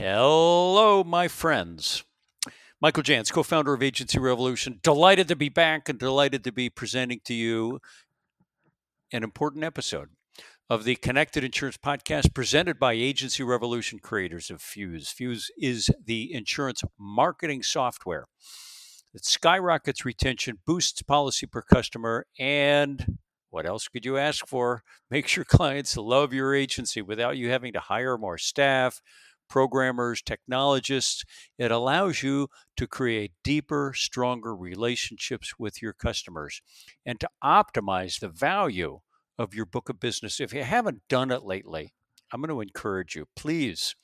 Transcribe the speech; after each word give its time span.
Hello, 0.00 1.02
my 1.02 1.26
friends. 1.26 2.04
Michael 2.80 3.02
Jans, 3.02 3.32
co 3.32 3.42
founder 3.42 3.74
of 3.74 3.82
Agency 3.82 4.20
Revolution. 4.20 4.78
Delighted 4.80 5.26
to 5.26 5.34
be 5.34 5.48
back 5.48 5.88
and 5.88 5.98
delighted 5.98 6.44
to 6.44 6.52
be 6.52 6.70
presenting 6.70 7.18
to 7.24 7.34
you 7.34 7.80
an 9.12 9.24
important 9.24 9.64
episode 9.64 10.10
of 10.70 10.84
the 10.84 10.94
Connected 10.94 11.42
Insurance 11.42 11.78
Podcast 11.78 12.32
presented 12.32 12.78
by 12.78 12.92
Agency 12.92 13.42
Revolution, 13.42 13.98
creators 13.98 14.50
of 14.52 14.62
Fuse. 14.62 15.08
Fuse 15.08 15.50
is 15.58 15.90
the 16.06 16.32
insurance 16.32 16.82
marketing 16.96 17.64
software 17.64 18.28
that 19.12 19.24
skyrockets 19.24 20.04
retention, 20.04 20.60
boosts 20.64 21.02
policy 21.02 21.44
per 21.44 21.62
customer, 21.62 22.24
and 22.38 23.18
what 23.50 23.66
else 23.66 23.88
could 23.88 24.04
you 24.04 24.16
ask 24.16 24.46
for? 24.46 24.84
Makes 25.10 25.34
your 25.34 25.44
clients 25.44 25.96
love 25.96 26.32
your 26.32 26.54
agency 26.54 27.02
without 27.02 27.36
you 27.36 27.50
having 27.50 27.72
to 27.72 27.80
hire 27.80 28.16
more 28.16 28.38
staff 28.38 29.00
programmers, 29.48 30.22
technologists. 30.22 31.24
It 31.58 31.70
allows 31.70 32.22
you 32.22 32.48
to 32.76 32.86
create 32.86 33.32
deeper, 33.42 33.92
stronger 33.94 34.54
relationships 34.54 35.54
with 35.58 35.82
your 35.82 35.92
customers 35.92 36.60
and 37.04 37.18
to 37.20 37.28
optimize 37.42 38.20
the 38.20 38.28
value 38.28 39.00
of 39.38 39.54
your 39.54 39.66
book 39.66 39.88
of 39.88 40.00
business. 40.00 40.40
If 40.40 40.52
you 40.52 40.62
haven't 40.62 41.02
done 41.08 41.30
it 41.30 41.44
lately, 41.44 41.94
I'm 42.32 42.40
going 42.40 42.50
to 42.50 42.60
encourage 42.60 43.16
you, 43.16 43.26
please 43.36 43.94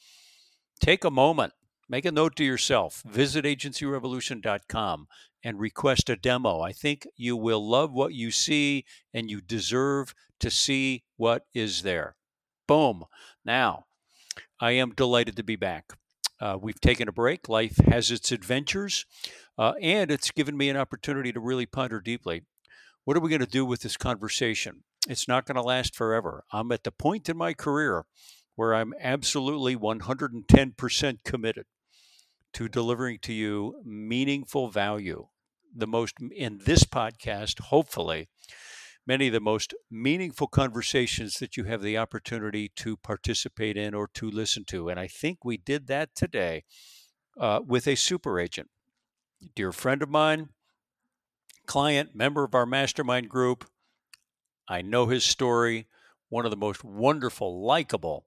take 0.81 1.05
a 1.05 1.11
moment, 1.11 1.53
make 1.89 2.05
a 2.05 2.13
note 2.13 2.37
to 2.37 2.45
yourself, 2.45 3.03
visit 3.05 3.45
agencyrevolution.com 3.45 5.07
and 5.43 5.61
request 5.61 6.09
a 6.09 6.17
demo. 6.17 6.61
I 6.61 6.73
think 6.73 7.07
you 7.17 7.37
will 7.37 7.69
love 7.69 7.93
what 7.93 8.15
you 8.15 8.31
see 8.31 8.85
and 9.13 9.31
you 9.31 9.41
deserve 9.41 10.15
to 10.41 10.51
see 10.51 11.05
what 11.17 11.45
is 11.53 11.83
there. 11.83 12.17
Boom. 12.67 13.05
Now, 13.45 13.85
I 14.61 14.73
am 14.73 14.95
delighted 14.95 15.37
to 15.37 15.43
be 15.43 15.57
back. 15.57 15.93
Uh, 16.41 16.59
we've 16.61 16.81
taken 16.81 17.09
a 17.09 17.13
break. 17.13 17.49
Life 17.49 17.77
has 17.87 18.11
its 18.11 18.33
adventures, 18.33 19.07
uh, 19.59 19.75
and 19.81 20.11
it's 20.11 20.31
given 20.31 20.57
me 20.57 20.69
an 20.69 20.77
opportunity 20.77 21.33
to 21.33 21.41
really 21.41 21.67
ponder 21.67 22.01
deeply. 22.01 22.43
What 23.05 23.17
are 23.17 23.21
we 23.21 23.31
going 23.31 23.41
to 23.41 23.47
do 23.47 23.65
with 23.65 23.83
this 23.83 23.97
conversation? 23.97 24.85
It's 25.09 25.29
not 25.29 25.47
going 25.47 25.57
to 25.57 25.63
last 25.63 25.95
forever. 25.95 26.45
I'm 26.53 26.73
at 26.73 26.85
the 26.85 26.91
point 26.91 27.29
in 27.29 27.37
my 27.37 27.53
career 27.53 28.07
where 28.57 28.75
I'm 28.75 28.95
absolutely 29.01 29.77
110% 29.77 31.19
committed 31.25 31.67
to 32.55 32.69
delivering 32.69 33.19
to 33.23 33.33
you 33.33 33.81
meaningful 33.85 34.69
value. 34.69 35.27
The 35.77 35.87
most 35.87 36.15
in 36.35 36.61
this 36.65 36.85
podcast, 36.85 37.61
hopefully, 37.61 38.29
many 39.07 39.27
of 39.27 39.33
the 39.33 39.41
most 39.41 39.75
meaningful 39.91 40.47
conversations 40.47 41.39
that 41.39 41.57
you 41.57 41.65
have 41.65 41.83
the 41.83 41.99
opportunity 41.99 42.71
to 42.77 42.97
participate 42.97 43.77
in 43.77 43.95
or 43.95 44.09
to 44.15 44.31
listen 44.31 44.65
to. 44.65 44.89
And 44.89 44.99
I 44.99 45.07
think 45.07 45.45
we 45.45 45.57
did 45.57 45.87
that 45.89 46.15
today 46.15 46.65
uh, 47.39 47.61
with 47.67 47.87
a 47.87 47.95
super 47.95 48.39
agent, 48.41 48.71
dear 49.55 49.73
friend 49.73 50.03
of 50.03 50.09
mine, 50.09 50.49
client, 51.67 52.15
member 52.15 52.45
of 52.45 52.55
our 52.55 52.67
mastermind 52.67 53.29
group. 53.29 53.67
I 54.69 54.83
know 54.83 55.07
his 55.07 55.25
story, 55.25 55.87
one 56.29 56.45
of 56.45 56.51
the 56.51 56.57
most 56.57 56.83
wonderful, 56.83 57.65
likable, 57.65 58.25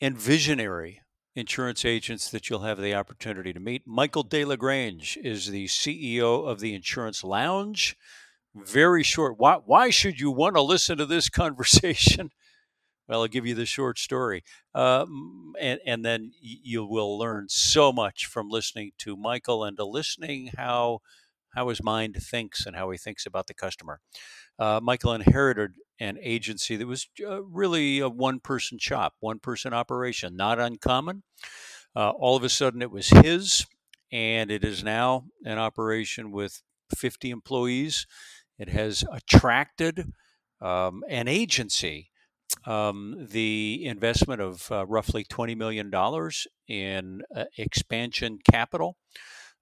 and 0.00 0.16
visionary 0.16 1.00
insurance 1.34 1.84
agents 1.84 2.30
that 2.30 2.50
you'll 2.50 2.60
have 2.60 2.80
the 2.80 2.94
opportunity 2.94 3.52
to 3.52 3.60
meet. 3.60 3.86
Michael 3.86 4.24
De 4.24 4.42
DeLaGrange 4.42 5.16
is 5.16 5.48
the 5.48 5.66
CEO 5.66 6.46
of 6.46 6.60
the 6.60 6.74
Insurance 6.74 7.22
Lounge 7.22 7.96
very 8.54 9.02
short. 9.02 9.34
Why, 9.38 9.58
why 9.64 9.90
should 9.90 10.20
you 10.20 10.30
want 10.30 10.56
to 10.56 10.62
listen 10.62 10.98
to 10.98 11.06
this 11.06 11.28
conversation? 11.30 12.30
Well, 13.08 13.22
I'll 13.22 13.28
give 13.28 13.46
you 13.46 13.54
the 13.54 13.66
short 13.66 13.98
story. 13.98 14.44
Um, 14.74 15.54
and, 15.60 15.80
and 15.84 16.04
then 16.04 16.32
you 16.40 16.84
will 16.84 17.18
learn 17.18 17.46
so 17.48 17.92
much 17.92 18.26
from 18.26 18.48
listening 18.48 18.92
to 18.98 19.16
Michael 19.16 19.64
and 19.64 19.76
to 19.78 19.84
listening 19.84 20.52
how, 20.56 21.00
how 21.54 21.68
his 21.68 21.82
mind 21.82 22.16
thinks 22.22 22.66
and 22.66 22.76
how 22.76 22.90
he 22.90 22.98
thinks 22.98 23.26
about 23.26 23.48
the 23.48 23.54
customer. 23.54 24.00
Uh, 24.60 24.78
Michael 24.80 25.12
inherited 25.12 25.72
an 25.98 26.18
agency 26.20 26.76
that 26.76 26.86
was 26.86 27.08
uh, 27.26 27.42
really 27.42 27.98
a 27.98 28.08
one 28.08 28.38
person 28.38 28.78
shop, 28.78 29.14
one 29.18 29.40
person 29.40 29.72
operation, 29.74 30.36
not 30.36 30.60
uncommon. 30.60 31.24
Uh, 31.96 32.10
all 32.10 32.36
of 32.36 32.44
a 32.44 32.48
sudden, 32.48 32.80
it 32.80 32.92
was 32.92 33.08
his, 33.08 33.66
and 34.12 34.50
it 34.50 34.64
is 34.64 34.84
now 34.84 35.24
an 35.44 35.58
operation 35.58 36.30
with 36.30 36.62
50 36.96 37.30
employees 37.30 38.06
it 38.60 38.68
has 38.68 39.04
attracted 39.12 40.12
um, 40.60 41.02
an 41.08 41.26
agency 41.26 42.10
um, 42.66 43.26
the 43.30 43.82
investment 43.84 44.40
of 44.40 44.70
uh, 44.70 44.86
roughly 44.86 45.24
$20 45.24 45.56
million 45.56 45.90
in 46.68 47.22
uh, 47.34 47.44
expansion 47.56 48.38
capital. 48.50 48.96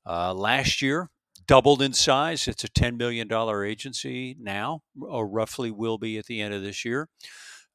Uh, 0.06 0.32
last 0.34 0.80
year, 0.82 1.10
doubled 1.46 1.82
in 1.82 1.92
size. 1.92 2.48
It's 2.48 2.64
a 2.64 2.68
$10 2.68 2.96
million 2.96 3.30
agency 3.64 4.36
now, 4.40 4.82
or 5.00 5.26
roughly 5.26 5.70
will 5.70 5.98
be 5.98 6.18
at 6.18 6.26
the 6.26 6.40
end 6.40 6.54
of 6.54 6.62
this 6.62 6.84
year. 6.84 7.08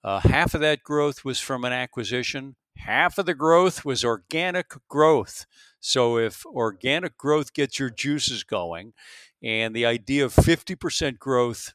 Uh, 0.03 0.19
half 0.19 0.53
of 0.53 0.61
that 0.61 0.83
growth 0.83 1.23
was 1.23 1.39
from 1.39 1.63
an 1.63 1.71
acquisition, 1.71 2.55
half 2.77 3.17
of 3.17 3.25
the 3.25 3.33
growth 3.33 3.85
was 3.85 4.03
organic 4.03 4.73
growth. 4.87 5.45
So, 5.79 6.17
if 6.17 6.45
organic 6.45 7.17
growth 7.17 7.53
gets 7.53 7.79
your 7.79 7.89
juices 7.89 8.43
going, 8.43 8.93
and 9.41 9.75
the 9.75 9.85
idea 9.85 10.25
of 10.25 10.33
50% 10.33 11.19
growth 11.19 11.73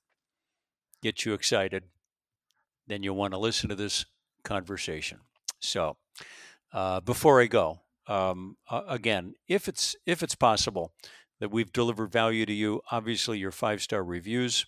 gets 1.03 1.27
you 1.27 1.35
excited, 1.35 1.85
then 2.87 3.03
you'll 3.03 3.17
want 3.17 3.35
to 3.35 3.39
listen 3.39 3.69
to 3.69 3.75
this 3.75 4.07
conversation. 4.45 5.19
So, 5.61 5.97
uh, 6.73 7.01
before 7.01 7.41
I 7.41 7.47
go, 7.47 7.81
um, 8.07 8.57
uh, 8.71 8.83
again, 8.89 9.35
if 9.47 9.69
it's 9.69 9.95
if 10.07 10.23
it's 10.23 10.35
possible 10.35 10.93
that 11.41 11.51
we've 11.51 11.73
delivered 11.73 12.11
value 12.11 12.47
to 12.47 12.53
you, 12.53 12.81
obviously 12.91 13.39
your 13.39 13.53
five 13.53 13.83
star 13.83 14.03
reviews 14.03 14.67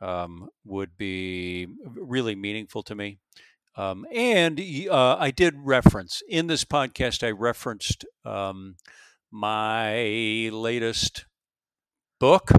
um, 0.00 0.48
would 0.64 0.96
be 0.96 1.68
really 1.84 2.34
meaningful 2.34 2.82
to 2.82 2.94
me. 2.94 3.18
Um, 3.76 4.06
and 4.12 4.60
uh, 4.90 5.16
I 5.18 5.30
did 5.30 5.54
reference 5.58 6.22
in 6.28 6.46
this 6.46 6.64
podcast, 6.64 7.26
I 7.26 7.30
referenced 7.30 8.04
um, 8.24 8.76
my 9.30 10.48
latest 10.52 11.26
book. 12.18 12.50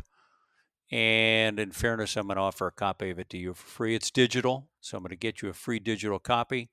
And 0.89 1.59
in 1.59 1.71
fairness, 1.71 2.15
I'm 2.15 2.27
going 2.27 2.37
to 2.37 2.43
offer 2.43 2.67
a 2.67 2.71
copy 2.71 3.09
of 3.09 3.19
it 3.19 3.29
to 3.31 3.37
you 3.37 3.53
for 3.53 3.67
free. 3.67 3.95
It's 3.95 4.09
digital, 4.09 4.69
so 4.79 4.97
I'm 4.97 5.03
going 5.03 5.09
to 5.09 5.17
get 5.17 5.41
you 5.41 5.49
a 5.49 5.53
free 5.53 5.79
digital 5.79 6.19
copy. 6.19 6.69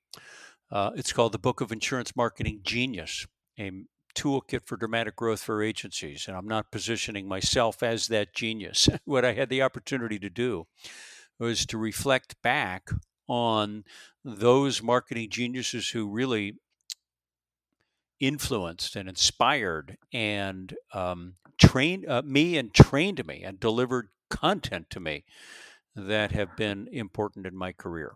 Uh, 0.71 0.91
it's 0.95 1.11
called 1.11 1.33
The 1.33 1.39
Book 1.39 1.59
of 1.59 1.71
Insurance 1.71 2.15
Marketing 2.15 2.61
Genius, 2.63 3.27
a 3.59 3.71
toolkit 4.15 4.65
for 4.65 4.77
dramatic 4.77 5.17
growth 5.17 5.41
for 5.41 5.61
agencies. 5.61 6.25
And 6.27 6.37
I'm 6.37 6.47
not 6.47 6.71
positioning 6.71 7.27
myself 7.27 7.83
as 7.83 8.07
that 8.07 8.33
genius. 8.33 8.87
what 9.05 9.25
I 9.25 9.33
had 9.33 9.49
the 9.49 9.61
opportunity 9.61 10.17
to 10.19 10.29
do 10.29 10.67
was 11.37 11.65
to 11.65 11.77
reflect 11.77 12.41
back 12.41 12.89
on 13.27 13.83
those 14.23 14.81
marketing 14.81 15.29
geniuses 15.29 15.89
who 15.89 16.07
really 16.07 16.55
influenced 18.19 18.95
and 18.95 19.09
inspired 19.09 19.97
and 20.13 20.73
um, 20.93 21.35
trained 21.57 22.07
uh, 22.07 22.21
me 22.23 22.57
and 22.57 22.73
trained 22.73 23.25
me 23.25 23.43
and 23.43 23.59
delivered 23.59 24.09
content 24.29 24.89
to 24.89 24.99
me 24.99 25.25
that 25.95 26.31
have 26.31 26.55
been 26.55 26.87
important 26.91 27.45
in 27.45 27.55
my 27.55 27.71
career. 27.71 28.15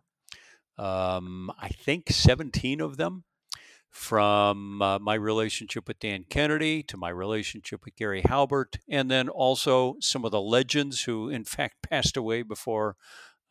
Um, 0.77 1.51
I 1.59 1.69
think 1.69 2.09
17 2.09 2.81
of 2.81 2.97
them, 2.97 3.25
from 3.89 4.81
uh, 4.81 4.99
my 4.99 5.15
relationship 5.15 5.87
with 5.87 5.99
Dan 5.99 6.25
Kennedy 6.29 6.83
to 6.83 6.97
my 6.97 7.09
relationship 7.09 7.85
with 7.85 7.95
Gary 7.95 8.21
Halbert, 8.21 8.77
and 8.87 9.09
then 9.09 9.29
also 9.29 9.95
some 9.99 10.23
of 10.23 10.31
the 10.31 10.41
legends 10.41 11.03
who, 11.03 11.29
in 11.29 11.43
fact, 11.43 11.81
passed 11.81 12.15
away 12.15 12.43
before 12.43 12.95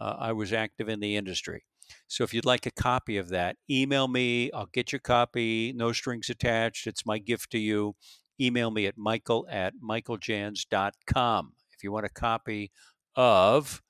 uh, 0.00 0.16
I 0.18 0.32
was 0.32 0.52
active 0.52 0.88
in 0.88 1.00
the 1.00 1.16
industry. 1.16 1.64
So 2.06 2.22
if 2.22 2.34
you'd 2.34 2.44
like 2.44 2.66
a 2.66 2.70
copy 2.70 3.16
of 3.16 3.30
that, 3.30 3.56
email 3.70 4.08
me. 4.08 4.50
I'll 4.52 4.66
get 4.66 4.92
your 4.92 4.98
copy, 4.98 5.72
no 5.74 5.92
strings 5.92 6.28
attached. 6.28 6.86
It's 6.86 7.06
my 7.06 7.18
gift 7.18 7.50
to 7.52 7.58
you 7.58 7.94
email 8.40 8.70
me 8.70 8.86
at 8.86 8.96
michael 8.96 9.46
at 9.50 9.74
michaeljans.com. 9.82 11.52
If 11.72 11.84
you 11.84 11.92
want 11.92 12.06
a 12.06 12.10
copy 12.10 12.70
of 13.14 13.82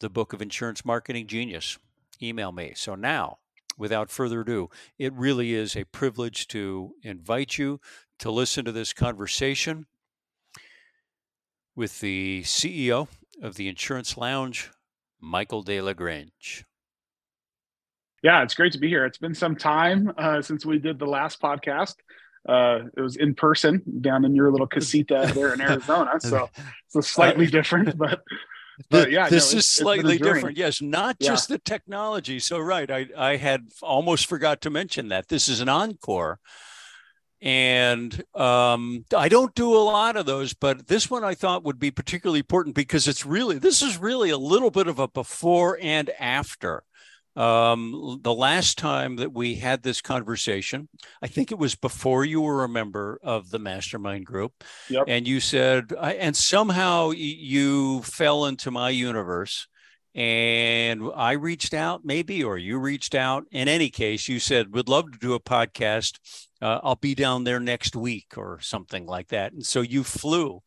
the 0.00 0.10
book 0.10 0.32
of 0.32 0.42
Insurance 0.42 0.84
Marketing 0.84 1.26
Genius, 1.26 1.78
email 2.22 2.52
me. 2.52 2.72
So 2.74 2.94
now, 2.94 3.38
without 3.76 4.10
further 4.10 4.40
ado, 4.40 4.68
it 4.98 5.12
really 5.12 5.54
is 5.54 5.76
a 5.76 5.84
privilege 5.84 6.46
to 6.48 6.92
invite 7.02 7.58
you 7.58 7.80
to 8.18 8.30
listen 8.30 8.64
to 8.64 8.72
this 8.72 8.92
conversation 8.92 9.86
with 11.74 12.00
the 12.00 12.42
CEO 12.44 13.08
of 13.40 13.56
the 13.56 13.68
Insurance 13.68 14.16
Lounge, 14.16 14.70
Michael 15.20 15.64
DeLaGrange. 15.64 16.64
Yeah, 18.22 18.42
it's 18.42 18.54
great 18.54 18.72
to 18.72 18.78
be 18.78 18.88
here. 18.88 19.06
It's 19.06 19.18
been 19.18 19.34
some 19.34 19.56
time 19.56 20.12
uh, 20.18 20.42
since 20.42 20.66
we 20.66 20.78
did 20.78 20.98
the 20.98 21.06
last 21.06 21.40
podcast 21.40 21.94
uh, 22.48 22.80
it 22.96 23.00
was 23.00 23.16
in 23.16 23.34
person 23.34 23.82
down 24.00 24.24
in 24.24 24.34
your 24.34 24.50
little 24.50 24.66
casita 24.66 25.30
there 25.34 25.52
in 25.52 25.60
Arizona. 25.60 26.12
So 26.20 26.48
it's 26.94 27.08
slightly 27.08 27.46
different, 27.46 27.96
but 27.98 28.22
but 28.88 29.10
yeah, 29.10 29.28
this 29.28 29.52
no, 29.52 29.58
is 29.58 29.68
slightly 29.68 30.16
different. 30.16 30.56
Yes, 30.56 30.80
not 30.80 31.16
yeah. 31.20 31.28
just 31.28 31.48
the 31.48 31.58
technology. 31.58 32.38
So 32.38 32.58
right, 32.58 32.90
I 32.90 33.08
I 33.16 33.36
had 33.36 33.68
almost 33.82 34.26
forgot 34.26 34.62
to 34.62 34.70
mention 34.70 35.08
that 35.08 35.28
this 35.28 35.48
is 35.48 35.60
an 35.60 35.68
encore, 35.68 36.38
and 37.42 38.22
um, 38.34 39.04
I 39.16 39.28
don't 39.28 39.54
do 39.54 39.74
a 39.74 39.78
lot 39.78 40.16
of 40.16 40.26
those, 40.26 40.52
but 40.52 40.86
this 40.86 41.10
one 41.10 41.24
I 41.24 41.34
thought 41.34 41.64
would 41.64 41.78
be 41.78 41.90
particularly 41.90 42.40
important 42.40 42.74
because 42.74 43.08
it's 43.08 43.24
really 43.24 43.58
this 43.58 43.80
is 43.82 43.98
really 43.98 44.30
a 44.30 44.38
little 44.38 44.70
bit 44.70 44.88
of 44.88 44.98
a 44.98 45.08
before 45.08 45.78
and 45.80 46.10
after. 46.18 46.84
Um, 47.36 48.18
the 48.22 48.34
last 48.34 48.76
time 48.76 49.16
that 49.16 49.32
we 49.32 49.54
had 49.54 49.82
this 49.82 50.02
conversation, 50.02 50.88
I 51.22 51.28
think 51.28 51.52
it 51.52 51.58
was 51.58 51.76
before 51.76 52.24
you 52.24 52.40
were 52.40 52.64
a 52.64 52.68
member 52.68 53.20
of 53.22 53.50
the 53.50 53.60
mastermind 53.60 54.26
group. 54.26 54.52
Yep. 54.90 55.04
And 55.06 55.28
you 55.28 55.38
said, 55.38 55.92
and 55.98 56.36
somehow 56.36 57.12
you 57.12 58.02
fell 58.02 58.46
into 58.46 58.70
my 58.70 58.90
universe. 58.90 59.68
And 60.12 61.08
I 61.14 61.32
reached 61.32 61.72
out, 61.72 62.04
maybe, 62.04 62.42
or 62.42 62.58
you 62.58 62.78
reached 62.78 63.14
out. 63.14 63.44
In 63.52 63.68
any 63.68 63.90
case, 63.90 64.28
you 64.28 64.40
said, 64.40 64.74
would 64.74 64.88
love 64.88 65.12
to 65.12 65.18
do 65.18 65.34
a 65.34 65.40
podcast. 65.40 66.18
Uh, 66.60 66.80
I'll 66.82 66.96
be 66.96 67.14
down 67.14 67.44
there 67.44 67.60
next 67.60 67.96
week 67.96 68.34
or 68.36 68.58
something 68.60 69.06
like 69.06 69.28
that. 69.28 69.52
And 69.52 69.64
so 69.64 69.80
you 69.80 70.04
flew. 70.04 70.60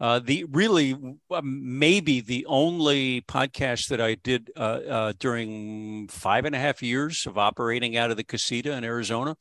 Uh, 0.00 0.20
the 0.20 0.44
really 0.52 0.96
maybe 1.42 2.20
the 2.20 2.46
only 2.46 3.20
podcast 3.22 3.88
that 3.88 4.00
I 4.00 4.14
did 4.14 4.48
uh, 4.56 4.60
uh, 4.60 5.12
during 5.18 6.06
five 6.06 6.44
and 6.44 6.54
a 6.54 6.58
half 6.58 6.84
years 6.84 7.26
of 7.26 7.36
operating 7.36 7.96
out 7.96 8.12
of 8.12 8.16
the 8.16 8.22
casita 8.22 8.72
in 8.76 8.84
Arizona. 8.84 9.36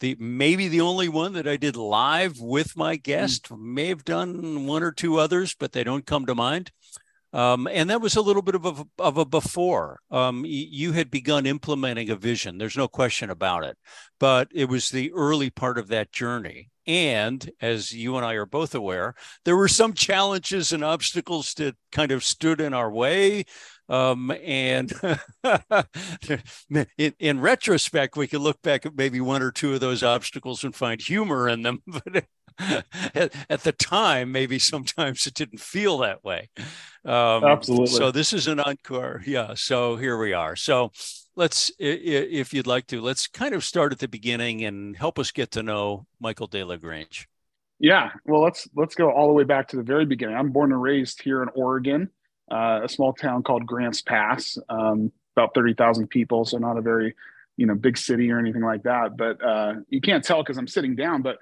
The 0.00 0.16
maybe 0.18 0.68
the 0.68 0.80
only 0.80 1.10
one 1.10 1.34
that 1.34 1.46
I 1.46 1.58
did 1.58 1.76
live 1.76 2.40
with 2.40 2.74
my 2.74 2.94
hmm. 2.94 3.02
guest. 3.02 3.50
Mm. 3.50 3.58
May 3.58 3.86
have 3.88 4.04
done 4.04 4.66
one 4.66 4.82
or 4.82 4.92
two 4.92 5.18
others, 5.18 5.54
but 5.58 5.72
they 5.72 5.84
don't 5.84 6.06
come 6.06 6.24
to 6.24 6.34
mind. 6.34 6.70
Um, 7.32 7.68
and 7.70 7.90
that 7.90 8.00
was 8.00 8.16
a 8.16 8.22
little 8.22 8.42
bit 8.42 8.54
of 8.54 8.64
a, 8.64 8.84
of 8.98 9.18
a 9.18 9.24
before. 9.24 10.00
Um, 10.10 10.44
you 10.46 10.92
had 10.92 11.10
begun 11.10 11.46
implementing 11.46 12.08
a 12.10 12.16
vision. 12.16 12.58
There's 12.58 12.76
no 12.76 12.88
question 12.88 13.30
about 13.30 13.64
it. 13.64 13.76
But 14.18 14.48
it 14.54 14.68
was 14.68 14.88
the 14.88 15.12
early 15.12 15.50
part 15.50 15.78
of 15.78 15.88
that 15.88 16.12
journey. 16.12 16.70
And 16.86 17.50
as 17.60 17.92
you 17.92 18.16
and 18.16 18.24
I 18.24 18.32
are 18.32 18.46
both 18.46 18.74
aware, 18.74 19.14
there 19.44 19.56
were 19.56 19.68
some 19.68 19.92
challenges 19.92 20.72
and 20.72 20.82
obstacles 20.82 21.52
that 21.54 21.76
kind 21.92 22.10
of 22.12 22.24
stood 22.24 22.62
in 22.62 22.72
our 22.72 22.90
way. 22.90 23.44
Um, 23.88 24.30
and 24.44 24.92
in, 26.98 27.14
in, 27.18 27.40
retrospect, 27.40 28.16
we 28.16 28.26
can 28.26 28.40
look 28.40 28.60
back 28.60 28.84
at 28.84 28.94
maybe 28.94 29.20
one 29.20 29.42
or 29.42 29.50
two 29.50 29.72
of 29.74 29.80
those 29.80 30.02
obstacles 30.02 30.62
and 30.62 30.74
find 30.74 31.00
humor 31.00 31.48
in 31.48 31.62
them. 31.62 31.82
But 32.04 32.24
at, 33.14 33.32
at 33.48 33.62
the 33.62 33.72
time, 33.72 34.32
maybe 34.32 34.58
sometimes 34.58 35.26
it 35.26 35.34
didn't 35.34 35.60
feel 35.60 35.98
that 35.98 36.24
way. 36.24 36.50
Um, 37.04 37.44
Absolutely. 37.44 37.86
So 37.86 38.10
this 38.10 38.32
is 38.32 38.48
an 38.48 38.58
encore. 38.58 39.22
Yeah. 39.24 39.54
So 39.54 39.94
here 39.94 40.18
we 40.18 40.32
are. 40.32 40.56
So 40.56 40.90
let's, 41.36 41.70
if 41.78 42.52
you'd 42.52 42.66
like 42.66 42.88
to, 42.88 43.00
let's 43.00 43.28
kind 43.28 43.54
of 43.54 43.62
start 43.62 43.92
at 43.92 44.00
the 44.00 44.08
beginning 44.08 44.64
and 44.64 44.96
help 44.96 45.20
us 45.20 45.30
get 45.30 45.52
to 45.52 45.62
know 45.62 46.06
Michael 46.20 46.48
DeLaGrange. 46.48 47.26
Yeah, 47.80 48.10
well, 48.24 48.42
let's 48.42 48.68
let's 48.74 48.96
go 48.96 49.10
all 49.10 49.28
the 49.28 49.32
way 49.32 49.44
back 49.44 49.68
to 49.68 49.76
the 49.76 49.84
very 49.84 50.04
beginning. 50.04 50.34
I'm 50.34 50.50
born 50.50 50.72
and 50.72 50.82
raised 50.82 51.22
here 51.22 51.42
in 51.42 51.48
Oregon, 51.54 52.10
uh, 52.50 52.80
a 52.84 52.88
small 52.88 53.12
town 53.12 53.42
called 53.42 53.66
Grants 53.66 54.02
Pass, 54.02 54.58
um, 54.68 55.12
about 55.36 55.54
thirty 55.54 55.74
thousand 55.74 56.08
people, 56.08 56.44
so 56.44 56.58
not 56.58 56.78
a 56.78 56.80
very, 56.82 57.14
you 57.56 57.66
know, 57.66 57.74
big 57.74 57.96
city 57.96 58.30
or 58.30 58.38
anything 58.38 58.62
like 58.62 58.82
that. 58.84 59.16
But 59.16 59.42
uh, 59.44 59.74
you 59.88 60.00
can't 60.00 60.24
tell 60.24 60.42
because 60.42 60.58
I'm 60.58 60.68
sitting 60.68 60.96
down. 60.96 61.22
But 61.22 61.38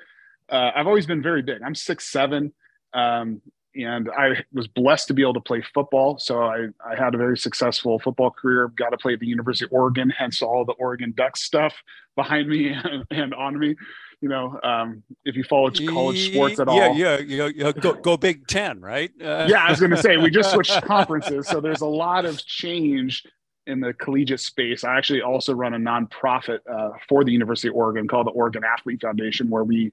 uh, 0.48 0.70
I've 0.74 0.86
always 0.86 1.06
been 1.06 1.22
very 1.22 1.42
big. 1.42 1.62
I'm 1.62 1.74
six 1.74 2.06
seven. 2.08 2.52
Um, 2.92 3.42
and 3.76 4.08
I 4.10 4.44
was 4.52 4.66
blessed 4.66 5.08
to 5.08 5.14
be 5.14 5.22
able 5.22 5.34
to 5.34 5.40
play 5.40 5.62
football. 5.74 6.18
So 6.18 6.42
I, 6.42 6.68
I 6.84 6.96
had 6.96 7.14
a 7.14 7.18
very 7.18 7.36
successful 7.36 7.98
football 7.98 8.30
career. 8.30 8.68
Got 8.68 8.90
to 8.90 8.96
play 8.96 9.12
at 9.12 9.20
the 9.20 9.26
University 9.26 9.66
of 9.66 9.72
Oregon, 9.72 10.10
hence 10.10 10.42
all 10.42 10.64
the 10.64 10.72
Oregon 10.72 11.12
Ducks 11.16 11.42
stuff 11.42 11.74
behind 12.14 12.48
me 12.48 12.70
and, 12.70 13.04
and 13.10 13.34
on 13.34 13.58
me. 13.58 13.76
You 14.22 14.30
know, 14.30 14.58
um, 14.62 15.02
if 15.24 15.36
you 15.36 15.44
follow 15.44 15.70
college 15.70 16.32
sports 16.32 16.58
at 16.58 16.68
all, 16.68 16.76
yeah, 16.76 17.18
yeah, 17.18 17.48
yeah, 17.54 17.72
go, 17.72 17.92
go 17.92 18.16
Big 18.16 18.46
Ten, 18.46 18.80
right? 18.80 19.10
Uh, 19.20 19.46
yeah, 19.48 19.64
I 19.64 19.70
was 19.70 19.78
going 19.78 19.90
to 19.90 19.96
say 19.98 20.16
we 20.16 20.30
just 20.30 20.52
switched 20.52 20.82
conferences, 20.84 21.46
so 21.46 21.60
there's 21.60 21.82
a 21.82 21.86
lot 21.86 22.24
of 22.24 22.44
change 22.44 23.24
in 23.66 23.80
the 23.80 23.92
collegiate 23.92 24.40
space. 24.40 24.84
I 24.84 24.96
actually 24.96 25.20
also 25.20 25.52
run 25.52 25.74
a 25.74 25.78
nonprofit 25.78 26.60
uh, 26.70 26.90
for 27.08 27.24
the 27.24 27.32
University 27.32 27.68
of 27.68 27.74
Oregon 27.74 28.08
called 28.08 28.26
the 28.26 28.30
Oregon 28.30 28.62
Athlete 28.64 29.02
Foundation, 29.02 29.50
where 29.50 29.64
we 29.64 29.92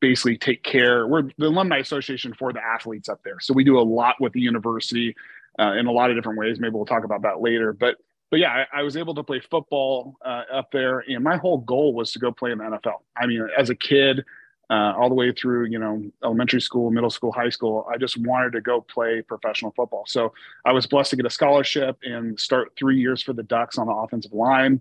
basically 0.00 0.38
take 0.38 0.62
care. 0.62 1.08
We're 1.08 1.22
the 1.38 1.46
alumni 1.46 1.78
association 1.78 2.32
for 2.34 2.52
the 2.52 2.60
athletes 2.62 3.08
up 3.08 3.20
there, 3.24 3.40
so 3.40 3.54
we 3.54 3.64
do 3.64 3.78
a 3.78 3.82
lot 3.82 4.16
with 4.20 4.32
the 4.34 4.40
university 4.40 5.16
uh, 5.58 5.72
in 5.72 5.86
a 5.86 5.92
lot 5.92 6.10
of 6.10 6.16
different 6.16 6.38
ways. 6.38 6.60
Maybe 6.60 6.74
we'll 6.74 6.86
talk 6.86 7.04
about 7.04 7.22
that 7.22 7.40
later. 7.40 7.72
But 7.72 7.96
but 8.34 8.40
yeah, 8.40 8.64
I, 8.72 8.80
I 8.80 8.82
was 8.82 8.96
able 8.96 9.14
to 9.14 9.22
play 9.22 9.38
football 9.38 10.16
uh, 10.26 10.42
up 10.52 10.72
there, 10.72 11.04
and 11.06 11.22
my 11.22 11.36
whole 11.36 11.58
goal 11.58 11.94
was 11.94 12.10
to 12.14 12.18
go 12.18 12.32
play 12.32 12.50
in 12.50 12.58
the 12.58 12.64
NFL. 12.64 12.96
I 13.16 13.26
mean, 13.26 13.48
as 13.56 13.70
a 13.70 13.76
kid, 13.76 14.24
uh, 14.68 14.92
all 14.98 15.08
the 15.08 15.14
way 15.14 15.30
through 15.30 15.66
you 15.66 15.78
know 15.78 16.02
elementary 16.24 16.60
school, 16.60 16.90
middle 16.90 17.10
school, 17.10 17.30
high 17.30 17.50
school, 17.50 17.86
I 17.88 17.96
just 17.96 18.16
wanted 18.16 18.54
to 18.54 18.60
go 18.60 18.80
play 18.80 19.22
professional 19.22 19.72
football. 19.76 20.02
So 20.08 20.34
I 20.64 20.72
was 20.72 20.84
blessed 20.84 21.10
to 21.10 21.16
get 21.16 21.26
a 21.26 21.30
scholarship 21.30 21.96
and 22.02 22.36
start 22.40 22.72
three 22.76 22.98
years 22.98 23.22
for 23.22 23.34
the 23.34 23.44
Ducks 23.44 23.78
on 23.78 23.86
the 23.86 23.92
offensive 23.92 24.32
line, 24.32 24.80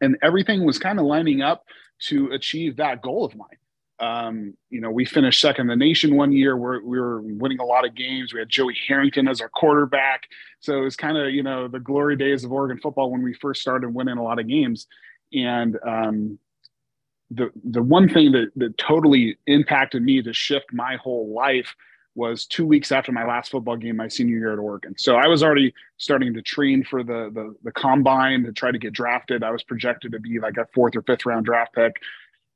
and 0.00 0.16
everything 0.22 0.64
was 0.64 0.78
kind 0.78 1.00
of 1.00 1.06
lining 1.06 1.42
up 1.42 1.66
to 2.02 2.30
achieve 2.30 2.76
that 2.76 3.02
goal 3.02 3.24
of 3.24 3.34
mine. 3.34 3.58
Um, 3.98 4.54
you 4.68 4.80
know, 4.80 4.90
we 4.90 5.04
finished 5.04 5.40
second 5.40 5.70
in 5.70 5.78
the 5.78 5.84
nation 5.84 6.16
one 6.16 6.32
year. 6.32 6.56
We're, 6.56 6.82
we 6.82 7.00
were 7.00 7.22
winning 7.22 7.60
a 7.60 7.64
lot 7.64 7.86
of 7.86 7.94
games. 7.94 8.34
We 8.34 8.40
had 8.40 8.48
Joey 8.48 8.76
Harrington 8.86 9.26
as 9.26 9.40
our 9.40 9.48
quarterback. 9.48 10.24
So 10.60 10.76
it 10.76 10.82
was 10.82 10.96
kind 10.96 11.16
of, 11.16 11.30
you 11.30 11.42
know, 11.42 11.68
the 11.68 11.80
glory 11.80 12.16
days 12.16 12.44
of 12.44 12.52
Oregon 12.52 12.78
football 12.78 13.10
when 13.10 13.22
we 13.22 13.34
first 13.34 13.62
started 13.62 13.94
winning 13.94 14.18
a 14.18 14.22
lot 14.22 14.38
of 14.38 14.48
games. 14.48 14.86
And 15.32 15.78
um, 15.86 16.38
the, 17.30 17.50
the 17.64 17.82
one 17.82 18.08
thing 18.08 18.32
that, 18.32 18.50
that 18.56 18.76
totally 18.78 19.38
impacted 19.46 20.02
me 20.02 20.22
to 20.22 20.32
shift 20.32 20.66
my 20.72 20.96
whole 20.96 21.34
life 21.34 21.74
was 22.14 22.46
two 22.46 22.66
weeks 22.66 22.92
after 22.92 23.12
my 23.12 23.26
last 23.26 23.50
football 23.50 23.76
game, 23.76 23.96
my 23.96 24.08
senior 24.08 24.38
year 24.38 24.52
at 24.52 24.58
Oregon. 24.58 24.94
So 24.96 25.16
I 25.16 25.26
was 25.26 25.42
already 25.42 25.74
starting 25.98 26.32
to 26.32 26.42
train 26.42 26.82
for 26.82 27.04
the, 27.04 27.30
the, 27.32 27.54
the 27.62 27.72
combine 27.72 28.42
to 28.44 28.52
try 28.52 28.70
to 28.70 28.78
get 28.78 28.94
drafted. 28.94 29.42
I 29.42 29.50
was 29.50 29.62
projected 29.62 30.12
to 30.12 30.20
be 30.20 30.40
like 30.40 30.56
a 30.56 30.66
fourth 30.74 30.96
or 30.96 31.02
fifth 31.02 31.26
round 31.26 31.44
draft 31.44 31.74
pick 31.74 31.96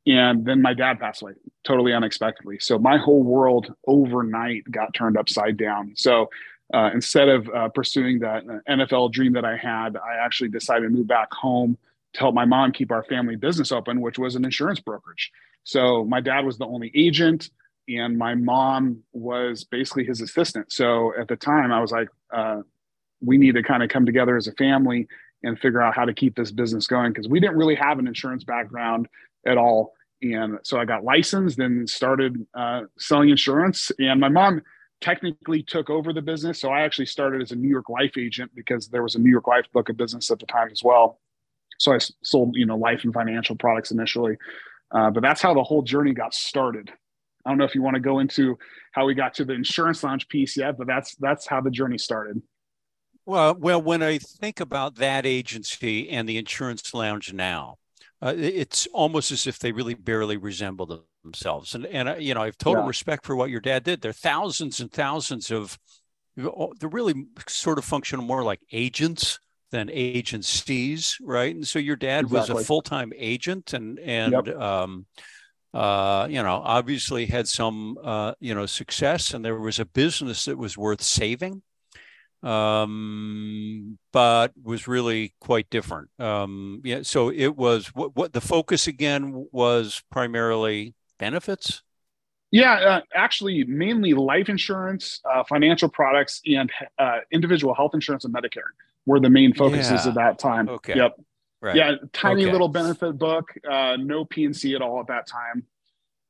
and 0.06 0.44
then 0.44 0.62
my 0.62 0.74
dad 0.74 0.98
passed 0.98 1.22
away 1.22 1.32
totally 1.64 1.92
unexpectedly. 1.92 2.58
So 2.58 2.78
my 2.78 2.96
whole 2.96 3.22
world 3.22 3.74
overnight 3.86 4.70
got 4.70 4.94
turned 4.94 5.16
upside 5.16 5.56
down. 5.56 5.92
So 5.96 6.30
uh, 6.72 6.90
instead 6.94 7.28
of 7.28 7.48
uh, 7.48 7.68
pursuing 7.68 8.20
that 8.20 8.44
nfl 8.68 9.10
dream 9.10 9.32
that 9.32 9.44
i 9.44 9.56
had 9.56 9.96
i 9.96 10.14
actually 10.24 10.48
decided 10.48 10.84
to 10.84 10.88
move 10.88 11.08
back 11.08 11.32
home 11.32 11.76
to 12.12 12.20
help 12.20 12.32
my 12.32 12.44
mom 12.44 12.70
keep 12.70 12.92
our 12.92 13.02
family 13.04 13.34
business 13.34 13.72
open 13.72 14.00
which 14.00 14.18
was 14.18 14.36
an 14.36 14.44
insurance 14.44 14.80
brokerage. 14.80 15.32
So 15.64 16.04
my 16.04 16.20
dad 16.20 16.44
was 16.44 16.58
the 16.58 16.66
only 16.66 16.90
agent 16.94 17.50
and 17.88 18.16
my 18.16 18.36
mom 18.36 19.02
was 19.12 19.64
basically 19.64 20.04
his 20.04 20.20
assistant. 20.20 20.72
So 20.72 21.12
at 21.18 21.28
the 21.28 21.36
time 21.36 21.72
i 21.72 21.80
was 21.80 21.90
like 21.90 22.08
uh, 22.32 22.62
we 23.20 23.36
need 23.36 23.54
to 23.56 23.62
kind 23.62 23.82
of 23.82 23.88
come 23.88 24.06
together 24.06 24.36
as 24.36 24.46
a 24.46 24.52
family 24.52 25.08
and 25.42 25.58
figure 25.58 25.82
out 25.82 25.94
how 25.94 26.04
to 26.04 26.14
keep 26.14 26.36
this 26.36 26.52
business 26.52 26.86
going 26.86 27.12
because 27.12 27.28
we 27.28 27.40
didn't 27.40 27.56
really 27.56 27.74
have 27.74 27.98
an 27.98 28.06
insurance 28.06 28.44
background 28.44 29.08
at 29.46 29.56
all. 29.58 29.94
And 30.22 30.58
so 30.62 30.78
I 30.78 30.84
got 30.84 31.04
licensed 31.04 31.58
and 31.58 31.88
started 31.88 32.46
uh, 32.54 32.82
selling 32.98 33.30
insurance. 33.30 33.90
And 33.98 34.20
my 34.20 34.28
mom 34.28 34.62
technically 35.00 35.62
took 35.62 35.88
over 35.88 36.12
the 36.12 36.20
business. 36.20 36.60
So 36.60 36.70
I 36.70 36.82
actually 36.82 37.06
started 37.06 37.40
as 37.40 37.52
a 37.52 37.56
New 37.56 37.68
York 37.68 37.88
Life 37.88 38.18
agent 38.18 38.50
because 38.54 38.88
there 38.88 39.02
was 39.02 39.14
a 39.14 39.18
New 39.18 39.30
York 39.30 39.46
Life 39.46 39.66
book 39.72 39.88
of 39.88 39.96
business 39.96 40.30
at 40.30 40.38
the 40.38 40.46
time 40.46 40.68
as 40.70 40.82
well. 40.82 41.18
So 41.78 41.94
I 41.94 41.98
sold, 42.22 42.54
you 42.56 42.66
know, 42.66 42.76
life 42.76 43.04
and 43.04 43.14
financial 43.14 43.56
products 43.56 43.90
initially. 43.90 44.36
Uh, 44.90 45.10
but 45.10 45.22
that's 45.22 45.40
how 45.40 45.54
the 45.54 45.62
whole 45.62 45.82
journey 45.82 46.12
got 46.12 46.34
started. 46.34 46.92
I 47.44 47.50
don't 47.50 47.56
know 47.56 47.64
if 47.64 47.74
you 47.74 47.80
want 47.80 47.94
to 47.94 48.00
go 48.00 48.18
into 48.18 48.58
how 48.92 49.06
we 49.06 49.14
got 49.14 49.34
to 49.34 49.46
the 49.46 49.54
insurance 49.54 50.02
lounge 50.04 50.28
piece 50.28 50.56
yet, 50.56 50.76
but 50.76 50.86
that's 50.86 51.14
that's 51.16 51.46
how 51.46 51.62
the 51.62 51.70
journey 51.70 51.96
started. 51.96 52.42
Well, 53.24 53.54
well, 53.54 53.80
when 53.80 54.02
I 54.02 54.18
think 54.18 54.60
about 54.60 54.96
that 54.96 55.24
agency 55.24 56.10
and 56.10 56.28
the 56.28 56.36
insurance 56.36 56.92
lounge 56.92 57.32
now, 57.32 57.76
uh, 58.22 58.34
it's 58.36 58.86
almost 58.92 59.32
as 59.32 59.46
if 59.46 59.58
they 59.58 59.72
really 59.72 59.94
barely 59.94 60.36
resemble 60.36 61.06
themselves. 61.24 61.74
And 61.74 61.86
and 61.86 62.08
uh, 62.08 62.16
you 62.16 62.34
know, 62.34 62.42
I 62.42 62.46
have 62.46 62.58
total 62.58 62.82
yeah. 62.82 62.88
respect 62.88 63.24
for 63.24 63.34
what 63.34 63.50
your 63.50 63.60
dad 63.60 63.84
did. 63.84 64.02
There 64.02 64.10
are 64.10 64.14
thousands 64.14 64.80
and 64.80 64.92
thousands 64.92 65.50
of 65.50 65.78
they're 66.36 66.88
really 66.88 67.26
sort 67.48 67.78
of 67.78 67.84
functional 67.84 68.24
more 68.24 68.42
like 68.42 68.60
agents 68.72 69.38
than 69.70 69.90
agencies, 69.90 71.16
right? 71.20 71.54
And 71.54 71.66
so 71.66 71.78
your 71.78 71.96
dad 71.96 72.24
exactly. 72.24 72.54
was 72.54 72.62
a 72.62 72.66
full 72.66 72.82
time 72.82 73.12
agent, 73.16 73.72
and 73.72 73.98
and 73.98 74.32
yep. 74.32 74.48
um, 74.56 75.06
uh, 75.72 76.26
you 76.28 76.42
know, 76.42 76.60
obviously 76.64 77.26
had 77.26 77.48
some 77.48 77.96
uh, 78.02 78.34
you 78.40 78.54
know 78.54 78.66
success, 78.66 79.32
and 79.32 79.44
there 79.44 79.58
was 79.58 79.78
a 79.78 79.84
business 79.84 80.44
that 80.44 80.58
was 80.58 80.76
worth 80.76 81.02
saving 81.02 81.62
um, 82.42 83.98
but 84.12 84.52
was 84.62 84.88
really 84.88 85.34
quite 85.40 85.68
different. 85.70 86.08
Um, 86.18 86.80
yeah, 86.84 87.00
so 87.02 87.30
it 87.30 87.56
was 87.56 87.88
what, 87.88 88.16
what 88.16 88.32
the 88.32 88.40
focus 88.40 88.86
again 88.86 89.46
was 89.52 90.02
primarily 90.10 90.94
benefits. 91.18 91.82
Yeah, 92.52 92.72
uh, 92.72 93.00
actually, 93.14 93.64
mainly 93.64 94.12
life 94.14 94.48
insurance, 94.48 95.20
uh, 95.30 95.44
financial 95.44 95.88
products, 95.88 96.40
and 96.46 96.70
uh, 96.98 97.18
individual 97.30 97.74
health 97.74 97.94
insurance 97.94 98.24
and 98.24 98.34
Medicare 98.34 98.70
were 99.06 99.20
the 99.20 99.30
main 99.30 99.54
focuses 99.54 100.04
Yeah. 100.04 100.08
at 100.08 100.14
that 100.16 100.38
time. 100.38 100.68
Okay. 100.68 100.96
Yep. 100.96 101.16
Right. 101.62 101.76
Yeah, 101.76 101.92
tiny 102.12 102.42
Okay. 102.42 102.52
little 102.52 102.68
benefit 102.68 103.18
book, 103.18 103.52
uh, 103.70 103.96
no 104.00 104.24
P&C 104.24 104.74
at 104.74 104.82
all 104.82 104.98
at 105.00 105.08
that 105.08 105.26
time. 105.26 105.64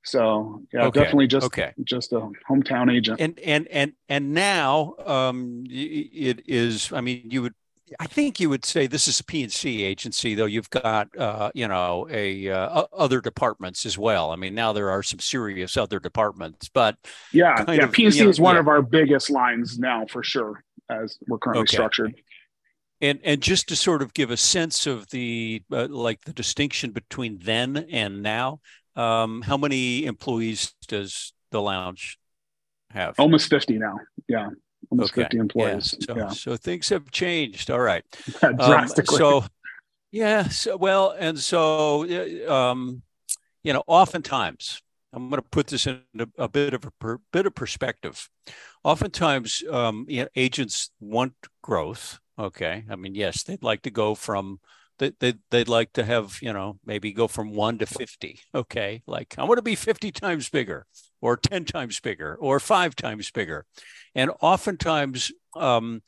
So 0.04 0.62
yeah, 0.72 0.86
Okay. 0.86 1.00
definitely 1.02 1.26
just 1.26 1.46
Okay. 1.46 1.72
just 1.84 2.12
a 2.12 2.28
hometown 2.48 2.94
agent. 2.94 3.20
and 3.20 3.38
and 3.40 3.68
and 3.68 3.92
and 4.08 4.32
now 4.34 4.94
um 5.04 5.64
it 5.68 6.42
is 6.46 6.92
i 6.92 7.00
mean 7.00 7.22
you 7.30 7.42
would 7.42 7.54
i 7.98 8.06
think 8.06 8.40
you 8.40 8.48
would 8.48 8.64
say 8.64 8.86
this 8.86 9.06
is 9.08 9.20
a 9.20 9.24
P&C 9.24 9.82
agency 9.82 10.34
though 10.34 10.46
you've 10.46 10.70
got 10.70 11.08
uh 11.18 11.50
you 11.54 11.68
know 11.68 12.06
a 12.10 12.48
uh, 12.48 12.84
other 12.92 13.20
departments 13.20 13.84
as 13.84 13.98
well 13.98 14.30
i 14.30 14.36
mean 14.36 14.54
now 14.54 14.72
there 14.72 14.90
are 14.90 15.02
some 15.02 15.18
serious 15.20 15.76
other 15.76 15.98
departments 16.00 16.68
but 16.72 16.96
Yeah, 17.32 17.64
yeah. 17.68 17.84
of, 17.84 17.92
P&C 17.92 18.18
you 18.18 18.24
know, 18.24 18.30
is 18.30 18.40
one 18.40 18.54
yeah. 18.54 18.60
of 18.60 18.68
our 18.68 18.82
biggest 18.82 19.28
lines 19.30 19.78
now 19.78 20.06
for 20.06 20.22
sure, 20.22 20.64
as 20.90 21.18
we're 21.28 21.38
currently 21.38 21.62
Okay. 21.62 21.76
structured. 21.76 22.14
and 23.00 23.18
and 23.24 23.40
just 23.40 23.68
to 23.68 23.76
sort 23.76 24.02
of 24.02 24.12
give 24.14 24.30
a 24.30 24.36
sense 24.36 24.86
of 24.86 25.08
the 25.10 25.62
uh, 25.72 25.86
like 25.88 26.20
the 26.22 26.32
distinction 26.32 26.90
between 26.90 27.38
then 27.42 27.76
and 27.90 28.22
now 28.22 28.60
um 28.96 29.42
how 29.42 29.56
many 29.56 30.04
employees 30.04 30.74
does 30.88 31.32
the 31.50 31.60
lounge 31.60 32.18
have 32.90 33.18
Almost 33.18 33.48
fifty 33.50 33.78
now. 33.78 33.98
Yeah, 34.28 34.48
almost 34.90 35.12
Okay. 35.12 35.22
fifty 35.22 35.36
yeah, 35.36 35.42
employees. 35.42 35.96
so, 36.00 36.16
Yeah, 36.16 36.28
so 36.30 36.56
things 36.56 36.88
have 36.88 37.10
changed 37.10 37.70
all 37.70 37.80
right 37.80 38.04
Um, 38.42 38.56
drastically. 38.56 39.18
so, 39.18 39.44
yeah. 40.10 40.48
So, 40.48 40.76
well, 40.76 41.14
and 41.18 41.38
so, 41.38 42.04
uh, 42.04 42.52
um, 42.52 43.02
you 43.62 43.72
know, 43.72 43.82
oftentimes 43.86 44.82
I'm 45.12 45.28
going 45.28 45.42
to 45.42 45.48
put 45.48 45.68
this 45.68 45.86
in 45.86 46.02
a, 46.18 46.26
a 46.38 46.48
bit 46.48 46.74
of 46.74 46.84
a 46.84 46.90
per, 46.92 47.18
bit 47.32 47.46
of 47.46 47.54
perspective. 47.54 48.28
Oftentimes, 48.84 49.62
um, 49.70 50.06
you 50.08 50.22
know, 50.22 50.28
agents 50.36 50.90
want 51.00 51.34
growth. 51.62 52.18
Okay, 52.38 52.84
I 52.88 52.96
mean, 52.96 53.14
yes, 53.14 53.42
they'd 53.42 53.62
like 53.62 53.82
to 53.82 53.90
go 53.90 54.14
from 54.14 54.60
they, 55.00 55.12
they, 55.18 55.34
they'd 55.50 55.68
like 55.68 55.92
to 55.94 56.04
have 56.04 56.38
you 56.40 56.52
know 56.52 56.78
maybe 56.86 57.12
go 57.12 57.26
from 57.26 57.52
one 57.52 57.78
to 57.78 57.86
50 57.86 58.38
okay 58.54 59.02
like 59.08 59.34
i 59.36 59.42
want 59.42 59.58
to 59.58 59.62
be 59.62 59.74
50 59.74 60.12
times 60.12 60.48
bigger 60.48 60.86
or 61.20 61.36
10 61.36 61.64
times 61.64 61.98
bigger 61.98 62.36
or 62.40 62.60
five 62.60 62.94
times 62.94 63.30
bigger 63.32 63.66
and 64.14 64.30
oftentimes 64.40 65.32
um, 65.56 66.02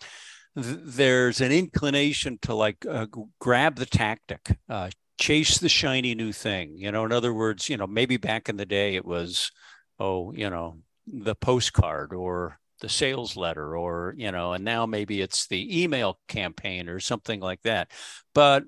th- 0.60 0.78
there's 0.82 1.40
an 1.40 1.52
inclination 1.52 2.38
to 2.42 2.54
like 2.54 2.84
uh, 2.86 3.06
grab 3.40 3.76
the 3.76 3.86
tactic, 3.86 4.56
uh, 4.68 4.90
chase 5.18 5.58
the 5.58 5.68
shiny 5.68 6.14
new 6.14 6.32
thing. 6.32 6.76
You 6.76 6.92
know, 6.92 7.04
in 7.04 7.12
other 7.12 7.32
words, 7.32 7.68
you 7.68 7.76
know, 7.76 7.86
maybe 7.86 8.16
back 8.16 8.48
in 8.48 8.56
the 8.56 8.66
day 8.66 8.94
it 8.94 9.04
was, 9.04 9.50
oh, 9.98 10.32
you 10.32 10.50
know, 10.50 10.78
the 11.06 11.34
postcard 11.34 12.12
or 12.12 12.58
the 12.82 12.88
sales 12.88 13.36
letter 13.36 13.76
or, 13.76 14.14
you 14.18 14.30
know, 14.30 14.52
and 14.52 14.64
now 14.64 14.84
maybe 14.84 15.22
it's 15.22 15.46
the 15.46 15.82
email 15.82 16.18
campaign 16.28 16.88
or 16.88 17.00
something 17.00 17.40
like 17.40 17.62
that. 17.62 17.90
But 18.34 18.64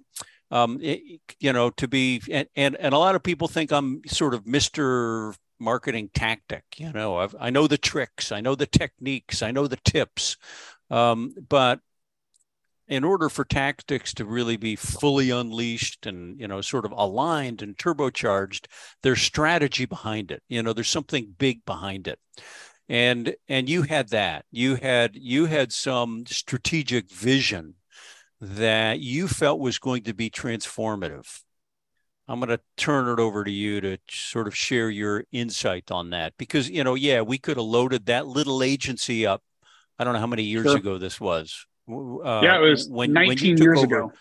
um, 0.51 0.79
it, 0.81 1.21
you 1.41 1.53
know, 1.53 1.71
to 1.71 1.89
be 1.89 2.23
and, 2.31 2.49
and 2.57 2.77
and 2.77 2.95
a 2.95 2.99
lot 2.99 3.17
of 3.17 3.23
people 3.23 3.49
think 3.49 3.73
I'm 3.73 4.01
sort 4.07 4.35
of 4.35 4.45
Mr. 4.45 5.35
Marketing 5.59 6.11
tactic. 6.15 6.65
You 6.77 6.93
know, 6.93 7.19
I've, 7.19 7.35
I 7.39 7.51
know 7.51 7.67
the 7.67 7.77
tricks, 7.77 8.33
I 8.33 8.41
know 8.41 8.55
the 8.55 8.67
techniques, 8.67 9.43
I 9.43 9.51
know 9.51 9.67
the 9.67 9.79
tips, 9.85 10.37
um, 10.91 11.35
but 11.49 11.81
in 12.87 13.03
order 13.03 13.29
for 13.29 13.45
tactics 13.45 14.13
to 14.15 14.25
really 14.25 14.57
be 14.57 14.77
fully 14.77 15.31
unleashed 15.31 16.07
and 16.07 16.39
you 16.39 16.47
know 16.47 16.61
sort 16.61 16.85
of 16.85 16.93
aligned 16.93 17.63
and 17.63 17.77
turbocharged 17.77 18.67
there's 19.03 19.23
strategy 19.23 19.87
behind 19.87 20.31
it 20.31 20.43
you 20.49 20.63
know 20.63 20.73
there's 20.73 20.89
something 20.89 21.35
big 21.39 21.65
behind 21.65 22.07
it 22.07 22.19
and 22.89 23.35
and 23.49 23.69
you 23.69 23.83
had 23.83 24.11
that. 24.11 24.45
You 24.51 24.77
had 24.77 25.17
you 25.17 25.47
had 25.47 25.73
some 25.73 26.25
strategic 26.27 27.11
vision 27.11 27.75
that 28.41 29.01
you 29.01 29.29
felt 29.29 29.59
was 29.61 29.79
going 29.79 30.03
to 30.05 30.15
be 30.15 30.31
transformative. 30.31 31.41
I'm 32.27 32.41
going 32.41 32.49
to 32.51 32.61
turn 32.77 33.09
it 33.09 33.21
over 33.21 33.45
to 33.45 33.51
you 33.51 33.81
to 33.83 33.99
sort 34.11 34.47
of 34.47 34.57
share 34.57 34.89
your 34.89 35.25
insight 35.31 35.91
on 35.91 36.11
that 36.11 36.33
because 36.39 36.71
you 36.71 36.83
know 36.85 36.95
yeah 36.95 37.21
we 37.21 37.39
could 37.39 37.57
have 37.57 37.67
loaded 37.67 38.07
that 38.07 38.27
little 38.27 38.63
agency 38.63 39.27
up. 39.27 39.43
I 39.99 40.05
don't 40.05 40.15
know 40.15 40.21
how 40.21 40.27
many 40.27 40.43
years 40.43 40.65
Sure. 40.65 40.77
ago 40.77 40.99
this 40.99 41.21
was. 41.21 41.67
Uh, 41.89 42.41
yeah, 42.43 42.57
it 42.59 42.61
was 42.71 42.89
when, 42.89 43.13
when 43.13 43.23
you 43.25 43.29
19 43.29 43.57
took 43.57 43.65
years 43.65 43.79
over- 43.79 43.87
ago. 43.87 44.13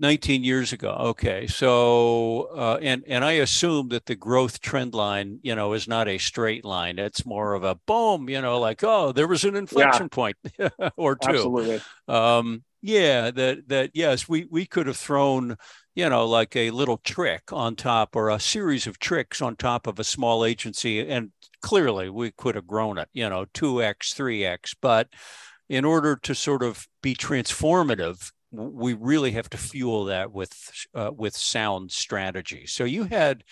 19 0.00 0.42
years 0.42 0.72
ago. 0.72 0.90
Okay. 0.98 1.46
So, 1.46 2.48
uh, 2.56 2.78
and, 2.80 3.04
and 3.06 3.24
I 3.24 3.32
assume 3.32 3.88
that 3.88 4.06
the 4.06 4.16
growth 4.16 4.60
trend 4.60 4.94
line, 4.94 5.38
you 5.42 5.54
know, 5.54 5.74
is 5.74 5.86
not 5.86 6.08
a 6.08 6.18
straight 6.18 6.64
line. 6.64 6.98
It's 6.98 7.26
more 7.26 7.52
of 7.52 7.64
a 7.64 7.76
boom, 7.86 8.28
you 8.28 8.40
know, 8.40 8.58
like, 8.58 8.82
oh, 8.82 9.12
there 9.12 9.28
was 9.28 9.44
an 9.44 9.56
inflection 9.56 10.08
point 10.08 10.36
or 10.96 11.16
two. 11.16 11.30
Absolutely. 11.30 11.80
Um, 12.08 12.64
yeah, 12.82 13.30
that, 13.30 13.68
that, 13.68 13.90
yes, 13.92 14.26
we, 14.26 14.46
we 14.50 14.64
could 14.64 14.86
have 14.86 14.96
thrown, 14.96 15.56
you 15.94 16.08
know, 16.08 16.26
like 16.26 16.56
a 16.56 16.70
little 16.70 16.96
trick 16.96 17.52
on 17.52 17.76
top 17.76 18.16
or 18.16 18.30
a 18.30 18.40
series 18.40 18.86
of 18.86 18.98
tricks 18.98 19.42
on 19.42 19.54
top 19.54 19.86
of 19.86 19.98
a 19.98 20.04
small 20.04 20.46
agency. 20.46 21.06
And 21.06 21.30
clearly 21.60 22.08
we 22.08 22.30
could 22.30 22.54
have 22.54 22.66
grown 22.66 22.96
it, 22.96 23.08
you 23.12 23.28
know, 23.28 23.44
2x, 23.52 24.14
3x. 24.14 24.76
But 24.80 25.08
in 25.68 25.84
order 25.84 26.16
to 26.22 26.34
sort 26.34 26.62
of 26.62 26.86
be 27.02 27.14
transformative, 27.14 28.32
we 28.52 28.94
really 28.94 29.32
have 29.32 29.48
to 29.50 29.58
fuel 29.58 30.06
that 30.06 30.32
with 30.32 30.86
uh, 30.94 31.10
with 31.16 31.36
sound 31.36 31.92
strategy. 31.92 32.66
So 32.66 32.84
you 32.84 33.04
had 33.04 33.44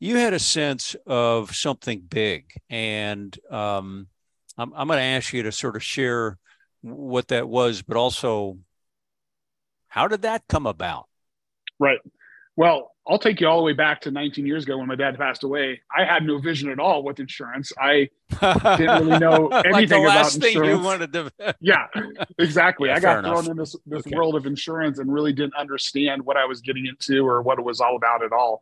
you 0.00 0.16
had 0.16 0.32
a 0.32 0.38
sense 0.38 0.96
of 1.06 1.54
something 1.54 2.00
big, 2.00 2.52
and 2.70 3.36
um, 3.50 4.08
I'm 4.56 4.72
I'm 4.74 4.86
going 4.86 4.98
to 4.98 5.02
ask 5.02 5.32
you 5.32 5.42
to 5.44 5.52
sort 5.52 5.76
of 5.76 5.82
share 5.82 6.38
what 6.82 7.28
that 7.28 7.48
was, 7.48 7.82
but 7.82 7.96
also 7.96 8.58
how 9.88 10.08
did 10.08 10.22
that 10.22 10.44
come 10.48 10.66
about? 10.66 11.08
Right. 11.78 11.98
Well, 12.56 12.92
I'll 13.08 13.18
take 13.18 13.40
you 13.40 13.46
all 13.48 13.56
the 13.56 13.62
way 13.62 13.72
back 13.72 14.02
to 14.02 14.10
19 14.10 14.44
years 14.46 14.64
ago 14.64 14.76
when 14.76 14.86
my 14.86 14.94
dad 14.94 15.16
passed 15.16 15.42
away. 15.42 15.80
I 15.96 16.04
had 16.04 16.24
no 16.24 16.38
vision 16.38 16.70
at 16.70 16.78
all 16.78 17.02
with 17.02 17.20
insurance. 17.20 17.72
I 17.80 18.10
Didn't 18.76 19.06
really 19.06 19.18
know 19.26 19.44
like 19.46 19.62
the 19.64 19.68
anything 19.76 20.04
about 20.04 20.16
last 20.16 20.40
thing 20.40 20.52
you 20.54 20.60
insurance. 20.62 20.84
wanted 20.84 21.12
to. 21.14 21.32
yeah, 21.60 21.86
exactly. 22.38 22.90
Yeah, 22.90 22.96
I 22.96 23.00
got 23.00 23.24
thrown 23.24 23.38
enough. 23.44 23.48
in 23.50 23.56
this 23.56 23.76
this 23.86 24.06
Okay. 24.06 24.14
world 24.14 24.34
of 24.34 24.44
insurance 24.46 24.98
and 24.98 25.10
really 25.12 25.32
didn't 25.32 25.54
understand 25.56 26.22
what 26.26 26.36
I 26.36 26.44
was 26.44 26.60
getting 26.60 26.84
into 26.86 27.26
or 27.26 27.40
what 27.40 27.58
it 27.58 27.64
was 27.64 27.80
all 27.80 27.96
about 27.96 28.22
at 28.22 28.32
all. 28.32 28.60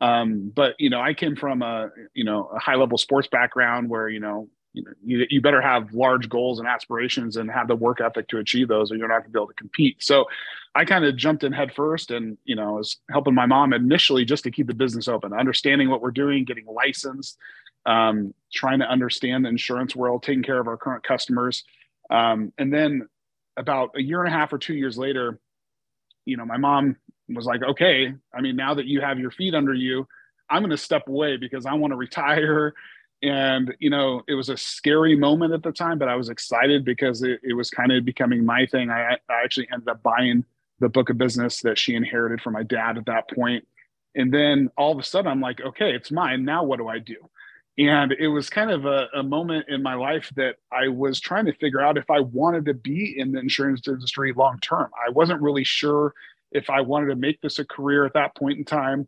Um, 0.00 0.52
but 0.54 0.76
you 0.78 0.90
know, 0.90 1.00
I 1.00 1.12
came 1.12 1.34
from 1.34 1.62
a 1.62 1.90
you 2.14 2.22
know 2.24 2.50
a 2.54 2.58
high 2.60 2.76
level 2.76 2.98
sports 2.98 3.26
background 3.26 3.88
where 3.88 4.08
you 4.08 4.20
know 4.20 4.48
you 4.72 4.82
know 4.82 4.92
you, 5.04 5.26
you 5.30 5.40
better 5.40 5.60
have 5.60 5.92
large 5.92 6.28
goals 6.28 6.58
and 6.58 6.68
aspirations 6.68 7.36
and 7.36 7.50
have 7.50 7.68
the 7.68 7.76
work 7.76 8.00
ethic 8.00 8.28
to 8.28 8.38
achieve 8.38 8.68
those, 8.68 8.92
or 8.92 8.96
you're 8.96 9.08
not 9.08 9.20
going 9.20 9.24
to 9.24 9.30
be 9.30 9.38
able 9.38 9.48
to 9.48 9.54
compete. 9.54 10.02
So 10.02 10.26
I 10.74 10.84
kind 10.84 11.04
of 11.04 11.16
jumped 11.16 11.44
in 11.44 11.52
head 11.52 11.72
first 11.72 12.10
and 12.10 12.36
you 12.44 12.54
know 12.54 12.74
was 12.74 12.98
helping 13.10 13.34
my 13.34 13.46
mom 13.46 13.72
initially 13.72 14.24
just 14.24 14.44
to 14.44 14.50
keep 14.50 14.66
the 14.66 14.74
business 14.74 15.08
open, 15.08 15.32
understanding 15.32 15.90
what 15.90 16.02
we're 16.02 16.10
doing, 16.10 16.44
getting 16.44 16.66
licensed, 16.66 17.38
um, 17.86 18.34
trying 18.52 18.78
to 18.80 18.86
understand 18.86 19.44
the 19.44 19.48
insurance 19.48 19.96
world, 19.96 20.22
taking 20.22 20.42
care 20.42 20.60
of 20.60 20.68
our 20.68 20.76
current 20.76 21.02
customers. 21.02 21.64
Um, 22.10 22.52
and 22.58 22.72
then 22.72 23.08
about 23.56 23.90
a 23.96 24.02
year 24.02 24.22
and 24.22 24.32
a 24.32 24.36
half 24.36 24.52
or 24.52 24.58
two 24.58 24.74
years 24.74 24.96
later, 24.96 25.40
you 26.24 26.36
know, 26.36 26.44
my 26.44 26.56
mom 26.56 26.96
was 27.28 27.46
like, 27.46 27.62
okay, 27.62 28.14
I 28.34 28.40
mean, 28.40 28.56
now 28.56 28.74
that 28.74 28.86
you 28.86 29.00
have 29.00 29.18
your 29.18 29.30
feet 29.30 29.54
under 29.54 29.74
you, 29.74 30.06
I'm 30.50 30.62
going 30.62 30.70
to 30.70 30.78
step 30.78 31.08
away 31.08 31.36
because 31.36 31.66
I 31.66 31.74
want 31.74 31.92
to 31.92 31.96
retire. 32.06 32.74
And, 33.22 33.74
you 33.80 33.90
know, 33.90 34.22
it 34.28 34.34
was 34.34 34.48
a 34.48 34.56
scary 34.56 35.16
moment 35.16 35.52
at 35.52 35.62
the 35.62 35.72
time, 35.72 35.98
but 35.98 36.08
I 36.08 36.14
was 36.14 36.28
excited 36.28 36.84
because 36.84 37.22
it, 37.22 37.40
it 37.42 37.54
was 37.54 37.70
kind 37.70 37.90
of 37.90 38.04
becoming 38.04 38.44
my 38.44 38.66
thing. 38.66 38.90
I, 38.90 39.14
I 39.28 39.42
actually 39.42 39.68
ended 39.72 39.88
up 39.88 40.02
buying 40.02 40.44
the 40.78 40.88
book 40.88 41.10
of 41.10 41.18
business 41.18 41.60
that 41.62 41.78
she 41.78 41.94
inherited 41.94 42.40
from 42.40 42.52
my 42.52 42.62
dad 42.62 42.96
at 42.96 43.06
that. 43.06 43.24
And 44.14 44.32
then 44.32 44.70
all 44.76 44.92
of 44.92 44.98
a 44.98 45.02
sudden, 45.02 45.30
I'm 45.30 45.40
like, 45.40 45.60
okay, 45.60 45.92
it's 45.92 46.12
mine. 46.12 46.44
Now 46.44 46.62
what 46.62 46.78
do 46.78 46.86
I 46.88 47.00
do? 47.00 47.16
And 47.76 48.12
it 48.12 48.28
was 48.28 48.50
kind 48.50 48.70
of 48.70 48.86
a, 48.86 49.06
a 49.14 49.22
moment 49.22 49.68
in 49.68 49.82
my 49.82 49.94
life 49.94 50.30
that 50.34 50.56
I 50.72 50.88
was 50.88 51.20
trying 51.20 51.46
to 51.46 51.52
figure 51.54 51.80
out 51.80 51.96
if 51.96 52.10
I 52.10 52.20
wanted 52.20 52.64
to 52.66 52.74
be 52.74 53.14
in 53.16 53.32
the 53.32 53.38
insurance 53.38 53.86
industry 53.86 54.32
long 54.36 54.58
term. 54.60 54.90
I 54.94 55.10
wasn't 55.10 55.40
really 55.40 55.62
sure 55.64 56.12
if 56.50 56.70
I 56.70 56.80
wanted 56.80 57.06
to 57.06 57.16
make 57.16 57.40
this 57.40 57.60
a 57.60 57.64
career 57.64 58.04
at 58.04 58.14
that 58.14 58.34
point 58.36 58.58
in 58.58 58.64
time. 58.64 59.06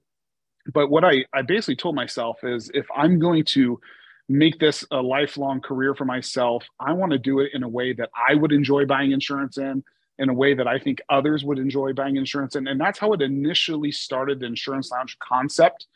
But 0.73 0.89
what 0.89 1.05
I, 1.05 1.25
I 1.33 1.43
basically 1.43 1.77
told 1.77 1.97
myself 1.97 2.45
is 2.45 2.71
if 2.73 2.87
I'm 2.95 3.19
going 3.19 3.45
to 3.47 3.81
make 4.31 4.61
this 4.61 4.85
a 4.93 5.03
lifelong 5.03 5.61
career 5.61 5.93
for 5.93 6.05
myself, 6.05 6.65
I 6.79 6.93
want 6.93 7.11
to 7.11 7.19
do 7.19 7.41
it 7.41 7.51
in 7.53 7.65
a 7.65 7.69
way 7.69 7.93
that 7.95 8.11
I 8.15 8.37
would 8.37 8.53
enjoy 8.53 8.87
buying 8.87 9.11
insurance 9.11 9.59
in, 9.59 9.83
in 10.19 10.29
a 10.29 10.33
way 10.33 10.55
that 10.55 10.69
I 10.69 10.79
think 10.79 11.01
others 11.09 11.45
would 11.45 11.59
enjoy 11.59 11.93
buying 11.93 12.17
insurance 12.17 12.55
in. 12.55 12.69
And 12.69 12.81
that's 12.81 13.01
how 13.01 13.13
it 13.13 13.23
initially 13.23 13.91
started 13.91 14.39
the 14.39 14.47
Insurance 14.47 14.93
Lounge 14.93 15.19
concept. 15.19 15.87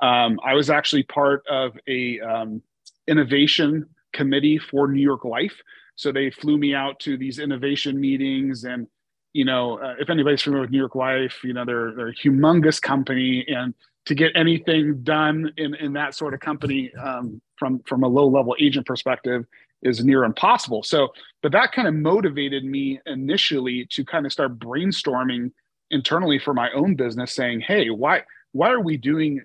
Um, 0.00 0.40
I 0.42 0.54
was 0.54 0.70
actually 0.70 1.02
part 1.02 1.44
of 1.50 1.76
a 1.86 2.18
um, 2.20 2.62
innovation 3.06 3.86
committee 4.14 4.58
for 4.58 4.88
New 4.88 5.02
York 5.02 5.26
Life. 5.26 5.60
So 5.94 6.12
they 6.12 6.30
flew 6.30 6.56
me 6.56 6.74
out 6.74 6.98
to 7.00 7.18
these 7.18 7.38
innovation 7.38 8.00
meetings 8.00 8.64
and 8.64 8.86
you 9.34 9.46
know, 9.46 9.78
uh, 9.78 9.94
if 9.98 10.10
anybody's 10.10 10.42
familiar 10.42 10.62
with 10.62 10.70
New 10.70 10.78
York 10.78 10.94
Life, 10.94 11.40
you 11.42 11.54
know, 11.54 11.64
they're 11.64 11.94
they're 11.94 12.08
a 12.08 12.14
humongous 12.14 12.80
company, 12.80 13.42
and 13.48 13.72
to 14.04 14.14
get 14.14 14.32
anything 14.34 15.02
done 15.02 15.50
in 15.56 15.74
in 15.76 15.94
that 15.94 16.14
sort 16.14 16.34
of 16.34 16.40
company 16.40 16.92
um, 16.96 17.40
from 17.62 17.78
from 17.86 18.02
a 18.02 18.08
low 18.08 18.26
level 18.26 18.56
agent 18.58 18.84
perspective 18.86 19.46
is 19.82 20.04
near 20.04 20.24
impossible. 20.24 20.82
So, 20.82 21.12
but 21.42 21.52
that 21.52 21.70
kind 21.70 21.86
of 21.86 21.94
motivated 21.94 22.64
me 22.64 23.00
initially 23.06 23.86
to 23.90 24.04
kind 24.04 24.26
of 24.26 24.32
start 24.32 24.58
brainstorming 24.58 25.52
internally 25.92 26.40
for 26.40 26.54
my 26.54 26.72
own 26.72 26.96
business, 26.96 27.32
saying, 27.32 27.60
"Hey, 27.60 27.88
why 27.88 28.24
why 28.50 28.70
are 28.70 28.80
we 28.80 28.96
doing, 28.96 29.42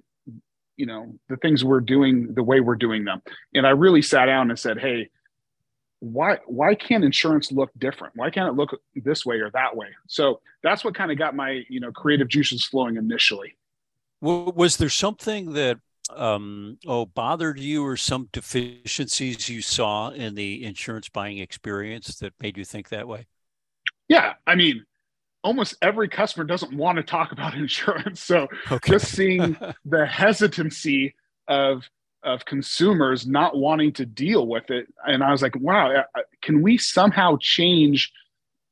you 0.78 0.88
know, 0.88 1.14
the 1.30 1.38
things 1.38 1.64
we're 1.64 1.80
doing 1.80 2.34
the 2.34 2.42
way 2.42 2.60
we're 2.60 2.76
doing 2.76 3.06
them?" 3.06 3.22
And 3.54 3.68
I 3.68 3.70
really 3.70 4.02
sat 4.02 4.26
down 4.26 4.50
and 4.50 4.58
said, 4.58 4.80
"Hey." 4.80 5.10
why 6.00 6.38
why 6.46 6.76
can't 6.76 7.04
insurance 7.04 7.52
look 7.52 7.72
different 7.80 8.16
why 8.16 8.30
can't 8.30 8.48
it 8.48 8.56
look 8.56 8.80
this 8.94 9.26
way 9.26 9.38
or 9.38 9.50
that 9.50 9.76
way 9.76 9.88
so 10.06 10.40
that's 10.62 10.86
what 10.86 10.94
kind 10.94 11.12
of 11.12 11.18
got 11.18 11.36
my 11.36 11.64
you 11.70 11.80
know 11.80 11.92
creative 11.92 12.28
juices 12.28 12.64
flowing 12.64 12.98
initially 12.98 13.58
was 14.22 14.78
there 14.78 14.90
something 14.90 15.54
that 15.54 15.80
um, 16.16 16.78
oh 16.86 17.06
bothered 17.06 17.60
you 17.60 17.86
or 17.86 17.98
some 17.98 18.30
deficiencies 18.32 19.50
you 19.50 19.62
saw 19.62 20.10
in 20.10 20.36
the 20.36 20.64
insurance 20.64 21.10
buying 21.10 21.40
experience 21.40 22.18
that 22.20 22.34
made 22.42 22.58
you 22.58 22.66
think 22.66 22.90
that 22.90 23.08
way 23.08 23.26
yeah 24.08 24.34
i 24.46 24.56
mean 24.56 24.86
almost 25.44 25.76
every 25.82 26.10
customer 26.10 26.46
doesn't 26.46 26.76
want 26.76 26.98
to 26.98 27.04
talk 27.04 27.32
about 27.32 27.54
insurance 27.56 28.22
so 28.22 28.48
okay. 28.72 28.92
just 28.92 29.12
seeing 29.12 29.58
the 29.86 30.06
hesitancy 30.06 31.16
of 31.48 31.84
of 32.24 32.44
consumers 32.46 33.28
not 33.28 33.56
wanting 33.56 33.94
to 33.94 34.06
deal 34.06 34.48
with 34.48 34.70
it 34.70 34.88
and 35.06 35.24
i 35.24 35.32
was 35.32 35.42
like 35.42 35.56
wow 35.60 35.92
uh, 35.92 36.04
uh, 36.16 36.22
can 36.42 36.62
we 36.62 36.78
somehow 36.78 37.38
change 37.40 38.12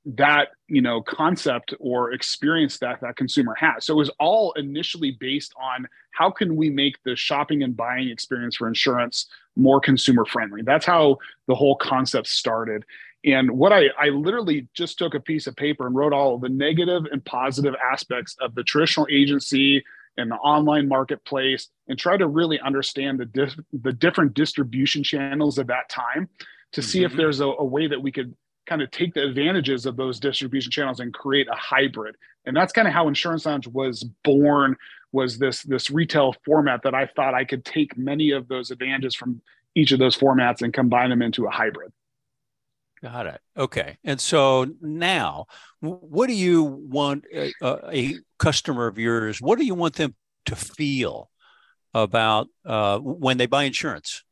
that 0.06 0.50
you 0.68 0.82
know 0.82 1.02
concept 1.02 1.74
or 1.80 2.14
experience 2.14 2.78
that 2.80 3.02
that 3.02 3.16
consumer 3.16 3.56
has. 3.56 3.86
So 3.86 3.94
it 3.94 3.98
was 3.98 4.12
all 4.20 4.52
initially 4.54 5.12
based 5.20 5.54
on 5.60 5.88
how 6.12 6.30
can 6.30 6.56
we 6.56 6.70
make 6.70 7.02
the 7.04 7.16
shopping 7.16 7.64
and 7.64 7.76
buying 7.76 8.10
experience 8.10 8.56
for 8.56 8.68
insurance 8.68 9.28
more 9.56 9.80
consumer 9.80 10.26
friendly. 10.26 10.62
That's 10.62 10.86
how 10.86 11.18
the 11.48 11.56
whole 11.56 11.76
concept 11.76 12.28
started. 12.28 12.86
And 13.26 13.52
what 13.52 13.74
I, 13.74 13.88
I 14.00 14.10
literally 14.10 14.68
just 14.76 15.00
took 15.00 15.16
a 15.16 15.20
piece 15.20 15.48
of 15.48 15.56
paper 15.56 15.88
and 15.88 15.96
wrote 15.96 16.14
all 16.14 16.38
the 16.38 16.50
negative 16.50 17.06
and 17.12 17.26
positive 17.26 17.74
aspects 17.92 18.36
of 18.40 18.54
the 18.54 18.64
traditional 18.64 19.08
agency 19.10 19.84
and 20.18 20.30
the 20.30 20.36
online 20.36 20.88
marketplace 20.88 21.70
and 21.88 21.98
try 21.98 22.18
to 22.18 22.28
really 22.28 22.60
understand 22.60 23.20
the, 23.20 23.26
dif- 23.26 23.60
the 23.74 23.92
different 23.92 24.36
distribution 24.36 25.04
channels 25.04 25.58
of 25.58 25.68
that 25.68 25.90
time 25.90 26.30
to 26.74 26.82
see 26.82 27.00
mm-hmm. 27.00 27.12
if 27.12 27.18
there's 27.18 27.40
a, 27.40 27.46
a 27.46 27.66
way 27.66 27.88
that 27.88 28.02
we 28.02 28.12
could 28.12 28.36
kind 28.65 28.81
of 28.81 28.91
take 28.91 29.13
the 29.13 29.24
advantages 29.24 29.86
of 29.86 29.95
those 29.95 30.19
distribution 30.19 30.72
channels 30.72 31.00
and 31.00 31.13
create 31.13 31.48
a 31.48 31.55
hybrid. 31.55 32.15
And 32.45 32.55
that's 32.55 32.74
kind 32.74 32.88
of 32.88 32.93
how 32.93 33.07
insurance 33.07 33.45
lounge 33.45 33.67
was 33.67 34.03
born 34.24 34.75
was 35.12 35.38
this 35.38 35.63
this 35.63 35.89
retail 35.89 36.36
format 36.43 36.81
that 36.84 36.93
i 36.93 37.05
thought 37.05 37.34
i 37.34 37.45
could 37.45 37.63
take 37.63 37.98
many 37.98 38.31
of 38.31 38.50
those 38.50 38.69
advantages 38.69 39.15
from 39.15 39.41
each 39.75 39.91
of 39.91 40.00
those 40.00 40.17
formats 40.17 40.62
and 40.62 40.74
combine 40.74 41.10
them 41.10 41.22
into 41.22 41.45
a 41.45 41.50
hybrid. 41.50 41.91
Got 43.03 43.27
it. 43.27 43.41
Okay. 43.57 43.98
And 44.03 44.19
so 44.19 44.65
now 44.81 45.45
what 45.81 46.27
do 46.27 46.34
you 46.34 46.63
want 46.63 47.25
a, 47.31 47.51
a 47.62 48.15
customer 48.39 48.88
of 48.88 48.98
yours 48.98 49.39
what 49.39 49.60
do 49.60 49.65
you 49.65 49.75
want 49.75 49.95
them 49.95 50.15
to 50.45 50.55
feel 50.55 51.29
about 51.93 52.48
uh, 52.65 52.98
when 53.00 53.38
they 53.38 53.45
buy 53.45 53.63
insurance 53.63 54.24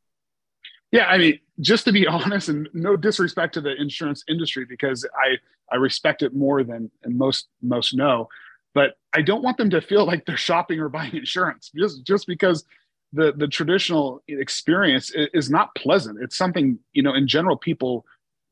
yeah, 0.93 1.07
I 1.07 1.17
mean, 1.17 1.39
just 1.59 1.85
to 1.85 1.91
be 1.91 2.07
honest, 2.07 2.47
and 2.47 2.69
no 2.73 2.95
disrespect 2.95 3.55
to 3.55 3.61
the 3.61 3.75
insurance 3.75 4.23
industry 4.29 4.65
because 4.69 5.05
I 5.15 5.37
I 5.71 5.77
respect 5.77 6.21
it 6.21 6.33
more 6.33 6.63
than 6.63 6.89
most 7.05 7.47
most 7.61 7.93
know, 7.95 8.29
but 8.73 8.91
I 9.11 9.21
don't 9.21 9.43
want 9.43 9.57
them 9.57 9.71
to 9.71 9.81
feel 9.81 10.05
like 10.05 10.25
they're 10.25 10.37
shopping 10.37 10.79
or 10.79 10.87
buying 10.87 11.15
insurance 11.17 11.71
just 11.75 12.05
just 12.05 12.27
because 12.27 12.63
the 13.11 13.33
the 13.33 13.47
traditional 13.47 14.23
experience 14.27 15.11
is 15.15 15.49
not 15.49 15.75
pleasant. 15.75 16.19
It's 16.21 16.37
something 16.37 16.79
you 16.93 17.01
know 17.03 17.13
in 17.13 17.27
general 17.27 17.57
people 17.57 18.05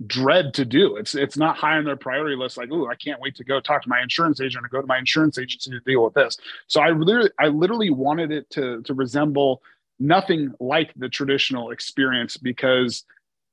dread 0.08 0.56
to 0.56 0.66
do. 0.66 0.96
It's 0.96 1.14
it's 1.14 1.38
not 1.38 1.58
high 1.58 1.78
on 1.78 1.84
their 1.84 1.96
priority 1.96 2.36
list. 2.36 2.58
Like, 2.58 2.70
oh, 2.72 2.88
I 2.88 2.96
can't 2.96 3.22
wait 3.22 3.36
to 3.36 3.44
go 3.44 3.60
talk 3.60 3.84
to 3.84 3.90
my 3.90 4.02
insurance 4.02 4.42
agent 4.42 4.66
or 4.66 4.70
go 4.70 4.82
to 4.82 4.88
my 4.88 4.98
insurance 4.98 5.38
agency 5.38 5.70
to 5.70 5.80
deal 5.82 6.04
with 6.04 6.16
this. 6.16 6.38
So 6.66 6.82
I 6.82 6.90
literally 6.90 7.30
I 7.40 7.50
literally 7.50 7.92
wanted 7.92 8.32
it 8.32 8.50
to 8.52 8.82
to 8.82 8.96
resemble 8.96 9.62
nothing 10.02 10.52
like 10.60 10.92
the 10.96 11.08
traditional 11.08 11.72
experience 11.72 12.36
because 12.36 13.06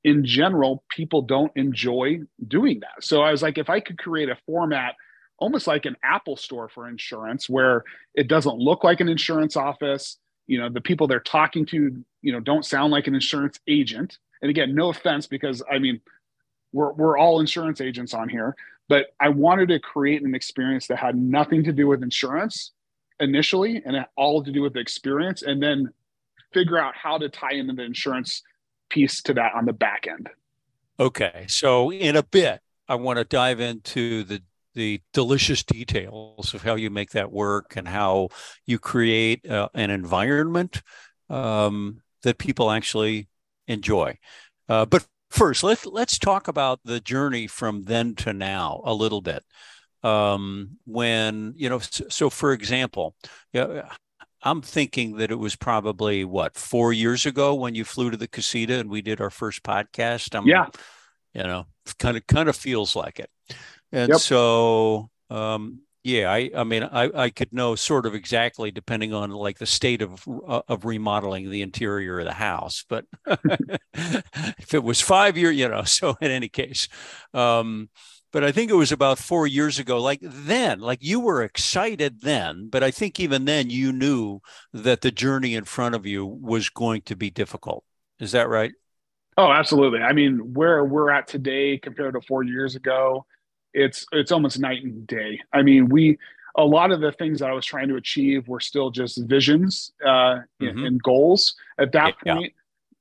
in 0.03 0.25
general 0.25 0.83
people 0.89 1.21
don't 1.23 1.53
enjoy 1.57 2.21
doing 2.47 2.81
that. 2.81 3.05
So 3.05 3.23
i 3.23 3.31
was 3.31 3.43
like 3.43 3.59
if 3.59 3.69
i 3.69 3.81
could 3.81 3.99
create 3.99 4.29
a 4.29 4.37
format 4.47 4.95
almost 5.39 5.67
like 5.67 5.85
an 5.85 5.97
apple 6.03 6.37
store 6.37 6.69
for 6.69 6.89
insurance 6.89 7.49
where 7.49 7.85
it 8.15 8.29
doesn't 8.29 8.57
look 8.57 8.83
like 8.83 9.01
an 9.01 9.09
insurance 9.09 9.57
office 9.57 10.19
you 10.47 10.59
know 10.59 10.69
the 10.69 10.81
people 10.81 11.07
they're 11.07 11.21
talking 11.21 11.67
to 11.67 12.03
you 12.23 12.33
know 12.33 12.41
don't 12.41 12.65
sound 12.65 12.93
like 12.93 13.07
an 13.07 13.15
insurance 13.15 13.61
agent. 13.69 14.19
And 14.41 14.51
again 14.51 14.75
no 14.75 14.89
offense 14.89 15.27
because 15.27 15.63
i 15.71 15.79
mean 15.79 16.01
we're, 16.73 16.93
we're 16.93 17.19
all 17.19 17.41
insurance 17.41 17.81
agents 17.81 18.15
on 18.15 18.29
here 18.29 18.57
but 18.89 19.07
i 19.21 19.29
wanted 19.29 19.69
to 19.69 19.79
create 19.81 20.23
an 20.23 20.35
experience 20.35 20.87
that 20.87 20.99
had 20.99 21.17
nothing 21.17 21.65
to 21.65 21.73
do 21.73 21.87
with 21.87 22.03
insurance 22.03 22.73
initially 23.21 23.83
and 23.85 24.07
all 24.17 24.43
to 24.43 24.53
do 24.53 24.63
with 24.63 24.75
the 24.75 24.81
experience. 24.81 25.43
And 25.43 25.63
then 25.63 25.93
figure 26.53 26.79
out 26.79 26.95
how 26.97 27.19
to 27.19 27.29
tie 27.29 27.55
into 27.55 27.75
the 27.75 27.83
insurance 27.83 28.43
piece 28.89 29.23
to 29.23 29.35
that 29.35 29.55
on 29.55 29.67
the 29.67 29.73
back 29.73 30.07
end. 30.09 30.29
Okay. 31.01 31.47
So 31.49 31.93
in 31.93 32.17
a 32.17 32.23
bit, 32.23 32.61
I 32.89 32.95
want 32.97 33.19
to 33.19 33.25
dive 33.25 33.61
into 33.61 34.25
the 34.25 34.43
the 34.75 35.01
delicious 35.13 35.65
details 35.65 36.55
of 36.55 36.63
how 36.63 36.77
you 36.77 36.89
make 36.89 37.11
that 37.11 37.33
work 37.33 37.75
and 37.75 37.89
how 37.89 38.29
you 38.65 38.79
create 38.79 39.45
uh, 39.51 39.69
an 39.75 39.91
environment 39.91 40.83
um, 41.29 42.01
that 42.23 42.39
people 42.39 42.71
actually 42.71 43.29
enjoy. 43.67 44.17
Uh, 44.69 44.87
but 44.87 45.05
first, 45.31 45.65
let's 45.65 45.85
let's 45.87 46.19
talk 46.19 46.49
about 46.49 46.81
the 46.85 47.01
journey 47.01 47.47
from 47.47 47.85
then 47.85 48.15
to 48.15 48.33
now 48.33 48.81
a 48.85 48.95
little 48.95 49.21
bit. 49.21 49.43
Um, 50.05 50.79
when 50.85 51.55
you 51.57 51.69
know, 51.69 51.81
so, 51.81 52.05
so 52.09 52.31
for 52.31 52.53
example, 52.53 53.17
yeah, 53.53 53.89
I'm 54.43 54.63
thinking 54.63 55.17
that 55.17 55.31
it 55.31 55.39
was 55.39 55.57
probably 55.57 56.25
what 56.25 56.57
four 56.57 56.93
years 56.93 57.27
ago 57.27 57.55
when 57.55 57.75
you 57.75 57.85
flew 57.85 58.11
to 58.11 58.17
the 58.17 58.29
casita 58.29 58.79
and 58.79 58.91
we 58.91 59.03
did 59.03 59.21
our 59.21 59.31
first 59.31 59.63
podcast. 59.63 60.35
I'm, 60.35 60.47
yeah, 60.47 60.67
you 61.35 61.43
know, 61.43 61.67
kind 61.99 62.17
of 62.17 62.27
kind 62.27 62.49
of 62.49 62.57
feels 62.57 62.95
like 62.95 63.19
it, 63.19 63.31
and 63.93 64.11
yep. 64.11 64.21
so 64.21 65.11
um, 65.31 65.81
yeah, 66.05 66.31
I 66.31 66.51
I 66.57 66.65
mean 66.65 66.85
I 66.85 67.11
I 67.15 67.31
could 67.31 67.53
know 67.53 67.75
sort 67.75 68.07
of 68.07 68.15
exactly 68.15 68.71
depending 68.71 69.13
on 69.13 69.31
like 69.31 69.59
the 69.59 69.67
state 69.67 70.03
of 70.03 70.25
uh, 70.47 70.63
of 70.69 70.85
remodeling 70.85 71.51
the 71.51 71.63
interior 71.63 72.21
of 72.21 72.25
the 72.25 72.33
house, 72.33 72.85
but 72.89 73.05
if 73.95 74.75
it 74.75 74.83
was 74.83 75.01
five 75.01 75.37
year, 75.37 75.51
you 75.51 75.69
know, 75.69 75.83
so 75.85 76.17
in 76.21 76.31
any 76.31 76.49
case. 76.49 76.89
Um, 77.35 77.91
but 78.33 78.45
I 78.45 78.53
think 78.53 78.71
it 78.71 78.75
was 78.75 78.93
about 78.93 79.19
four 79.19 79.47
years 79.47 79.79
ago. 79.79 80.01
Like 80.01 80.21
then, 80.23 80.81
like 80.81 80.99
you 81.03 81.21
were 81.21 81.43
excited 81.43 82.21
then, 82.23 82.69
but 82.69 82.83
I 82.83 82.91
think 82.91 83.19
even 83.19 83.45
then 83.45 83.71
you 83.71 83.93
knew 83.93 84.41
that 84.73 85.01
the 85.01 85.11
journey 85.11 85.55
in 85.55 85.65
front 85.65 85.95
of 85.95 86.07
you 86.07 86.27
was 86.27 86.69
going 86.69 87.03
to 87.03 87.17
be 87.17 87.31
difficult. 87.31 87.85
Is 88.21 88.33
that 88.33 88.49
right? 88.49 88.73
Oh, 89.37 89.53
absolutely. 89.53 90.01
I 90.01 90.13
mean, 90.13 90.53
where 90.55 90.85
we're 90.85 91.11
at 91.11 91.29
today 91.29 91.79
compared 91.79 92.15
to 92.15 92.21
four 92.23 92.43
years 92.43 92.75
ago, 92.75 93.25
it's 93.73 94.05
it's 94.13 94.33
almost 94.33 94.59
night 94.59 94.83
and 94.83 95.07
day. 95.07 95.41
I 95.53 95.63
mean, 95.63 95.89
we 95.89 96.19
a 96.57 96.65
lot 96.65 96.91
of 96.91 97.01
the 97.01 97.13
things 97.13 97.39
that 97.39 97.49
I 97.49 97.53
was 97.53 97.65
trying 97.65 97.89
to 97.89 97.97
achieve 97.97 98.49
were 98.49 98.61
still 98.61 98.91
just 98.91 99.23
visions 99.27 99.93
uh, 100.05 100.41
mm-hmm. 100.61 100.85
and, 100.85 101.03
goals 101.03 101.55
at 101.79 101.93
that 101.93 102.15
yeah. 102.27 102.35
point 102.35 102.53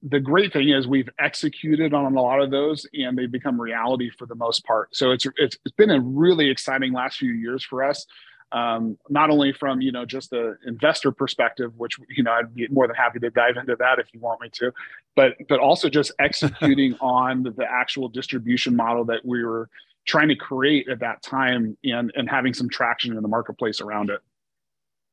the 0.04 0.20
great 0.20 0.54
thing 0.54 0.70
is 0.70 0.88
we've 0.88 1.10
executed 1.20 1.94
on 1.94 2.16
a 2.16 2.22
lot 2.22 2.42
of 2.42 2.52
those 2.52 2.86
and 2.94 3.18
they've 3.18 3.32
become 3.32 3.60
reality 3.60 4.10
for 4.10 4.26
the 4.26 4.36
most 4.36 4.64
part. 4.66 4.96
So 4.96 5.12
it's 5.12 5.26
it's, 5.38 5.58
it's 5.66 5.76
been 5.76 5.90
a 5.90 6.00
really 6.00 6.50
exciting 6.50 6.94
last 6.94 7.18
few 7.18 7.32
years 7.32 7.64
for 7.64 7.84
us. 7.84 8.06
Um, 8.54 8.98
not 9.10 9.30
only 9.30 9.52
from 9.52 9.82
you 9.82 9.92
know 9.92 10.06
just 10.06 10.30
the 10.30 10.58
investor 10.66 11.12
perspective, 11.12 11.74
which 11.76 11.98
you 12.10 12.24
know 12.24 12.32
I'd 12.32 12.54
be 12.56 12.68
more 12.70 12.88
than 12.88 12.96
happy 12.96 13.20
to 13.20 13.30
dive 13.30 13.58
into 13.58 13.76
that 13.78 14.00
if 14.00 14.08
you 14.14 14.20
want 14.20 14.40
me 14.40 14.50
to, 14.54 14.72
but 15.16 15.34
but 15.50 15.60
also 15.60 15.90
just 15.90 16.12
executing 16.20 16.96
on 17.02 17.44
the, 17.44 17.52
the 17.52 17.66
actual 17.70 18.08
distribution 18.08 18.76
model 18.76 19.04
that 19.06 19.26
we 19.26 19.44
were 19.44 19.70
trying 20.06 20.30
to 20.30 20.36
create 20.36 20.88
at 20.88 21.00
that 21.00 21.22
time 21.24 21.78
and 21.84 22.12
and 22.16 22.30
having 22.30 22.54
some 22.54 22.70
traction 22.70 23.18
in 23.18 23.22
the 23.22 23.28
marketplace 23.28 23.82
around 23.82 24.10
it. 24.10 24.22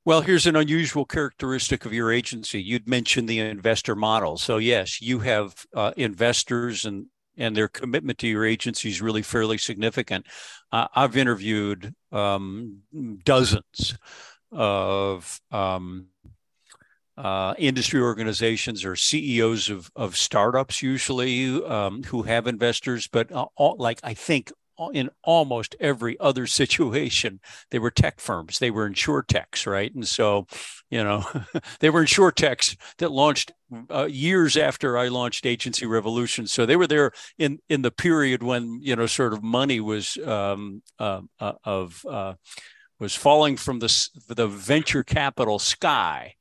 Well, 0.07 0.21
here's 0.21 0.47
an 0.47 0.55
unusual 0.55 1.07
characteristic 1.07 1.87
of 1.87 1.95
your 1.95 2.13
agency. 2.13 2.63
You'd 2.63 2.87
mentioned 2.87 3.27
the 3.27 3.39
investor 3.39 3.97
model. 3.97 4.37
So, 4.37 4.59
yes, 4.59 5.01
you 5.01 5.21
have 5.21 5.55
uh, 5.75 5.93
investors 5.97 6.85
and 6.85 7.07
and 7.37 7.57
their 7.57 7.69
commitment 7.69 8.19
to 8.19 8.29
your 8.29 8.45
agency 8.45 8.91
is 8.91 9.03
really 9.03 9.23
fairly 9.23 9.59
significant. 9.59 10.27
Uh, 10.71 10.87
I've 10.95 11.17
interviewed 11.17 11.93
um, 12.13 12.83
dozens 13.25 13.99
of 14.53 15.41
um, 15.51 16.07
uh, 17.17 17.55
industry 17.59 18.01
organizations 18.01 18.85
or 18.85 18.95
CEOs 18.95 19.69
of, 19.69 19.91
of 19.97 20.17
startups, 20.17 20.81
usually 20.81 21.61
um, 21.65 22.05
who 22.05 22.23
have 22.23 22.47
investors, 22.47 23.09
but 23.09 23.33
all, 23.33 23.75
like 23.79 23.99
I 24.05 24.15
think 24.15 24.53
in 24.93 25.11
almost 25.23 25.77
every 25.81 26.19
other 26.21 26.47
situation, 26.61 27.41
they 27.71 27.79
were 27.79 27.91
tech 27.91 28.21
firms. 28.21 28.59
They 28.59 28.71
were 28.71 28.91
techs, 28.91 29.67
right? 29.67 29.95
And 29.95 30.07
so, 30.07 30.47
you 30.91 31.03
know, 31.03 31.25
they 31.81 31.91
were 31.91 32.07
techs 32.07 32.77
that 32.99 33.11
launched 33.11 33.53
uh, 33.91 34.07
years 34.07 34.57
after 34.57 34.97
I 34.99 35.09
launched 35.09 35.47
Agency 35.47 35.87
Revolution. 35.87 36.47
So 36.47 36.67
they 36.67 36.77
were 36.77 36.87
there 36.87 37.13
in 37.39 37.59
in 37.69 37.83
the 37.83 37.91
period 37.91 38.43
when 38.43 38.81
you 38.83 38.97
know, 38.97 39.07
sort 39.07 39.33
of 39.33 39.43
money 39.43 39.81
was 39.81 40.17
um, 40.19 40.83
uh, 40.99 41.23
uh, 41.41 41.53
of 41.65 42.05
uh, 42.09 42.35
was 43.01 43.15
falling 43.15 43.57
from 43.57 43.79
the 43.79 44.09
the 44.29 44.47
venture 44.47 45.03
capital 45.03 45.59
sky. 45.59 46.35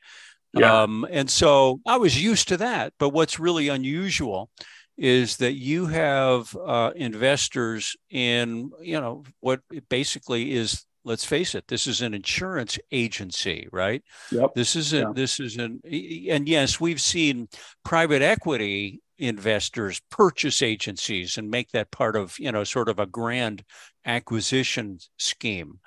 Yeah. 0.56 0.84
Um, 0.84 1.08
and 1.10 1.30
so 1.30 1.80
I 1.86 1.98
was 1.98 2.22
used 2.22 2.48
to 2.50 2.58
that. 2.58 2.94
But 3.00 3.10
what's 3.10 3.40
really 3.40 3.70
unusual 3.70 4.52
is 4.98 5.38
that 5.38 5.54
you 5.54 5.88
have 5.88 6.56
uh, 6.56 6.92
investors 6.96 7.96
in, 8.10 8.72
you 8.82 9.00
know, 9.00 9.24
what 9.40 9.62
basically 9.90 10.54
is, 10.54 10.86
let's 11.04 11.26
face 11.26 11.56
it, 11.56 11.68
this 11.68 11.88
is 11.88 12.02
an 12.02 12.14
insurance 12.14 12.78
agency, 12.92 13.68
right? 13.72 14.04
Yep. 14.32 14.54
This 14.56 14.76
is 14.76 14.94
a, 14.94 15.00
yeah. 15.00 15.12
this 15.14 15.40
is 15.40 15.58
an, 15.58 15.82
and 16.30 16.48
yes, 16.48 16.80
we've 16.80 17.02
seen 17.02 17.48
private 17.84 18.22
equity 18.22 19.02
investors 19.18 20.02
purchase 20.10 20.62
agencies 20.62 21.38
and 21.38 21.50
make 21.50 21.72
that 21.72 21.92
part 21.92 22.16
of, 22.16 22.38
you 22.40 22.52
know, 22.52 22.64
sort 22.64 22.90
of 22.90 23.00
a 23.00 23.06
grand 23.06 23.64
acquisition 24.06 25.00
scheme. 25.18 25.80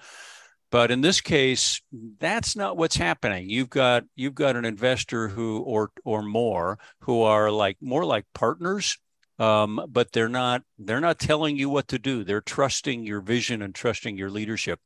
But 0.76 0.90
in 0.90 1.00
this 1.00 1.22
case, 1.22 1.80
that's 2.20 2.54
not 2.54 2.76
what's 2.76 2.96
happening. 2.96 3.48
You've 3.48 3.70
got 3.70 4.04
you've 4.14 4.34
got 4.34 4.56
an 4.56 4.66
investor 4.66 5.26
who 5.26 5.60
or 5.60 5.90
or 6.04 6.20
more 6.20 6.78
who 7.00 7.22
are 7.22 7.50
like 7.50 7.78
more 7.80 8.04
like 8.04 8.26
partners, 8.34 8.98
um, 9.38 9.86
but 9.88 10.12
they're 10.12 10.28
not 10.28 10.64
they're 10.78 11.00
not 11.00 11.18
telling 11.18 11.56
you 11.56 11.70
what 11.70 11.88
to 11.88 11.98
do. 11.98 12.24
They're 12.24 12.42
trusting 12.42 13.04
your 13.06 13.22
vision 13.22 13.62
and 13.62 13.74
trusting 13.74 14.18
your 14.18 14.28
leadership. 14.28 14.78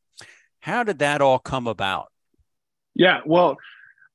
How 0.60 0.84
did 0.84 1.00
that 1.00 1.20
all 1.20 1.40
come 1.40 1.66
about? 1.66 2.12
Yeah, 2.94 3.22
well, 3.26 3.56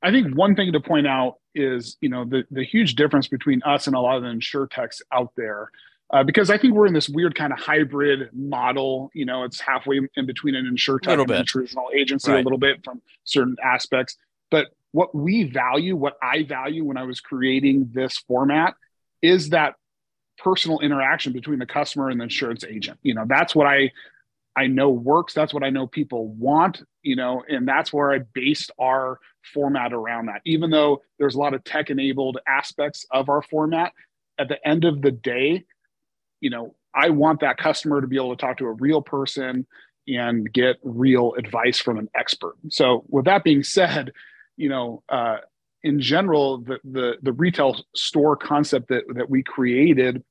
I 0.01 0.11
think 0.11 0.33
one 0.33 0.55
thing 0.55 0.71
to 0.71 0.79
point 0.79 1.07
out 1.07 1.39
is 1.55 1.97
you 1.99 2.07
know 2.07 2.23
the 2.23 2.45
the 2.51 2.63
huge 2.63 2.95
difference 2.95 3.27
between 3.27 3.61
us 3.63 3.87
and 3.87 3.97
a 3.97 3.99
lot 3.99 4.15
of 4.15 4.23
the 4.23 4.29
insurtechs 4.29 5.01
out 5.11 5.33
there 5.35 5.71
uh, 6.11 6.23
because 6.23 6.49
I 6.49 6.57
think 6.57 6.75
we're 6.75 6.85
in 6.85 6.93
this 6.93 7.09
weird 7.09 7.35
kind 7.35 7.51
of 7.51 7.59
hybrid 7.59 8.29
model. 8.31 9.09
You 9.13 9.25
know, 9.25 9.43
it's 9.43 9.59
halfway 9.59 10.01
in 10.15 10.25
between 10.25 10.55
an 10.55 10.65
insurtech 10.65 11.19
and 11.19 11.31
a 11.31 11.43
traditional 11.43 11.89
agency 11.93 12.31
right. 12.31 12.41
a 12.41 12.43
little 12.43 12.59
bit 12.59 12.83
from 12.83 13.01
certain 13.23 13.55
aspects. 13.63 14.17
But 14.51 14.67
what 14.91 15.15
we 15.15 15.43
value, 15.43 15.95
what 15.95 16.17
I 16.21 16.43
value 16.43 16.83
when 16.83 16.97
I 16.97 17.03
was 17.03 17.21
creating 17.21 17.89
this 17.93 18.17
format, 18.27 18.75
is 19.21 19.49
that 19.49 19.75
personal 20.37 20.79
interaction 20.79 21.33
between 21.33 21.59
the 21.59 21.65
customer 21.65 22.09
and 22.09 22.19
the 22.19 22.25
insurance 22.25 22.63
agent. 22.63 22.99
You 23.01 23.15
know, 23.15 23.25
that's 23.27 23.55
what 23.55 23.65
I 23.65 23.91
I 24.55 24.67
know 24.67 24.91
works. 24.91 25.33
That's 25.33 25.53
what 25.53 25.63
I 25.63 25.71
know 25.71 25.87
people 25.87 26.27
want. 26.27 26.83
You 27.01 27.15
know, 27.15 27.43
and 27.49 27.67
that's 27.67 27.91
where 27.91 28.13
I 28.13 28.19
based 28.19 28.71
our 28.79 29.19
format 29.53 29.91
around 29.91 30.27
that. 30.27 30.41
Even 30.45 30.69
though 30.69 31.01
there's 31.17 31.33
a 31.33 31.39
lot 31.39 31.55
of 31.55 31.63
tech 31.63 31.89
enabled 31.89 32.37
aspects 32.47 33.07
of 33.09 33.27
our 33.27 33.41
format, 33.41 33.91
at 34.37 34.49
the 34.49 34.67
end 34.67 34.85
of 34.85 35.01
the 35.01 35.11
day 35.11 35.65
you 36.41 36.49
know, 36.49 36.75
I 36.93 37.09
want 37.09 37.41
that 37.41 37.57
customer 37.57 38.01
to 38.01 38.07
be 38.07 38.15
able 38.15 38.35
to 38.35 38.41
talk 38.41 38.57
to 38.57 38.65
a 38.65 38.71
real 38.73 39.01
person 39.01 39.65
and 40.07 40.51
get 40.51 40.77
real 40.83 41.33
advice 41.33 41.79
from 41.79 41.97
an 41.97 42.09
expert. 42.15 42.55
So, 42.69 43.03
with 43.09 43.25
that 43.25 43.43
being 43.43 43.63
said, 43.63 44.11
you 44.55 44.69
know, 44.69 45.03
uh, 45.09 45.37
in 45.83 45.99
general, 45.99 46.59
the, 46.59 46.79
the 46.83 47.15
the 47.21 47.33
retail 47.33 47.75
store 47.95 48.35
concept 48.35 48.89
that 48.89 49.03
that 49.15 49.29
we 49.29 49.43
created, 49.43 50.23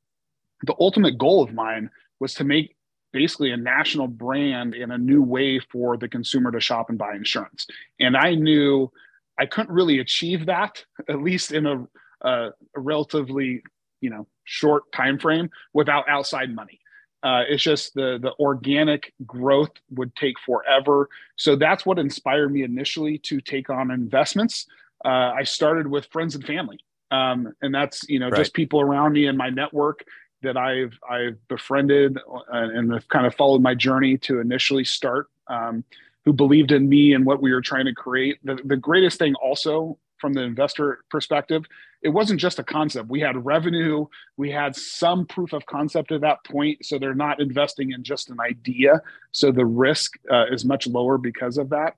the 0.62 0.74
ultimate 0.80 1.18
goal 1.18 1.42
of 1.42 1.52
mine 1.52 1.90
was 2.20 2.34
to 2.34 2.44
make 2.44 2.76
basically 3.12 3.52
a 3.52 3.56
national 3.56 4.08
brand 4.08 4.74
and 4.74 4.92
a 4.92 4.98
new 4.98 5.22
way 5.22 5.60
for 5.60 5.96
the 5.96 6.08
consumer 6.08 6.50
to 6.50 6.58
shop 6.58 6.88
and 6.88 6.98
buy 6.98 7.14
insurance. 7.14 7.66
And 8.00 8.16
I 8.16 8.34
knew 8.34 8.90
I 9.38 9.46
couldn't 9.46 9.72
really 9.72 10.00
achieve 10.00 10.46
that, 10.46 10.84
at 11.08 11.22
least 11.22 11.52
in 11.52 11.66
a, 11.66 11.86
a, 12.22 12.50
a 12.76 12.80
relatively 12.80 13.62
you 14.00 14.10
know 14.10 14.26
short 14.44 14.90
time 14.92 15.18
frame 15.18 15.50
without 15.72 16.08
outside 16.08 16.54
money. 16.54 16.80
Uh, 17.22 17.42
it's 17.48 17.62
just 17.62 17.94
the 17.94 18.18
the 18.20 18.32
organic 18.38 19.14
growth 19.26 19.70
would 19.90 20.14
take 20.14 20.38
forever. 20.44 21.08
So 21.36 21.56
that's 21.56 21.86
what 21.86 21.98
inspired 21.98 22.52
me 22.52 22.62
initially 22.62 23.18
to 23.18 23.40
take 23.40 23.70
on 23.70 23.90
investments. 23.90 24.66
Uh, 25.04 25.32
I 25.34 25.42
started 25.44 25.86
with 25.86 26.06
friends 26.06 26.34
and 26.34 26.44
family, 26.44 26.80
um, 27.10 27.52
and 27.62 27.74
that's 27.74 28.06
you 28.08 28.18
know 28.18 28.28
right. 28.28 28.36
just 28.36 28.52
people 28.52 28.80
around 28.80 29.12
me 29.12 29.26
in 29.26 29.36
my 29.36 29.48
network 29.48 30.04
that 30.42 30.58
I've 30.58 30.98
I've 31.08 31.38
befriended 31.48 32.18
and 32.50 32.92
have 32.92 33.08
kind 33.08 33.26
of 33.26 33.34
followed 33.34 33.62
my 33.62 33.74
journey 33.74 34.18
to 34.18 34.40
initially 34.40 34.84
start. 34.84 35.28
Um, 35.46 35.84
who 36.24 36.32
believed 36.32 36.72
in 36.72 36.88
me 36.88 37.12
and 37.12 37.24
what 37.24 37.42
we 37.42 37.52
were 37.52 37.60
trying 37.60 37.84
to 37.84 37.92
create. 37.92 38.38
The, 38.44 38.58
the 38.64 38.76
greatest 38.76 39.18
thing 39.18 39.34
also 39.36 39.98
from 40.18 40.32
the 40.32 40.40
investor 40.42 41.04
perspective, 41.10 41.64
it 42.04 42.10
wasn't 42.10 42.38
just 42.38 42.58
a 42.58 42.62
concept. 42.62 43.08
We 43.08 43.20
had 43.20 43.44
revenue, 43.44 44.06
we 44.36 44.50
had 44.50 44.76
some 44.76 45.24
proof 45.26 45.54
of 45.54 45.64
concept 45.64 46.12
at 46.12 46.20
that 46.20 46.44
point. 46.44 46.84
So 46.84 46.98
they're 46.98 47.14
not 47.14 47.40
investing 47.40 47.92
in 47.92 48.04
just 48.04 48.28
an 48.28 48.38
idea. 48.40 49.00
So 49.32 49.50
the 49.50 49.64
risk 49.64 50.12
uh, 50.30 50.44
is 50.52 50.66
much 50.66 50.86
lower 50.86 51.16
because 51.16 51.56
of 51.56 51.70
that. 51.70 51.96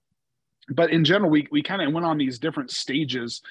But 0.69 0.90
in 0.90 1.05
general, 1.05 1.29
we, 1.29 1.49
we 1.51 1.61
kind 1.61 1.83
of 1.83 1.92
went 1.92 2.07
on 2.07 2.19
these 2.19 2.38
different 2.38 2.71
stages 2.71 3.42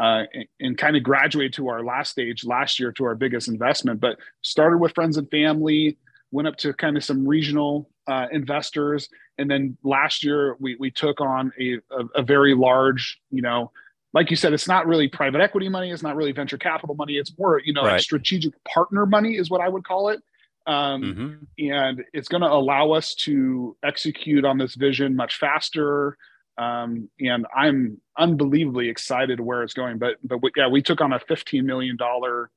uh, 0.00 0.24
and, 0.34 0.46
and 0.58 0.78
kind 0.78 0.96
of 0.96 1.04
graduated 1.04 1.52
to 1.54 1.68
our 1.68 1.84
last 1.84 2.10
stage 2.10 2.44
last 2.44 2.80
year 2.80 2.90
to 2.92 3.04
our 3.04 3.14
biggest 3.14 3.46
investment. 3.46 4.00
But 4.00 4.18
started 4.42 4.78
with 4.78 4.94
friends 4.94 5.16
and 5.16 5.30
family, 5.30 5.96
went 6.32 6.48
up 6.48 6.56
to 6.56 6.72
kind 6.72 6.96
of 6.96 7.04
some 7.04 7.26
regional 7.26 7.88
uh, 8.08 8.26
investors. 8.32 9.08
And 9.38 9.48
then 9.48 9.76
last 9.84 10.24
year, 10.24 10.56
we, 10.58 10.74
we 10.76 10.90
took 10.90 11.20
on 11.20 11.52
a, 11.58 11.74
a, 11.92 12.04
a 12.16 12.22
very 12.22 12.54
large, 12.54 13.20
you 13.30 13.42
know, 13.42 13.70
like 14.12 14.30
you 14.30 14.36
said, 14.36 14.52
it's 14.52 14.66
not 14.66 14.86
really 14.86 15.08
private 15.08 15.40
equity 15.40 15.68
money. 15.68 15.90
It's 15.90 16.02
not 16.02 16.16
really 16.16 16.32
venture 16.32 16.58
capital 16.58 16.94
money. 16.94 17.14
It's 17.14 17.36
more, 17.38 17.60
you 17.64 17.72
know, 17.72 17.82
right. 17.82 17.92
like 17.92 18.00
strategic 18.00 18.52
partner 18.64 19.06
money 19.06 19.36
is 19.36 19.50
what 19.50 19.60
I 19.60 19.68
would 19.68 19.84
call 19.84 20.08
it. 20.08 20.20
Um, 20.66 21.02
mm-hmm. 21.02 21.72
And 21.72 22.04
it's 22.12 22.28
going 22.28 22.42
to 22.42 22.48
allow 22.48 22.92
us 22.92 23.14
to 23.16 23.76
execute 23.84 24.44
on 24.44 24.58
this 24.58 24.74
vision 24.74 25.16
much 25.16 25.38
faster. 25.38 26.16
Um, 26.58 27.08
and 27.20 27.46
I'm 27.56 28.00
unbelievably 28.18 28.88
excited 28.88 29.40
where 29.40 29.62
it's 29.62 29.74
going. 29.74 29.98
But 29.98 30.16
but 30.22 30.42
we, 30.42 30.50
yeah, 30.56 30.68
we 30.68 30.82
took 30.82 31.00
on 31.00 31.12
a 31.12 31.20
15 31.20 31.64
million 31.64 31.96
dollar 31.96 32.50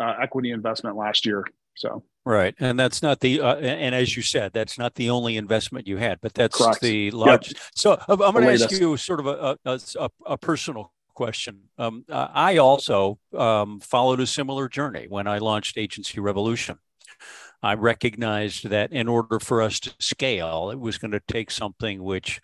uh, 0.00 0.14
equity 0.20 0.50
investment 0.50 0.96
last 0.96 1.24
year. 1.24 1.44
So 1.76 2.02
right, 2.24 2.54
and 2.58 2.78
that's 2.78 3.02
not 3.02 3.20
the 3.20 3.40
uh, 3.40 3.56
and 3.56 3.94
as 3.94 4.16
you 4.16 4.22
said, 4.22 4.52
that's 4.52 4.78
not 4.78 4.94
the 4.94 5.10
only 5.10 5.36
investment 5.36 5.86
you 5.86 5.98
had, 5.98 6.20
but 6.20 6.34
that's 6.34 6.56
Correct. 6.56 6.80
the 6.80 7.10
large. 7.12 7.48
Yep. 7.48 7.62
So 7.74 8.00
I'm 8.08 8.16
going 8.16 8.44
to 8.44 8.64
ask 8.64 8.72
you 8.72 8.96
sort 8.96 9.20
of 9.20 9.26
a, 9.26 9.58
a, 9.64 10.10
a 10.26 10.38
personal 10.38 10.92
question. 11.14 11.60
Um, 11.78 12.04
I 12.08 12.58
also 12.58 13.18
um, 13.36 13.80
followed 13.80 14.20
a 14.20 14.26
similar 14.26 14.68
journey 14.68 15.06
when 15.08 15.26
I 15.26 15.38
launched 15.38 15.78
Agency 15.78 16.20
Revolution. 16.20 16.78
I 17.62 17.74
recognized 17.74 18.68
that 18.68 18.92
in 18.92 19.08
order 19.08 19.40
for 19.40 19.62
us 19.62 19.80
to 19.80 19.94
scale, 19.98 20.70
it 20.70 20.78
was 20.78 20.98
going 20.98 21.12
to 21.12 21.22
take 21.26 21.50
something 21.50 22.02
which, 22.02 22.40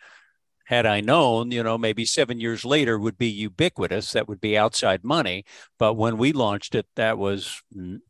had 0.64 0.86
I 0.86 1.00
known, 1.02 1.50
you 1.50 1.62
know, 1.62 1.76
maybe 1.76 2.04
seven 2.06 2.40
years 2.40 2.64
later 2.64 2.98
would 2.98 3.18
be 3.18 3.28
ubiquitous, 3.28 4.12
that 4.12 4.28
would 4.28 4.40
be 4.40 4.56
outside 4.56 5.04
money. 5.04 5.44
But 5.78 5.94
when 5.94 6.16
we 6.16 6.32
launched 6.32 6.74
it, 6.74 6.86
that 6.96 7.18
was 7.18 7.60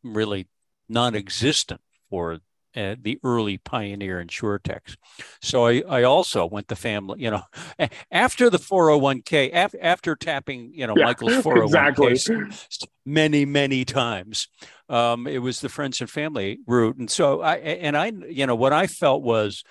really 0.05 0.47
non 0.89 1.17
existent 1.17 1.81
for 2.11 2.39
uh, 2.77 2.95
the 3.01 3.19
early 3.25 3.59
pioneer 3.59 4.23
insurtechs. 4.25 4.97
So 5.43 5.67
I, 5.67 5.83
I 5.89 6.03
also 6.03 6.47
went 6.47 6.69
the 6.69 6.77
family, 6.77 7.23
you 7.23 7.31
know, 7.31 7.43
after 8.11 8.51
the 8.51 8.59
401k, 8.59 9.51
af- 9.53 9.75
after 9.81 10.15
tapping, 10.15 10.73
you 10.75 10.87
know, 10.87 10.95
yeah, 10.97 11.05
Michael's 11.05 11.33
401k 11.45 12.11
exactly. 12.11 12.89
many, 13.05 13.45
many 13.45 13.85
times, 13.85 14.49
um, 14.89 15.27
it 15.27 15.39
was 15.39 15.61
the 15.61 15.69
friends 15.69 16.01
and 16.01 16.11
family 16.11 16.59
route. 16.67 16.97
And 16.97 17.11
so 17.11 17.41
I, 17.41 17.57
and 17.57 17.97
I, 17.97 18.13
you 18.29 18.47
know, 18.47 18.55
what 18.55 18.73
I 18.73 18.87
felt 18.87 19.23
was 19.23 19.63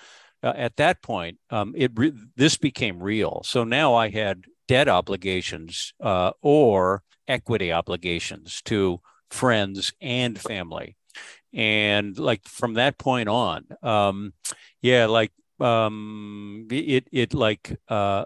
uh, 0.42 0.52
at 0.56 0.76
that 0.76 1.02
point, 1.02 1.38
um, 1.50 1.74
it, 1.76 1.92
re- 1.94 2.12
this 2.36 2.56
became 2.56 3.02
real. 3.02 3.42
So 3.44 3.64
now 3.64 3.94
I 3.94 4.08
had 4.10 4.44
debt 4.68 4.88
obligations 4.88 5.92
uh, 6.00 6.32
or 6.42 7.02
equity 7.26 7.72
obligations 7.72 8.62
to 8.64 9.00
friends 9.30 9.92
and 10.00 10.38
family 10.38 10.96
and 11.52 12.18
like 12.18 12.46
from 12.46 12.74
that 12.74 12.98
point 12.98 13.28
on 13.28 13.64
um 13.82 14.32
yeah 14.82 15.06
like 15.06 15.32
um 15.58 16.66
it 16.70 17.08
it 17.12 17.34
like 17.34 17.76
uh 17.88 18.24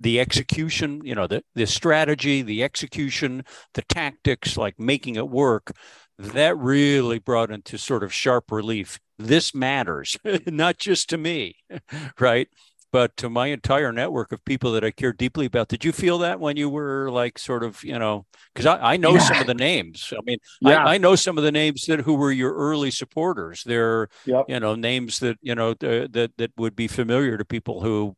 the 0.00 0.20
execution 0.20 1.00
you 1.04 1.14
know 1.14 1.26
the 1.26 1.42
the 1.54 1.66
strategy 1.66 2.42
the 2.42 2.62
execution 2.62 3.44
the 3.74 3.82
tactics 3.82 4.56
like 4.56 4.78
making 4.78 5.16
it 5.16 5.28
work 5.28 5.72
that 6.18 6.56
really 6.56 7.18
brought 7.18 7.50
into 7.50 7.78
sort 7.78 8.02
of 8.02 8.12
sharp 8.12 8.50
relief. 8.52 9.00
This 9.18 9.54
matters 9.54 10.16
not 10.46 10.78
just 10.78 11.08
to 11.10 11.18
me 11.18 11.56
right 12.20 12.48
but 12.94 13.16
to 13.16 13.28
my 13.28 13.48
entire 13.48 13.90
network 13.90 14.30
of 14.30 14.44
people 14.44 14.70
that 14.70 14.84
I 14.84 14.92
care 14.92 15.12
deeply 15.12 15.46
about. 15.46 15.66
Did 15.66 15.84
you 15.84 15.90
feel 15.90 16.18
that 16.18 16.38
when 16.38 16.56
you 16.56 16.68
were 16.68 17.10
like 17.10 17.40
sort 17.40 17.64
of, 17.64 17.82
you 17.82 17.98
know, 17.98 18.24
because 18.54 18.66
I, 18.66 18.92
I 18.92 18.96
know 18.96 19.14
yeah. 19.14 19.18
some 19.18 19.40
of 19.40 19.48
the 19.48 19.54
names. 19.54 20.12
I 20.16 20.20
mean, 20.24 20.38
yeah. 20.60 20.84
I, 20.84 20.94
I, 20.94 20.98
know 20.98 21.16
some 21.16 21.36
of 21.36 21.42
the 21.42 21.50
names 21.50 21.86
that 21.86 22.02
who 22.02 22.14
were 22.14 22.30
your 22.30 22.54
early 22.54 22.92
supporters. 22.92 23.64
They're, 23.64 24.10
yep. 24.26 24.44
you 24.46 24.60
know, 24.60 24.76
names 24.76 25.18
that, 25.18 25.38
you 25.42 25.56
know, 25.56 25.74
that, 25.74 26.34
that 26.36 26.52
would 26.56 26.76
be 26.76 26.86
familiar 26.86 27.36
to 27.36 27.44
people 27.44 27.80
who 27.80 28.14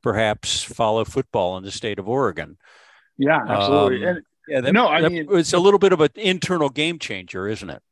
perhaps 0.00 0.62
follow 0.62 1.04
football 1.04 1.56
in 1.56 1.64
the 1.64 1.72
state 1.72 1.98
of 1.98 2.08
Oregon. 2.08 2.56
Yeah, 3.18 3.40
absolutely. 3.48 4.06
Um, 4.06 4.16
and, 4.16 4.24
yeah, 4.46 4.60
that, 4.60 4.72
no, 4.74 4.86
I 4.86 5.00
that, 5.00 5.10
mean, 5.10 5.26
it's 5.28 5.54
a 5.54 5.58
little 5.58 5.80
bit 5.80 5.92
of 5.92 6.00
an 6.00 6.10
internal 6.14 6.68
game 6.68 7.00
changer, 7.00 7.48
isn't 7.48 7.68
it? 7.68 7.82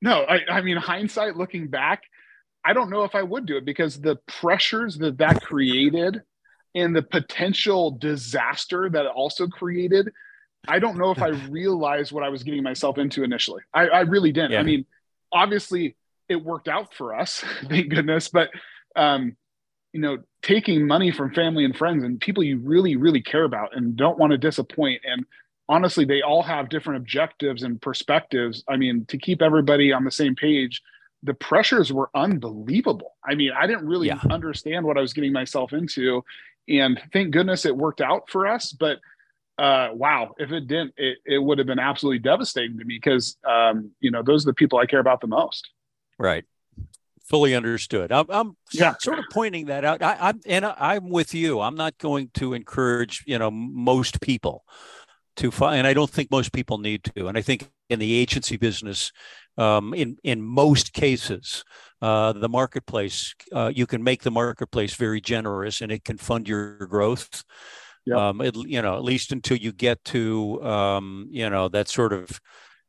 No, 0.00 0.22
I, 0.22 0.38
I 0.48 0.60
mean, 0.60 0.76
hindsight 0.76 1.36
looking 1.36 1.66
back, 1.66 2.04
I 2.64 2.72
don't 2.72 2.90
know 2.90 3.04
if 3.04 3.14
I 3.14 3.22
would 3.22 3.46
do 3.46 3.56
it 3.56 3.64
because 3.64 4.00
the 4.00 4.16
pressures 4.26 4.98
that 4.98 5.18
that 5.18 5.42
created 5.42 6.22
and 6.74 6.94
the 6.94 7.02
potential 7.02 7.90
disaster 7.90 8.88
that 8.88 9.04
it 9.04 9.12
also 9.14 9.46
created, 9.46 10.10
I 10.68 10.78
don't 10.78 10.96
know 10.96 11.10
if 11.10 11.20
I 11.20 11.28
realized 11.50 12.12
what 12.12 12.24
I 12.24 12.28
was 12.28 12.42
getting 12.42 12.62
myself 12.62 12.98
into 12.98 13.24
initially. 13.24 13.62
I, 13.74 13.88
I 13.88 14.00
really 14.00 14.32
didn't. 14.32 14.52
Yeah. 14.52 14.60
I 14.60 14.62
mean, 14.62 14.86
obviously 15.32 15.96
it 16.28 16.36
worked 16.36 16.68
out 16.68 16.94
for 16.94 17.14
us, 17.14 17.44
thank 17.68 17.88
goodness, 17.88 18.28
but 18.28 18.50
um, 18.94 19.36
you 19.92 20.00
know, 20.00 20.18
taking 20.42 20.86
money 20.86 21.10
from 21.10 21.34
family 21.34 21.64
and 21.64 21.76
friends 21.76 22.02
and 22.04 22.20
people 22.20 22.42
you 22.42 22.58
really, 22.58 22.96
really 22.96 23.22
care 23.22 23.44
about 23.44 23.76
and 23.76 23.96
don't 23.96 24.18
want 24.18 24.32
to 24.32 24.38
disappoint. 24.38 25.02
And 25.04 25.24
honestly, 25.68 26.04
they 26.04 26.22
all 26.22 26.42
have 26.42 26.68
different 26.68 26.98
objectives 26.98 27.62
and 27.62 27.80
perspectives. 27.80 28.64
I 28.68 28.76
mean, 28.76 29.04
to 29.06 29.18
keep 29.18 29.42
everybody 29.42 29.92
on 29.92 30.04
the 30.04 30.10
same 30.10 30.34
page, 30.34 30.82
the 31.22 31.34
pressures 31.34 31.92
were 31.92 32.10
unbelievable. 32.14 33.14
I 33.24 33.34
mean, 33.34 33.52
I 33.56 33.66
didn't 33.66 33.86
really 33.86 34.08
yeah. 34.08 34.20
understand 34.30 34.84
what 34.84 34.98
I 34.98 35.00
was 35.00 35.12
getting 35.12 35.32
myself 35.32 35.72
into. 35.72 36.24
And 36.68 37.00
thank 37.12 37.30
goodness 37.32 37.64
it 37.64 37.76
worked 37.76 38.00
out 38.00 38.28
for 38.28 38.46
us. 38.46 38.72
But 38.72 38.98
uh, 39.58 39.90
wow, 39.92 40.34
if 40.38 40.50
it 40.50 40.66
didn't, 40.66 40.94
it, 40.96 41.18
it 41.24 41.38
would 41.38 41.58
have 41.58 41.66
been 41.66 41.78
absolutely 41.78 42.18
devastating 42.18 42.78
to 42.78 42.84
me 42.84 42.96
because, 42.96 43.36
um, 43.48 43.92
you 44.00 44.10
know, 44.10 44.22
those 44.22 44.44
are 44.44 44.50
the 44.50 44.54
people 44.54 44.78
I 44.78 44.86
care 44.86 45.00
about 45.00 45.20
the 45.20 45.26
most. 45.26 45.70
Right. 46.18 46.44
Fully 47.24 47.54
understood. 47.54 48.10
I'm, 48.10 48.26
I'm 48.28 48.56
yeah. 48.72 48.94
sort 48.98 49.18
of 49.18 49.26
pointing 49.30 49.66
that 49.66 49.84
out. 49.84 50.02
I, 50.02 50.30
am 50.30 50.40
and 50.46 50.66
I, 50.66 50.74
I'm 50.78 51.08
with 51.08 51.34
you. 51.34 51.60
I'm 51.60 51.76
not 51.76 51.98
going 51.98 52.30
to 52.34 52.54
encourage, 52.54 53.22
you 53.26 53.38
know, 53.38 53.50
most 53.50 54.20
people 54.20 54.64
to 55.36 55.50
find, 55.50 55.78
and 55.78 55.86
I 55.86 55.94
don't 55.94 56.10
think 56.10 56.30
most 56.30 56.52
people 56.52 56.78
need 56.78 57.04
to. 57.16 57.28
And 57.28 57.38
I 57.38 57.42
think 57.42 57.70
in 57.88 57.98
the 57.98 58.14
agency 58.14 58.56
business, 58.56 59.12
um, 59.58 59.94
in 59.94 60.16
in 60.22 60.42
most 60.42 60.92
cases, 60.92 61.64
uh, 62.00 62.32
the 62.32 62.48
marketplace 62.48 63.34
uh, 63.52 63.72
you 63.74 63.86
can 63.86 64.02
make 64.02 64.22
the 64.22 64.30
marketplace 64.30 64.94
very 64.94 65.20
generous, 65.20 65.80
and 65.80 65.92
it 65.92 66.04
can 66.04 66.18
fund 66.18 66.48
your 66.48 66.86
growth. 66.86 67.44
Yep. 68.06 68.18
Um, 68.18 68.40
it, 68.40 68.56
you 68.56 68.82
know, 68.82 68.96
at 68.96 69.04
least 69.04 69.30
until 69.30 69.56
you 69.56 69.72
get 69.72 70.02
to 70.06 70.62
um, 70.62 71.28
you 71.30 71.48
know 71.48 71.68
that 71.68 71.88
sort 71.88 72.12
of. 72.12 72.40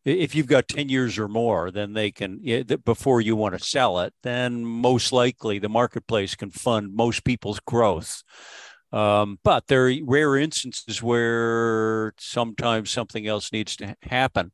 If 0.05 0.35
you've 0.35 0.47
got 0.47 0.67
ten 0.67 0.89
years 0.89 1.17
or 1.17 1.29
more, 1.29 1.71
then 1.71 1.93
they 1.93 2.11
can 2.11 2.41
before 2.83 3.21
you 3.21 3.37
want 3.37 3.57
to 3.57 3.63
sell 3.63 3.99
it. 3.99 4.13
Then 4.21 4.65
most 4.65 5.13
likely 5.13 5.59
the 5.59 5.69
marketplace 5.69 6.35
can 6.35 6.51
fund 6.51 6.93
most 6.93 7.23
people's 7.23 7.61
growth. 7.61 8.21
Um, 8.91 9.39
but 9.43 9.67
there 9.67 9.87
are 9.87 9.93
rare 10.03 10.37
instances 10.37 11.01
where 11.01 12.13
sometimes 12.19 12.91
something 12.91 13.25
else 13.25 13.51
needs 13.51 13.75
to 13.77 13.95
happen. 14.03 14.51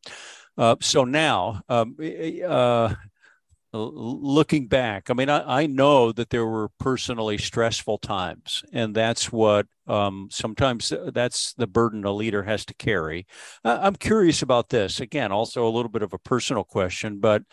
Uh, 0.60 0.76
so 0.82 1.06
now, 1.06 1.62
um, 1.70 1.96
uh, 2.46 2.94
looking 3.72 4.68
back, 4.68 5.10
I 5.10 5.14
mean, 5.14 5.30
I, 5.30 5.62
I, 5.62 5.68
know 5.68 6.12
that 6.12 6.32
there 6.32 6.46
were 6.46 6.68
personally 6.82 7.38
stressful 7.38 8.00
times, 8.00 8.62
and 8.74 8.94
that's 8.94 9.32
what 9.32 9.68
um, 9.88 10.28
sometimes 10.30 10.92
that's 11.14 11.54
the 11.54 11.66
burden 11.66 12.04
a 12.04 12.12
leader 12.12 12.44
has 12.44 12.66
to 12.66 12.74
carry. 12.74 13.26
I'm 13.64 13.96
curious 13.96 14.42
about 14.42 14.68
this. 14.68 15.00
Again, 15.00 15.32
also 15.32 15.66
a 15.66 15.72
little 15.72 15.90
bit 15.90 16.02
of 16.02 16.12
a 16.12 16.20
personal 16.20 16.66
question, 16.66 17.22
but 17.22 17.44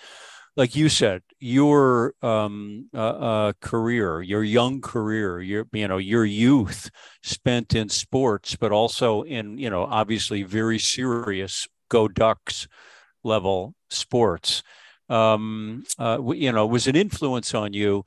like 0.56 0.74
you 0.74 0.88
said, 0.88 1.22
your 1.38 2.12
um, 2.22 2.88
uh, 2.92 2.96
uh, 2.98 3.52
career, 3.60 4.20
your 4.20 4.42
young 4.42 4.80
career, 4.80 5.40
your 5.40 5.68
you 5.72 5.86
know 5.86 5.98
your 5.98 6.24
youth 6.24 6.90
spent 7.22 7.72
in 7.72 7.88
sports, 7.88 8.56
but 8.56 8.72
also 8.72 9.22
in 9.22 9.58
you 9.58 9.70
know 9.70 9.84
obviously 9.84 10.42
very 10.42 10.80
serious 10.80 11.68
go 11.88 12.08
Ducks 12.08 12.66
level 13.26 13.74
sports. 13.90 14.62
Um, 15.08 15.84
uh, 15.98 16.18
you 16.34 16.50
know, 16.50 16.66
was 16.66 16.86
an 16.86 16.96
influence 16.96 17.54
on 17.54 17.72
you. 17.72 18.04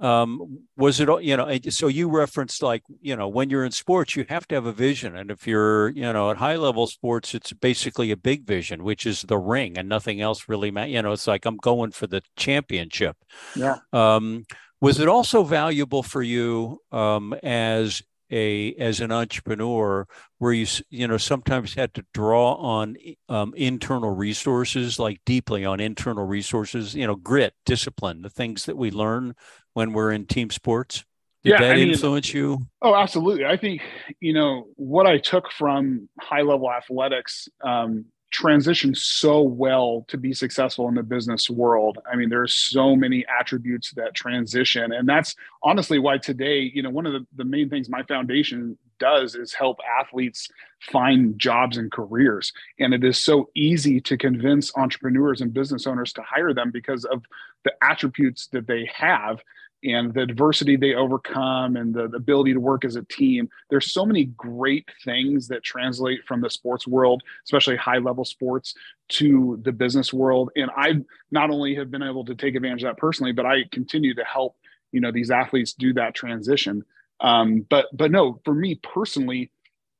Um, 0.00 0.60
was 0.78 0.98
it 0.98 1.10
you 1.22 1.36
know 1.36 1.58
so 1.68 1.86
you 1.86 2.08
referenced 2.08 2.62
like 2.62 2.82
you 3.02 3.14
know 3.14 3.28
when 3.28 3.50
you're 3.50 3.66
in 3.66 3.70
sports 3.70 4.16
you 4.16 4.24
have 4.30 4.48
to 4.48 4.54
have 4.54 4.64
a 4.64 4.72
vision. 4.72 5.14
And 5.14 5.30
if 5.30 5.46
you're 5.46 5.90
you 5.90 6.10
know 6.10 6.30
at 6.30 6.38
high 6.38 6.56
level 6.56 6.86
sports 6.86 7.34
it's 7.34 7.52
basically 7.52 8.10
a 8.10 8.16
big 8.16 8.46
vision 8.46 8.82
which 8.82 9.04
is 9.04 9.20
the 9.22 9.36
ring 9.36 9.76
and 9.76 9.90
nothing 9.90 10.22
else 10.22 10.48
really 10.48 10.70
matters 10.70 10.92
you 10.92 11.02
know 11.02 11.12
it's 11.12 11.26
like 11.26 11.44
i'm 11.44 11.58
going 11.58 11.90
for 11.90 12.06
the 12.06 12.22
championship. 12.34 13.14
Yeah. 13.54 13.76
Um, 13.92 14.46
was 14.80 14.98
it 14.98 15.08
also 15.08 15.42
valuable 15.42 16.02
for 16.02 16.22
you 16.22 16.80
um, 16.90 17.34
as 17.42 18.02
a 18.30 18.74
as 18.74 19.00
an 19.00 19.12
entrepreneur 19.12 20.06
where 20.38 20.52
you 20.52 20.66
you 20.88 21.06
know 21.06 21.16
sometimes 21.16 21.74
had 21.74 21.92
to 21.94 22.04
draw 22.14 22.54
on 22.54 22.96
um, 23.28 23.52
internal 23.56 24.10
resources 24.10 24.98
like 24.98 25.20
deeply 25.26 25.64
on 25.64 25.80
internal 25.80 26.24
resources 26.24 26.94
you 26.94 27.06
know 27.06 27.16
grit 27.16 27.54
discipline 27.66 28.22
the 28.22 28.30
things 28.30 28.66
that 28.66 28.76
we 28.76 28.90
learn 28.90 29.34
when 29.74 29.92
we're 29.92 30.12
in 30.12 30.26
team 30.26 30.50
sports. 30.50 31.04
Did 31.42 31.50
yeah, 31.50 31.60
that 31.60 31.72
I 31.72 31.76
mean, 31.76 31.90
influence 31.90 32.34
you? 32.34 32.66
oh 32.82 32.94
absolutely. 32.94 33.46
I 33.46 33.56
think 33.56 33.82
you 34.20 34.34
know 34.34 34.66
what 34.76 35.06
i 35.06 35.18
took 35.18 35.50
from 35.52 36.08
high 36.20 36.42
level 36.42 36.70
athletics 36.70 37.48
um, 37.64 38.04
transition 38.30 38.94
so 38.94 39.42
well 39.42 40.04
to 40.08 40.16
be 40.16 40.32
successful 40.32 40.88
in 40.88 40.94
the 40.94 41.02
business 41.02 41.50
world. 41.50 41.98
I 42.10 42.16
mean, 42.16 42.28
there's 42.28 42.54
so 42.54 42.94
many 42.94 43.24
attributes 43.26 43.90
that 43.92 44.14
transition. 44.14 44.92
And 44.92 45.08
that's 45.08 45.34
honestly 45.62 45.98
why 45.98 46.18
today, 46.18 46.70
you 46.72 46.82
know, 46.82 46.90
one 46.90 47.06
of 47.06 47.12
the, 47.12 47.26
the 47.36 47.44
main 47.44 47.68
things 47.68 47.88
my 47.88 48.02
foundation 48.04 48.78
does 49.00 49.34
is 49.34 49.52
help 49.52 49.78
athletes 50.00 50.48
find 50.80 51.38
jobs 51.38 51.76
and 51.76 51.90
careers. 51.90 52.52
And 52.78 52.94
it 52.94 53.02
is 53.02 53.18
so 53.18 53.50
easy 53.56 54.00
to 54.02 54.16
convince 54.16 54.76
entrepreneurs 54.76 55.40
and 55.40 55.52
business 55.52 55.86
owners 55.86 56.12
to 56.12 56.22
hire 56.22 56.54
them 56.54 56.70
because 56.70 57.04
of 57.04 57.24
the 57.64 57.72
attributes 57.82 58.46
that 58.48 58.66
they 58.66 58.88
have 58.94 59.40
and 59.82 60.12
the 60.12 60.22
adversity 60.22 60.76
they 60.76 60.94
overcome 60.94 61.76
and 61.76 61.94
the, 61.94 62.08
the, 62.08 62.16
ability 62.16 62.52
to 62.52 62.60
work 62.60 62.84
as 62.84 62.96
a 62.96 63.02
team. 63.04 63.48
There's 63.70 63.92
so 63.92 64.04
many 64.04 64.26
great 64.26 64.86
things 65.04 65.48
that 65.48 65.62
translate 65.62 66.20
from 66.26 66.40
the 66.40 66.50
sports 66.50 66.86
world, 66.86 67.22
especially 67.44 67.76
high 67.76 67.98
level 67.98 68.24
sports, 68.24 68.74
to 69.08 69.58
the 69.64 69.72
business 69.72 70.12
world. 70.12 70.50
And 70.54 70.70
I 70.76 71.00
not 71.30 71.50
only 71.50 71.74
have 71.76 71.90
been 71.90 72.02
able 72.02 72.24
to 72.26 72.34
take 72.34 72.54
advantage 72.54 72.82
of 72.82 72.88
that 72.88 72.98
personally, 72.98 73.32
but 73.32 73.46
I 73.46 73.64
continue 73.72 74.14
to 74.14 74.24
help 74.24 74.56
you 74.92 75.00
know 75.00 75.12
these 75.12 75.30
athletes 75.30 75.72
do 75.72 75.92
that 75.94 76.14
transition. 76.14 76.84
Um, 77.20 77.66
but 77.68 77.86
but 77.92 78.10
no, 78.10 78.40
for 78.44 78.54
me 78.54 78.76
personally, 78.76 79.50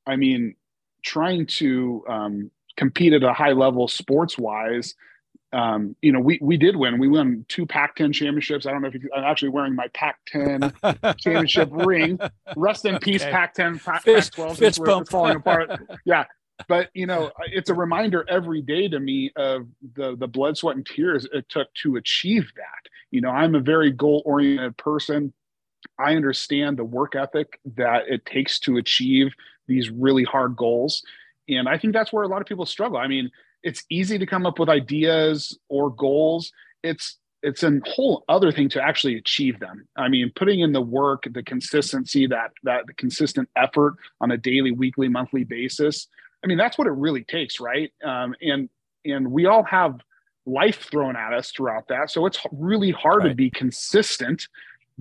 I 0.07 0.17
mean, 0.17 0.55
trying 1.05 1.47
to 1.47 2.05
um, 2.09 2.51
compete 2.77 3.13
at 3.13 3.23
a 3.23 3.33
high 3.33 3.53
level 3.53 3.89
sports 3.89 4.39
wise 4.39 4.95
um, 5.53 5.97
you 6.01 6.13
know, 6.13 6.21
we 6.21 6.39
we 6.41 6.57
did 6.57 6.77
win. 6.77 6.99
We 6.99 7.09
won 7.09 7.45
two 7.49 7.67
Pac-10 7.67 8.13
championships. 8.13 8.67
I 8.67 8.71
don't 8.71 8.83
know 8.83 8.89
if 8.89 8.95
you, 8.95 9.11
I'm 9.15 9.25
actually 9.25 9.49
wearing 9.49 9.75
my 9.75 9.89
Pac-10 9.95 11.17
championship 11.19 11.69
ring. 11.73 12.19
Rest 12.57 12.85
in 12.85 12.99
peace, 12.99 13.23
okay. 13.23 13.33
Pac-10, 13.33 13.85
Pac-12. 13.85 14.57
Fist 14.57 14.85
bump. 14.85 15.09
falling 15.09 15.37
apart. 15.37 15.71
Yeah, 16.05 16.25
but 16.69 16.89
you 16.95 17.07
know, 17.07 17.31
it's 17.47 17.69
a 17.69 17.75
reminder 17.75 18.25
every 18.29 18.63
day 18.63 18.89
to 18.89 19.01
me 19.01 19.33
of 19.37 19.67
the 19.97 20.17
the 20.17 20.29
blood, 20.29 20.57
sweat, 20.57 20.77
and 20.77 20.87
tears 20.87 21.27
it 21.33 21.49
took 21.49 21.73
to 21.83 21.97
achieve 21.97 22.51
that. 22.57 22.91
You 23.11 23.21
know, 23.21 23.31
I'm 23.31 23.55
a 23.55 23.61
very 23.61 23.91
goal-oriented 23.91 24.77
person. 24.77 25.33
I 25.99 26.15
understand 26.15 26.79
the 26.79 26.85
work 26.85 27.17
ethic 27.17 27.59
that 27.77 28.05
it 28.09 28.25
takes 28.25 28.61
to 28.61 28.77
achieve 28.77 29.33
these 29.67 29.91
really 29.91 30.25
hard 30.25 30.57
goals, 30.57 31.03
and 31.49 31.69
I 31.69 31.77
think 31.77 31.93
that's 31.93 32.13
where 32.13 32.23
a 32.23 32.29
lot 32.29 32.41
of 32.41 32.47
people 32.47 32.67
struggle. 32.67 32.99
I 32.99 33.09
mean 33.09 33.31
it's 33.63 33.85
easy 33.91 34.19
to 34.19 34.27
come 34.27 34.47
up 34.47 34.59
with 34.59 34.69
ideas 34.69 35.59
or 35.69 35.91
goals. 35.91 36.53
It's 36.83 37.19
it's 37.43 37.63
a 37.63 37.81
whole 37.87 38.25
other 38.29 38.53
thing 38.53 38.69
to 38.69 38.83
actually 38.83 39.17
achieve 39.17 39.59
them. 39.61 39.89
I 39.97 40.09
mean, 40.09 40.31
putting 40.35 40.61
in 40.61 40.73
the 40.73 40.81
work, 40.81 41.25
the 41.31 41.43
consistency, 41.43 42.27
that 42.27 42.53
that 42.65 42.87
the 42.87 42.95
consistent 42.95 43.49
effort 43.57 43.97
on 44.21 44.31
a 44.31 44.37
daily, 44.37 44.73
weekly, 44.73 45.09
monthly 45.09 45.45
basis. 45.45 46.07
I 46.45 46.47
mean, 46.47 46.59
that's 46.59 46.79
what 46.79 46.87
it 46.87 46.93
really 46.93 47.25
takes, 47.25 47.61
right? 47.61 47.93
Um, 48.05 48.35
and 48.41 48.69
and 49.05 49.31
we 49.31 49.47
all 49.47 49.63
have 49.65 50.01
life 50.47 50.89
thrown 50.91 51.17
at 51.17 51.33
us 51.33 51.51
throughout 51.51 51.89
that, 51.89 52.11
so 52.11 52.27
it's 52.27 52.41
really 52.53 52.91
hard 52.91 53.23
right. 53.23 53.31
to 53.31 53.35
be 53.35 53.51
consistent. 53.51 54.49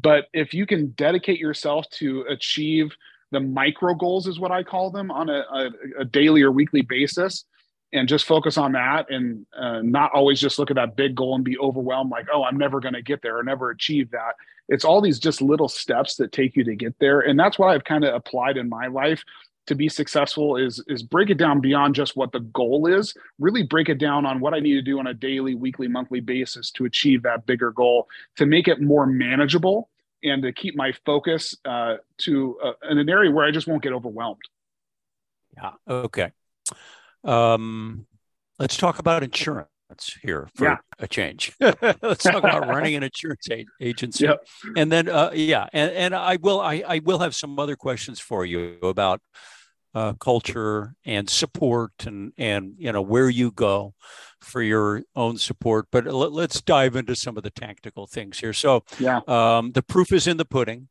But 0.02 0.28
if 0.34 0.54
you 0.54 0.66
can 0.66 0.92
dedicate 0.92 1.40
yourself 1.40 1.90
to 1.92 2.22
achieve 2.30 2.96
the 3.32 3.40
micro 3.40 3.94
goals, 3.94 4.28
is 4.28 4.40
what 4.40 4.52
I 4.52 4.64
call 4.64 4.92
them, 4.92 5.12
on 5.12 5.30
a, 5.30 5.44
a, 5.52 5.70
a 6.00 6.06
daily 6.06 6.42
or 6.42 6.52
weekly 6.52 6.82
basis, 6.82 7.46
and 7.92 8.08
just 8.08 8.26
focus 8.26 8.58
on 8.58 8.74
that 8.74 9.10
and 9.10 9.46
uh, 9.58 9.82
not 9.82 10.12
always 10.14 10.40
just 10.40 10.60
look 10.60 10.70
at 10.70 10.76
that 10.76 10.96
big 10.96 11.16
goal 11.16 11.36
and 11.36 11.44
be 11.44 11.58
overwhelmed 11.58 12.12
like 12.12 12.28
oh 12.34 12.44
i'm 12.44 12.58
never 12.58 12.80
going 12.80 12.94
to 12.94 13.02
get 13.02 13.22
there 13.22 13.38
or 13.38 13.44
never 13.44 13.72
achieve 13.72 14.12
that. 14.12 14.36
It's 14.72 14.86
all 14.86 15.02
these 15.02 15.18
just 15.18 15.42
little 15.42 15.68
steps 15.68 16.16
that 16.18 16.32
take 16.32 16.56
you 16.56 16.64
to 16.64 16.76
get 16.76 16.96
there 17.00 17.22
and 17.22 17.40
that's 17.40 17.58
what 17.58 17.70
i've 17.70 17.84
kind 17.84 18.04
of 18.04 18.14
applied 18.14 18.58
in 18.58 18.70
my 18.70 18.88
life 18.88 19.24
to 19.70 19.76
be 19.76 19.88
successful 19.88 20.58
is 20.58 20.84
is 20.88 21.04
break 21.04 21.30
it 21.30 21.38
down 21.38 21.62
beyond 21.62 21.94
just 21.94 22.18
what 22.18 22.32
the 22.32 22.40
goal 22.40 22.88
is. 22.88 23.14
Really 23.38 23.62
break 23.62 23.88
it 23.88 24.00
down 24.00 24.26
on 24.26 24.40
what 24.40 24.56
i 24.56 24.60
need 24.60 24.74
to 24.74 24.82
do 24.82 25.00
on 25.00 25.08
a 25.08 25.14
daily 25.14 25.56
weekly 25.56 25.88
monthly 25.88 26.20
basis 26.20 26.72
to 26.72 26.86
achieve 26.86 27.22
that 27.24 27.46
bigger 27.46 27.72
goal 27.72 28.08
to 28.38 28.48
make 28.48 28.68
it 28.68 28.82
more 28.82 29.06
manageable 29.06 29.90
and 30.24 30.42
to 30.42 30.52
keep 30.52 30.76
my 30.76 30.92
focus 31.06 31.56
uh, 31.66 31.96
to 32.18 32.58
uh, 32.64 32.74
in 32.90 32.98
an 32.98 33.10
area 33.10 33.32
where 33.32 33.46
i 33.46 33.52
just 33.52 33.68
won't 33.68 33.84
get 33.84 33.94
overwhelmed. 33.94 34.42
Yeah 35.56 35.72
okay 35.88 36.32
um, 37.24 38.06
let's 38.58 38.78
talk 38.78 39.00
about 39.00 39.24
insurance 39.24 39.70
here 40.22 40.48
for 40.56 40.66
yeah. 40.66 40.78
a 41.00 41.08
change. 41.08 41.54
let's 41.60 42.24
talk 42.24 42.36
about 42.36 42.68
running 42.68 42.96
an 42.96 43.04
insurance 43.04 43.48
agency, 43.82 44.26
yep. 44.26 44.46
and 44.76 44.92
then 44.92 45.10
uh, 45.10 45.32
yeah, 45.34 45.68
and, 45.74 45.92
and 45.92 46.16
I 46.16 46.38
will 46.38 46.60
I, 46.60 46.84
I 46.88 47.00
will 47.00 47.20
have 47.20 47.36
some 47.36 47.58
other 47.60 47.76
questions 47.76 48.20
for 48.20 48.46
you 48.46 48.78
about 48.82 49.22
uh, 49.96 50.14
culture 50.14 50.94
and 51.06 51.30
support 51.30 51.92
and 52.06 52.32
and 52.38 52.74
you 52.78 52.92
know 52.92 53.02
where 53.02 53.30
you 53.30 53.52
go 53.52 53.94
for 54.42 54.62
your 54.62 55.02
own 55.16 55.38
support. 55.38 55.88
But 55.92 56.06
let, 56.06 56.52
us 56.52 56.62
dive 56.62 56.96
into 56.96 57.16
some 57.16 57.38
of 57.38 57.44
the 57.44 57.50
tactical 57.50 58.08
things 58.08 58.40
here. 58.40 58.54
So 58.54 58.84
yeah, 59.00 59.22
um, 59.28 59.72
the 59.72 59.84
proof 59.84 60.12
is 60.12 60.28
in 60.28 60.38
the 60.38 60.46
pudding. 60.46 60.90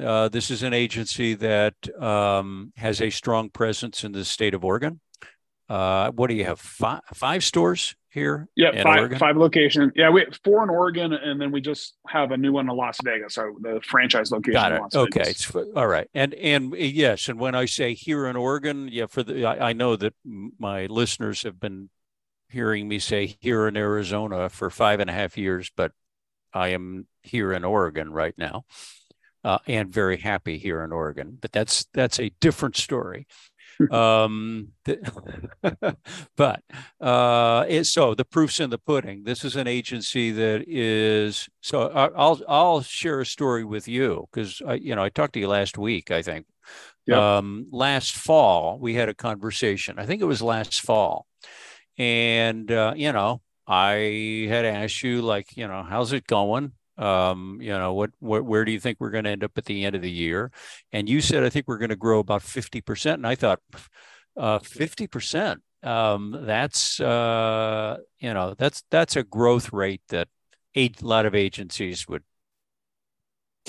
Uh, 0.00 0.28
this 0.28 0.50
is 0.50 0.64
an 0.64 0.72
agency 0.72 1.34
that 1.34 1.74
um, 2.02 2.72
has 2.76 3.00
a 3.00 3.10
strong 3.10 3.48
presence 3.48 4.02
in 4.02 4.10
the 4.10 4.24
state 4.24 4.52
of 4.52 4.64
Oregon. 4.64 5.00
Uh, 5.68 6.10
what 6.12 6.28
do 6.28 6.34
you 6.34 6.44
have? 6.44 6.60
Five, 6.60 7.00
five 7.14 7.42
stores 7.42 7.96
here? 8.10 8.48
Yeah, 8.54 8.82
five, 8.82 9.00
Oregon? 9.00 9.18
five 9.18 9.36
locations. 9.36 9.92
Yeah, 9.96 10.10
we 10.10 10.20
have 10.20 10.38
four 10.44 10.62
in 10.62 10.68
Oregon, 10.68 11.12
and 11.14 11.40
then 11.40 11.50
we 11.50 11.60
just 11.60 11.94
have 12.06 12.32
a 12.32 12.36
new 12.36 12.52
one 12.52 12.68
in 12.68 12.76
Las 12.76 12.98
Vegas. 13.02 13.34
So 13.34 13.56
the 13.60 13.80
franchise 13.82 14.30
location. 14.30 14.52
Got 14.52 14.72
it. 14.72 14.94
okay, 14.94 15.22
it's, 15.22 15.50
all 15.54 15.86
right. 15.86 16.08
And 16.14 16.34
and 16.34 16.74
yes, 16.74 17.28
and 17.28 17.38
when 17.38 17.54
I 17.54 17.64
say 17.64 17.94
here 17.94 18.26
in 18.26 18.36
Oregon, 18.36 18.88
yeah, 18.90 19.06
for 19.06 19.22
the 19.22 19.46
I, 19.46 19.70
I 19.70 19.72
know 19.72 19.96
that 19.96 20.14
my 20.24 20.86
listeners 20.86 21.42
have 21.42 21.58
been 21.58 21.88
hearing 22.50 22.86
me 22.86 22.98
say 22.98 23.36
here 23.40 23.66
in 23.66 23.76
Arizona 23.76 24.48
for 24.48 24.68
five 24.70 25.00
and 25.00 25.08
a 25.08 25.14
half 25.14 25.38
years, 25.38 25.70
but 25.74 25.92
I 26.52 26.68
am 26.68 27.06
here 27.22 27.52
in 27.52 27.64
Oregon 27.64 28.12
right 28.12 28.34
now. 28.36 28.64
Uh, 29.42 29.58
and 29.66 29.92
very 29.92 30.16
happy 30.16 30.56
here 30.56 30.82
in 30.82 30.90
Oregon, 30.90 31.36
but 31.38 31.52
that's 31.52 31.84
that's 31.92 32.18
a 32.18 32.32
different 32.40 32.76
story 32.76 33.26
um, 33.90 34.68
but 36.36 36.62
uh, 37.00 37.64
it, 37.68 37.84
so 37.84 38.14
the 38.14 38.24
proof's 38.24 38.60
in 38.60 38.70
the 38.70 38.78
pudding. 38.78 39.24
This 39.24 39.44
is 39.44 39.56
an 39.56 39.66
agency 39.66 40.30
that 40.32 40.64
is 40.66 41.48
so. 41.60 41.88
I'll 41.88 42.40
I'll 42.48 42.82
share 42.82 43.20
a 43.20 43.26
story 43.26 43.64
with 43.64 43.88
you 43.88 44.28
because 44.30 44.62
I 44.66 44.74
you 44.74 44.94
know 44.94 45.02
I 45.02 45.08
talked 45.08 45.34
to 45.34 45.40
you 45.40 45.48
last 45.48 45.78
week. 45.78 46.10
I 46.10 46.22
think 46.22 46.46
yep. 47.06 47.18
um, 47.18 47.66
last 47.70 48.12
fall 48.14 48.78
we 48.78 48.94
had 48.94 49.08
a 49.08 49.14
conversation. 49.14 49.98
I 49.98 50.06
think 50.06 50.22
it 50.22 50.26
was 50.26 50.42
last 50.42 50.80
fall, 50.80 51.26
and 51.98 52.70
uh, 52.70 52.94
you 52.96 53.12
know 53.12 53.40
I 53.66 54.46
had 54.48 54.64
asked 54.64 55.02
you 55.02 55.22
like 55.22 55.56
you 55.56 55.66
know 55.66 55.82
how's 55.82 56.12
it 56.12 56.26
going 56.26 56.72
um, 56.96 57.58
you 57.60 57.70
know, 57.70 57.92
what, 57.94 58.10
what, 58.20 58.44
where 58.44 58.64
do 58.64 58.72
you 58.72 58.80
think 58.80 58.98
we're 59.00 59.10
going 59.10 59.24
to 59.24 59.30
end 59.30 59.44
up 59.44 59.56
at 59.56 59.64
the 59.64 59.84
end 59.84 59.96
of 59.96 60.02
the 60.02 60.10
year? 60.10 60.50
And 60.92 61.08
you 61.08 61.20
said, 61.20 61.44
I 61.44 61.48
think 61.48 61.66
we're 61.66 61.78
going 61.78 61.90
to 61.90 61.96
grow 61.96 62.18
about 62.18 62.42
50%. 62.42 63.14
And 63.14 63.26
I 63.26 63.34
thought, 63.34 63.60
uh, 64.36 64.58
50%, 64.58 65.56
um, 65.82 66.40
that's, 66.42 67.00
uh, 67.00 67.98
you 68.18 68.32
know, 68.32 68.54
that's, 68.56 68.82
that's 68.90 69.16
a 69.16 69.22
growth 69.22 69.72
rate 69.72 70.02
that 70.08 70.28
a 70.76 70.90
lot 71.02 71.26
of 71.26 71.34
agencies 71.34 72.08
would 72.08 72.22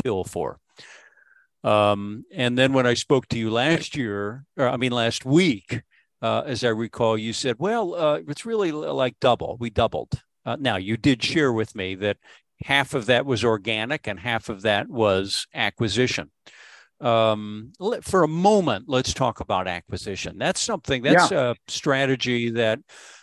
kill 0.04 0.24
for. 0.24 0.60
Um, 1.64 2.26
and 2.32 2.58
then 2.58 2.74
when 2.74 2.86
I 2.86 2.94
spoke 2.94 3.28
to 3.30 3.40
you 3.40 3.50
last 3.50 3.98
year, 3.98 4.46
or 4.56 4.70
I 4.70 4.78
mean, 4.78 4.92
last 4.92 5.26
week, 5.26 5.82
uh, 6.22 6.44
as 6.46 6.64
I 6.64 6.70
recall, 6.70 7.18
you 7.18 7.34
said, 7.34 7.56
well, 7.58 7.96
uh, 7.96 8.20
it's 8.28 8.46
really 8.46 8.72
like 8.72 9.20
double. 9.20 9.58
We 9.60 9.72
doubled. 9.72 10.22
Uh, 10.46 10.58
now, 10.60 10.78
you 10.78 10.96
did 10.96 11.24
share 11.24 11.52
with 11.52 11.76
me 11.76 11.96
that 11.96 12.18
half 12.63 12.94
of 12.94 13.08
that 13.08 13.26
was 13.26 13.44
organic 13.44 14.08
and 14.08 14.20
half 14.20 14.50
of 14.50 14.63
that 14.63 14.88
was 14.89 15.48
acquisition. 15.54 16.32
Um, 17.02 17.74
for 18.04 18.24
a 18.24 18.28
moment 18.28 18.86
let's 18.88 19.13
talk 19.13 19.41
about 19.41 19.68
acquisition. 19.68 20.38
That's 20.38 20.62
something 20.62 21.04
that's 21.04 21.30
yeah. 21.30 21.52
a 21.52 21.56
strategy 21.68 22.52
that 22.52 22.80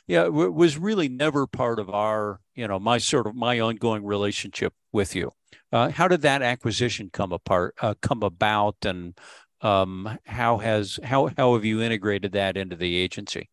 yeah 0.07 0.25
w- 0.25 0.53
was 0.53 0.77
really 0.77 1.09
never 1.09 1.47
part 1.47 1.79
of 1.79 1.89
our 1.89 2.39
you 2.55 2.69
know 2.69 2.79
my 2.79 2.99
sort 2.99 3.27
of 3.27 3.35
my 3.35 3.61
ongoing 3.61 4.05
relationship 4.05 4.75
with 4.93 5.17
you. 5.17 5.31
Uh, 5.73 5.89
how 5.89 6.07
did 6.07 6.21
that 6.21 6.43
acquisition 6.43 7.09
come 7.11 7.33
apart 7.33 7.75
uh, 7.81 7.95
come 8.03 8.23
about 8.23 8.77
and 8.85 9.19
um, 9.63 10.19
how 10.27 10.59
has 10.59 10.99
how 11.03 11.31
how 11.39 11.55
have 11.55 11.65
you 11.65 11.81
integrated 11.81 12.33
that 12.33 12.59
into 12.59 12.77
the 12.77 12.97
agency? 12.97 13.49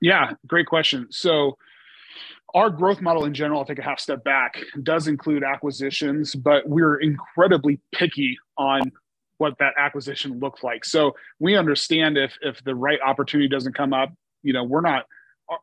Yeah 0.00 0.34
great 0.46 0.66
question. 0.66 1.08
So 1.10 1.58
our 2.54 2.70
growth 2.70 3.00
model 3.00 3.24
in 3.24 3.34
general, 3.34 3.60
I'll 3.60 3.66
take 3.66 3.78
a 3.78 3.82
half 3.82 4.00
step 4.00 4.24
back, 4.24 4.58
does 4.82 5.06
include 5.06 5.44
acquisitions, 5.44 6.34
but 6.34 6.68
we're 6.68 6.96
incredibly 6.96 7.80
picky 7.92 8.38
on 8.56 8.90
what 9.38 9.54
that 9.58 9.74
acquisition 9.78 10.38
looks 10.40 10.62
like. 10.62 10.84
So 10.84 11.14
we 11.38 11.56
understand 11.56 12.16
if 12.16 12.36
if 12.40 12.62
the 12.64 12.74
right 12.74 12.98
opportunity 13.04 13.48
doesn't 13.48 13.74
come 13.74 13.92
up, 13.92 14.12
you 14.42 14.52
know, 14.52 14.64
we're 14.64 14.80
not 14.80 15.06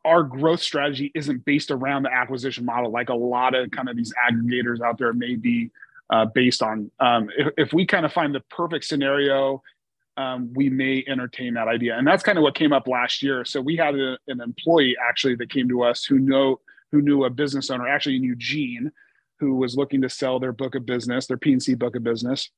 our 0.03 0.23
growth 0.23 0.61
strategy 0.61 1.11
isn't 1.13 1.45
based 1.45 1.69
around 1.69 2.03
the 2.03 2.11
acquisition 2.11 2.65
model 2.65 2.91
like 2.91 3.09
a 3.09 3.13
lot 3.13 3.53
of 3.53 3.69
kind 3.69 3.87
of 3.87 3.95
these 3.95 4.11
aggregators 4.27 4.81
out 4.81 4.97
there 4.97 5.13
may 5.13 5.35
be 5.35 5.69
uh, 6.09 6.25
based 6.25 6.63
on. 6.63 6.89
Um, 6.99 7.29
if, 7.37 7.53
if 7.57 7.73
we 7.73 7.85
kind 7.85 8.05
of 8.05 8.13
find 8.13 8.33
the 8.33 8.41
perfect 8.49 8.85
scenario 8.85 9.61
um, 10.17 10.51
we 10.53 10.69
may 10.69 11.03
entertain 11.07 11.53
that 11.55 11.67
idea. 11.67 11.97
And 11.97 12.07
that's 12.07 12.23
kind 12.23 12.37
of 12.37 12.41
what 12.41 12.55
came 12.55 12.73
up 12.73 12.87
last 12.87 13.21
year. 13.21 13.43
So 13.43 13.59
we 13.59 13.75
had 13.75 13.95
a, 13.95 14.17
an 14.27 14.41
employee 14.41 14.95
actually 15.09 15.35
that 15.35 15.49
came 15.49 15.67
to 15.69 15.83
us 15.83 16.05
who 16.05 16.19
know 16.19 16.59
who 16.91 17.01
knew 17.01 17.25
a 17.25 17.29
business 17.29 17.69
owner 17.69 17.87
actually 17.87 18.17
in 18.17 18.23
Eugene 18.23 18.91
who 19.39 19.55
was 19.55 19.75
looking 19.75 20.01
to 20.01 20.09
sell 20.09 20.39
their 20.39 20.53
book 20.53 20.75
of 20.75 20.85
business, 20.85 21.27
their 21.27 21.37
P&C 21.37 21.75
book 21.75 21.95
of 21.95 22.03
business. 22.03 22.49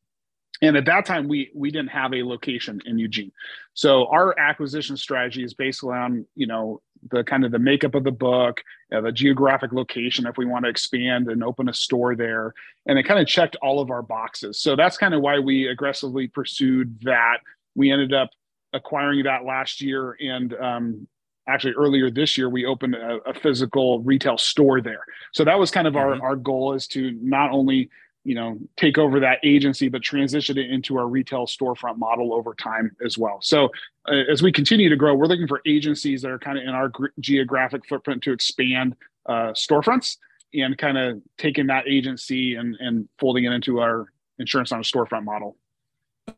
And 0.61 0.75
at 0.75 0.85
that 0.85 1.05
time, 1.05 1.27
we 1.27 1.51
we 1.53 1.69
didn't 1.69 1.89
have 1.89 2.13
a 2.13 2.23
location 2.23 2.81
in 2.85 2.97
Eugene, 2.97 3.31
so 3.75 4.07
our 4.07 4.37
acquisition 4.39 4.97
strategy 4.97 5.43
is 5.43 5.53
based 5.53 5.83
on 5.83 6.25
you 6.35 6.47
know 6.47 6.81
the 7.11 7.23
kind 7.23 7.45
of 7.45 7.51
the 7.51 7.59
makeup 7.59 7.93
of 7.93 8.03
the 8.03 8.11
book, 8.11 8.63
uh, 8.91 9.01
the 9.01 9.11
geographic 9.11 9.71
location 9.71 10.25
if 10.25 10.35
we 10.35 10.45
want 10.45 10.65
to 10.65 10.69
expand 10.69 11.29
and 11.29 11.43
open 11.43 11.69
a 11.69 11.73
store 11.73 12.15
there, 12.15 12.55
and 12.87 12.97
it 12.97 13.03
kind 13.03 13.19
of 13.19 13.27
checked 13.27 13.55
all 13.61 13.79
of 13.79 13.91
our 13.91 14.01
boxes. 14.01 14.59
So 14.59 14.75
that's 14.75 14.97
kind 14.97 15.13
of 15.13 15.21
why 15.21 15.37
we 15.37 15.67
aggressively 15.67 16.27
pursued 16.27 17.01
that. 17.03 17.37
We 17.75 17.91
ended 17.91 18.13
up 18.13 18.31
acquiring 18.73 19.25
that 19.25 19.45
last 19.45 19.79
year, 19.79 20.17
and 20.19 20.55
um, 20.55 21.07
actually 21.47 21.73
earlier 21.73 22.09
this 22.09 22.37
year 22.37 22.49
we 22.49 22.65
opened 22.65 22.95
a, 22.95 23.19
a, 23.25 23.33
physical 23.33 24.01
retail 24.01 24.37
store 24.37 24.81
there. 24.81 25.03
So 25.31 25.43
that 25.45 25.57
was 25.57 25.71
kind 25.71 25.87
of 25.87 25.93
mm-hmm. 25.93 26.21
our 26.21 26.29
our 26.29 26.35
goal 26.35 26.73
is 26.73 26.87
to 26.89 27.11
not 27.21 27.51
only 27.51 27.89
you 28.23 28.35
know 28.35 28.57
take 28.75 28.97
over 28.97 29.19
that 29.21 29.39
agency 29.43 29.87
but 29.87 30.01
transition 30.01 30.57
it 30.57 30.69
into 30.69 30.97
our 30.97 31.07
retail 31.07 31.45
storefront 31.45 31.97
model 31.97 32.33
over 32.33 32.53
time 32.53 32.95
as 33.03 33.17
well. 33.17 33.39
So 33.41 33.69
uh, 34.09 34.23
as 34.29 34.41
we 34.41 34.51
continue 34.51 34.89
to 34.89 34.95
grow 34.95 35.15
we're 35.15 35.27
looking 35.27 35.47
for 35.47 35.61
agencies 35.65 36.21
that 36.21 36.31
are 36.31 36.39
kind 36.39 36.57
of 36.57 36.63
in 36.65 36.71
our 36.71 36.89
gr- 36.89 37.07
geographic 37.19 37.87
footprint 37.87 38.23
to 38.23 38.31
expand 38.31 38.95
uh, 39.25 39.51
storefronts 39.51 40.17
and 40.53 40.77
kind 40.77 40.97
of 40.97 41.21
taking 41.37 41.67
that 41.67 41.87
agency 41.87 42.55
and 42.55 42.75
and 42.79 43.07
folding 43.19 43.45
it 43.45 43.51
into 43.51 43.79
our 43.79 44.07
insurance 44.39 44.71
on 44.71 44.79
a 44.79 44.83
storefront 44.83 45.23
model. 45.23 45.55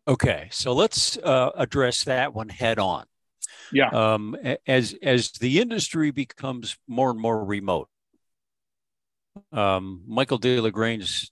Okay 0.07 0.47
so 0.51 0.73
let's 0.73 1.17
uh, 1.17 1.49
address 1.55 2.03
that 2.03 2.35
one 2.35 2.49
head 2.49 2.77
on 2.77 3.05
yeah. 3.71 3.89
Um, 3.89 4.35
as 4.67 4.95
as 5.01 5.31
the 5.31 5.59
industry 5.59 6.11
becomes 6.11 6.77
more 6.87 7.11
and 7.11 7.19
more 7.19 7.43
remote, 7.43 7.89
um, 9.51 10.03
Michael 10.07 10.39
DeLaGrange 10.39 11.29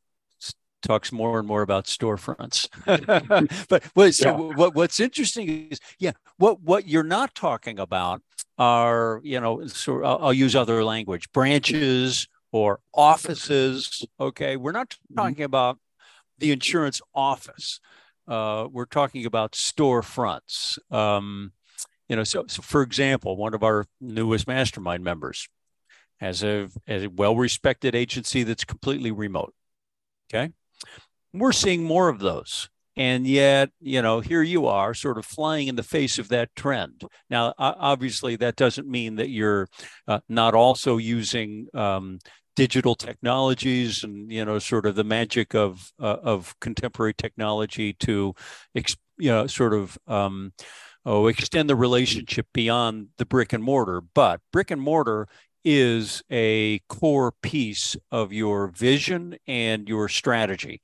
talks 0.82 1.12
more 1.12 1.39
and 1.39 1.47
more 1.47 1.62
about 1.62 1.86
storefronts. 1.86 2.67
but 3.69 3.84
what, 3.93 4.13
so 4.13 4.30
yeah. 4.30 4.56
what, 4.56 4.76
what's 4.76 5.00
interesting 5.00 5.67
is, 5.71 5.80
yeah, 6.00 6.12
what 6.38 6.62
what 6.62 6.88
you're 6.88 7.04
not 7.04 7.36
talking 7.36 7.80
about 7.80 8.21
are, 8.58 9.21
you 9.23 9.39
know, 9.39 9.67
so 9.67 10.04
I'll, 10.04 10.26
I'll 10.26 10.34
use 10.34 10.56
other 10.56 10.84
language, 10.84 11.32
branches 11.32 12.28
or 12.52 12.80
offices. 12.93 14.06
Okay, 14.19 14.56
we're 14.56 14.71
not 14.71 14.89
mm-hmm. 14.89 15.15
talking 15.15 15.43
about 15.43 15.78
the 16.39 16.52
insurance 16.52 17.02
office. 17.13 17.80
Uh, 18.28 18.67
we're 18.71 18.86
talking 18.86 19.26
about 19.26 19.54
storefronts. 19.54 20.78
Um, 20.91 21.54
you 22.10 22.15
know, 22.15 22.24
so, 22.24 22.46
so 22.48 22.62
for 22.62 22.82
example, 22.82 23.36
one 23.38 23.54
of 23.54 23.63
our 23.63 23.86
newest 24.00 24.48
mastermind 24.48 25.04
members 25.04 25.48
has 26.20 26.43
a, 26.43 26.67
a 26.88 27.08
well-respected 27.08 27.96
agency 27.96 28.43
that's 28.43 28.63
completely 28.63 29.12
remote. 29.12 29.54
Okay, 30.34 30.52
we're 31.34 31.52
seeing 31.52 31.84
more 31.84 32.10
of 32.10 32.19
those 32.19 32.69
and 32.98 33.27
yet 33.27 33.69
you 33.79 34.02
know 34.02 34.19
here 34.19 34.42
you 34.42 34.65
are 34.65 34.94
sort 34.94 35.17
of 35.17 35.25
flying 35.25 35.67
in 35.67 35.75
the 35.75 35.84
face 35.84 36.17
of 36.19 36.27
that 36.29 36.54
trend 36.56 37.04
now 37.29 37.54
obviously 37.58 38.36
that 38.36 38.56
doesn't 38.56 38.90
mean 38.90 39.15
that 39.15 39.29
you're 39.29 39.67
uh, 40.08 40.19
not 40.27 40.54
also 40.54 40.98
using 40.98 41.67
um, 41.73 42.19
digital 42.56 42.96
technologies 42.96 44.04
and 44.04 44.32
you 44.32 44.44
know 44.44 44.60
sort 44.60 44.86
of 44.86 44.96
the 44.96 45.04
magic 45.04 45.54
of 45.54 45.92
uh, 46.00 46.17
of 46.23 46.60
contemporary 46.60 47.13
technology 47.13 47.94
to 47.94 48.34
you 48.73 49.29
know 49.29 49.48
sort 49.48 49.73
of 49.73 49.98
um, 50.08 50.52
oh 51.08 51.26
extend 51.26 51.70
the 51.70 51.76
relationship 51.76 52.46
beyond 52.54 53.08
the 53.18 53.26
brick 53.26 53.54
and 53.54 53.64
mortar 53.64 54.02
but 54.02 54.40
brick 54.52 54.70
and 54.70 54.82
mortar 54.82 55.28
is 55.66 56.22
a 56.32 56.80
core 56.88 57.34
piece 57.42 57.98
of 58.12 58.32
your 58.32 58.68
vision 58.68 59.36
and 59.48 59.90
your 59.90 60.08
strategy 60.08 60.82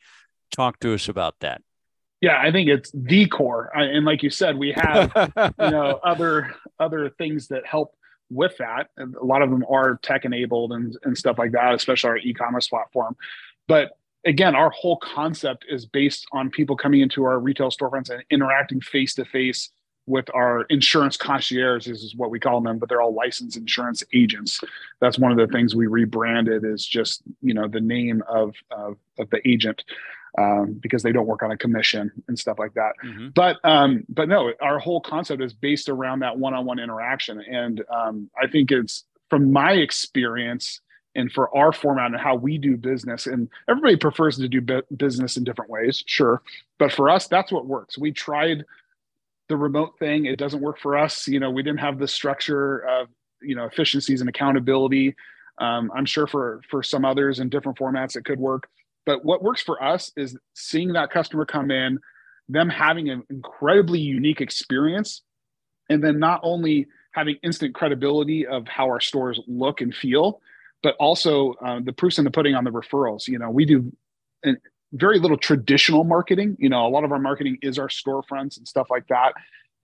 talk 0.52 0.80
to 0.80 0.94
us 0.94 1.08
about 1.08 1.36
that 1.40 1.62
yeah, 2.24 2.40
I 2.40 2.54
think 2.54 2.70
it's 2.70 2.90
the 2.94 3.28
core. 3.28 3.70
And 3.76 4.06
like 4.06 4.24
you 4.24 4.30
said, 4.30 4.58
we 4.58 4.72
have 4.78 5.12
you 5.60 5.70
know 5.72 6.00
other 6.02 6.56
other 6.80 7.10
things 7.10 7.50
that 7.50 7.66
help 7.66 7.98
with 8.30 8.56
that. 8.60 8.88
And 8.96 9.14
a 9.16 9.26
lot 9.26 9.42
of 9.42 9.50
them 9.50 9.66
are 9.70 10.00
tech 10.02 10.24
enabled 10.24 10.72
and, 10.72 10.98
and 11.04 11.18
stuff 11.18 11.38
like 11.38 11.52
that, 11.52 11.74
especially 11.74 12.10
our 12.10 12.18
e-commerce 12.18 12.70
platform. 12.70 13.18
But 13.68 13.98
again, 14.26 14.56
our 14.56 14.70
whole 14.70 14.98
concept 14.98 15.66
is 15.70 15.86
based 15.86 16.26
on 16.32 16.50
people 16.50 16.78
coming 16.78 17.02
into 17.02 17.26
our 17.26 17.40
retail 17.40 17.70
storefronts 17.70 18.10
and 18.10 18.24
interacting 18.30 18.80
face 18.80 19.16
to 19.16 19.26
face 19.26 19.70
with 20.06 20.26
our 20.34 20.64
insurance 20.64 21.16
concierges 21.16 22.04
is 22.04 22.16
what 22.16 22.30
we 22.30 22.39
call 22.39 22.60
them, 22.62 22.78
but 22.78 22.89
they're 22.89 23.01
all 23.01 23.14
licensed 23.14 23.58
insurance 23.58 24.04
agents. 24.14 24.60
That's 24.99 25.18
one 25.18 25.32
of 25.32 25.38
the 25.38 25.47
things 25.47 25.76
we 25.76 25.88
rebranded 25.88 26.66
is 26.66 26.86
just, 26.86 27.22
you 27.41 27.54
know, 27.54 27.68
the 27.68 27.80
name 27.80 28.22
of, 28.28 28.56
of, 28.70 28.97
of 29.18 29.30
the 29.30 29.39
agent 29.47 29.84
um, 30.38 30.74
because 30.82 31.04
they 31.04 31.12
don't 31.12 31.28
work 31.28 31.43
on 31.43 31.51
a 31.51 31.58
commission 31.58 32.12
and 32.28 32.38
stuff 32.38 32.60
like 32.60 32.74
that. 32.74 32.93
Mm-hmm. 33.06 33.30
But 33.36 33.58
um, 33.64 34.04
but 34.10 34.28
no, 34.28 34.51
our 34.62 34.80
whole 34.80 35.01
concept 35.01 35.41
is 35.41 35.54
based 35.54 35.89
around 35.89 36.20
that 36.20 36.38
one-on-one 36.38 36.80
interaction, 36.80 37.39
and 37.41 37.84
um, 37.89 38.30
I 38.41 38.47
think 38.47 38.72
it's 38.72 39.06
from 39.30 39.51
my 39.51 39.74
experience 39.74 40.82
and 41.16 41.32
for 41.32 41.56
our 41.56 41.72
format 41.72 42.08
and 42.08 42.20
how 42.20 42.36
we 42.36 42.58
do 42.58 42.76
business. 42.76 43.28
And 43.28 43.47
everybody 43.70 43.95
prefers 43.95 44.38
to 44.38 44.47
do 44.47 44.62
business 44.97 45.38
in 45.38 45.43
different 45.43 45.70
ways, 45.70 46.04
sure, 46.08 46.41
but 46.80 46.91
for 46.91 47.10
us, 47.10 47.28
that's 47.28 47.51
what 47.51 47.68
works. 47.68 47.97
We 47.97 48.12
tried 48.12 48.66
the 49.50 49.58
remote 49.58 49.98
thing; 50.00 50.26
it 50.26 50.38
doesn't 50.38 50.62
work 50.62 50.80
for 50.80 50.98
us. 50.98 51.28
You 51.28 51.39
know, 51.39 51.52
we 51.52 51.64
didn't 51.64 51.80
have 51.80 52.00
the 52.00 52.08
structure 52.08 52.80
of 52.80 53.08
you 53.41 53.56
know 53.56 53.66
efficiencies 53.66 54.22
and 54.22 54.30
accountability. 54.30 55.16
Um, 55.60 55.91
I'm 55.96 56.06
sure 56.06 56.28
for 56.28 56.62
for 56.70 56.82
some 56.84 57.06
others 57.06 57.39
in 57.39 57.50
different 57.50 57.78
formats 57.78 58.16
it 58.16 58.26
could 58.26 58.39
work 58.39 58.68
but 59.06 59.26
what 59.26 59.44
works 59.44 59.62
for 59.62 59.82
us 59.84 60.12
is 60.16 60.38
seeing 60.54 60.94
that 60.94 61.12
customer 61.12 61.46
come 61.46 61.72
in, 61.72 62.00
them 62.48 62.70
having 62.70 63.10
an 63.10 63.24
incredibly 63.30 64.00
unique 64.00 64.41
experience, 64.41 65.22
and 65.89 66.04
then 66.04 66.20
not 66.20 66.39
only 66.44 66.88
having 67.12 67.38
instant 67.44 67.76
credibility 67.76 68.48
of 68.48 68.68
how 68.68 68.86
our 68.86 69.00
stores 69.00 69.39
look 69.48 69.82
and 69.82 69.94
feel, 69.94 70.41
but 70.82 70.96
also 71.00 71.54
uh, 71.66 71.80
the 71.84 71.94
proofs 71.94 72.18
in 72.18 72.24
the 72.24 72.32
pudding 72.32 72.56
on 72.56 72.64
the 72.64 72.72
referrals. 72.72 73.28
You 73.28 73.39
know, 73.39 73.50
we 73.50 73.66
do 73.66 73.91
an, 74.44 74.58
very 74.94 75.20
little 75.20 75.38
traditional 75.38 76.04
marketing. 76.04 76.56
You 76.60 76.70
know, 76.70 76.88
a 76.88 76.89
lot 76.89 77.04
of 77.04 77.12
our 77.12 77.20
marketing 77.20 77.58
is 77.62 77.78
our 77.78 77.89
storefronts 77.89 78.58
and 78.58 78.68
stuff 78.68 78.88
like 78.89 79.08
that. 79.08 79.34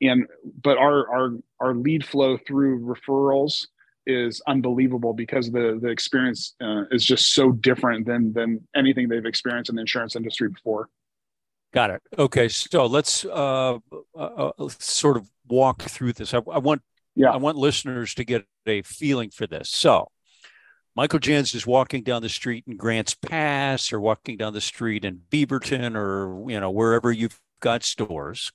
And 0.01 0.27
but 0.63 0.77
our 0.77 1.09
our 1.09 1.31
our 1.59 1.73
lead 1.73 2.05
flow 2.05 2.37
through 2.37 2.79
referrals 2.85 3.67
is 4.07 4.41
unbelievable 4.47 5.13
because 5.13 5.51
the 5.51 5.77
the 5.81 5.89
experience 5.89 6.55
uh, 6.61 6.83
is 6.91 7.03
just 7.03 7.33
so 7.33 7.51
different 7.51 8.05
than 8.05 8.31
than 8.33 8.65
anything 8.75 9.09
they've 9.09 9.25
experienced 9.25 9.69
in 9.69 9.75
the 9.75 9.81
insurance 9.81 10.15
industry 10.15 10.49
before. 10.49 10.89
Got 11.73 11.91
it. 11.91 12.01
Okay, 12.17 12.47
so 12.47 12.85
let's 12.87 13.25
uh, 13.25 13.77
uh, 14.17 14.17
uh 14.17 14.69
sort 14.79 15.17
of 15.17 15.29
walk 15.47 15.83
through 15.83 16.13
this. 16.13 16.33
I, 16.33 16.37
I, 16.51 16.57
want 16.57 16.81
yeah. 17.15 17.29
I 17.29 17.37
want 17.37 17.57
listeners 17.57 18.15
to 18.15 18.23
get 18.23 18.45
a 18.65 18.81
feeling 18.81 19.29
for 19.29 19.45
this. 19.45 19.69
So, 19.69 20.07
Michael 20.99 21.19
Jans 21.19 21.55
is 21.55 21.65
walking 21.65 22.03
down 22.03 22.23
the 22.23 22.27
street 22.27 22.65
in 22.67 22.75
Grants 22.75 23.15
Pass, 23.15 23.93
or 23.93 24.01
walking 24.01 24.35
down 24.35 24.51
the 24.51 24.59
street 24.59 25.05
in 25.05 25.21
Beaverton, 25.31 25.95
or 25.95 26.51
you 26.51 26.59
know 26.59 26.71
wherever 26.71 27.09
you've 27.09 27.39
got 27.61 27.83
stores, 27.83 28.51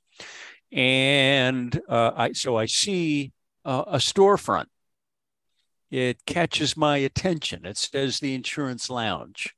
and 0.71 1.81
uh, 1.89 2.11
I 2.15 2.33
so 2.33 2.59
I 2.59 2.67
see 2.67 3.33
uh, 3.65 3.85
a 3.87 3.97
storefront 3.97 4.67
it 5.91 6.27
catches 6.27 6.77
my 6.77 6.99
attention. 6.99 7.65
It 7.65 7.79
says 7.79 8.21
the 8.21 8.35
insurance 8.35 8.91
lounge. 8.91 9.55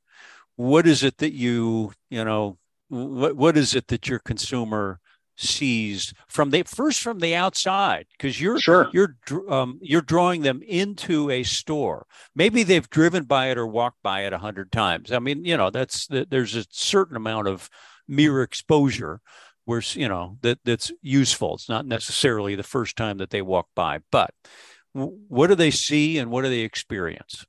What 0.54 0.86
is 0.86 1.02
it 1.02 1.18
that 1.18 1.32
you, 1.32 1.92
you 2.08 2.24
know, 2.24 2.56
what 2.86 3.34
what 3.34 3.56
is 3.56 3.74
it 3.74 3.88
that 3.88 4.06
your 4.06 4.20
consumer 4.20 5.00
sees 5.36 6.14
from 6.28 6.50
the 6.50 6.62
first 6.62 7.00
from 7.00 7.18
the 7.18 7.34
outside 7.34 8.06
because 8.12 8.40
you're 8.40 8.58
sure. 8.58 8.88
you're 8.92 9.16
um, 9.48 9.78
you're 9.82 10.00
drawing 10.00 10.42
them 10.42 10.62
into 10.66 11.30
a 11.30 11.42
store 11.42 12.06
maybe 12.34 12.62
they've 12.62 12.90
driven 12.90 13.24
by 13.24 13.50
it 13.50 13.58
or 13.58 13.66
walked 13.66 14.02
by 14.02 14.22
it 14.22 14.32
a 14.32 14.38
hundred 14.38 14.72
times 14.72 15.12
i 15.12 15.18
mean 15.18 15.44
you 15.44 15.56
know 15.56 15.70
that's 15.70 16.08
there's 16.08 16.56
a 16.56 16.64
certain 16.70 17.16
amount 17.16 17.46
of 17.46 17.68
mere 18.08 18.42
exposure 18.42 19.20
where 19.66 19.82
you 19.92 20.08
know 20.08 20.38
that 20.40 20.58
that's 20.64 20.90
useful 21.02 21.54
it's 21.54 21.68
not 21.68 21.86
necessarily 21.86 22.54
the 22.54 22.62
first 22.62 22.96
time 22.96 23.18
that 23.18 23.30
they 23.30 23.42
walk 23.42 23.66
by 23.74 23.98
but 24.10 24.30
what 24.96 25.48
do 25.48 25.54
they 25.54 25.70
see 25.70 26.18
and 26.18 26.30
what 26.30 26.42
do 26.42 26.48
they 26.48 26.60
experience? 26.60 27.44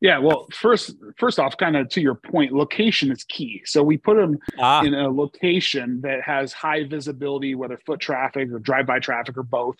Yeah, 0.00 0.18
well, 0.18 0.46
first, 0.52 0.94
first 1.16 1.38
off, 1.38 1.56
kind 1.56 1.76
of 1.76 1.88
to 1.90 2.02
your 2.02 2.14
point, 2.14 2.52
location 2.52 3.10
is 3.10 3.24
key. 3.24 3.62
So 3.64 3.82
we 3.82 3.96
put 3.96 4.16
them 4.16 4.38
ah. 4.58 4.82
in 4.82 4.92
a 4.92 5.08
location 5.08 6.02
that 6.02 6.20
has 6.22 6.52
high 6.52 6.84
visibility, 6.84 7.54
whether 7.54 7.78
foot 7.78 8.00
traffic 8.00 8.50
or 8.52 8.58
drive-by 8.58 8.98
traffic 8.98 9.38
or 9.38 9.42
both. 9.42 9.76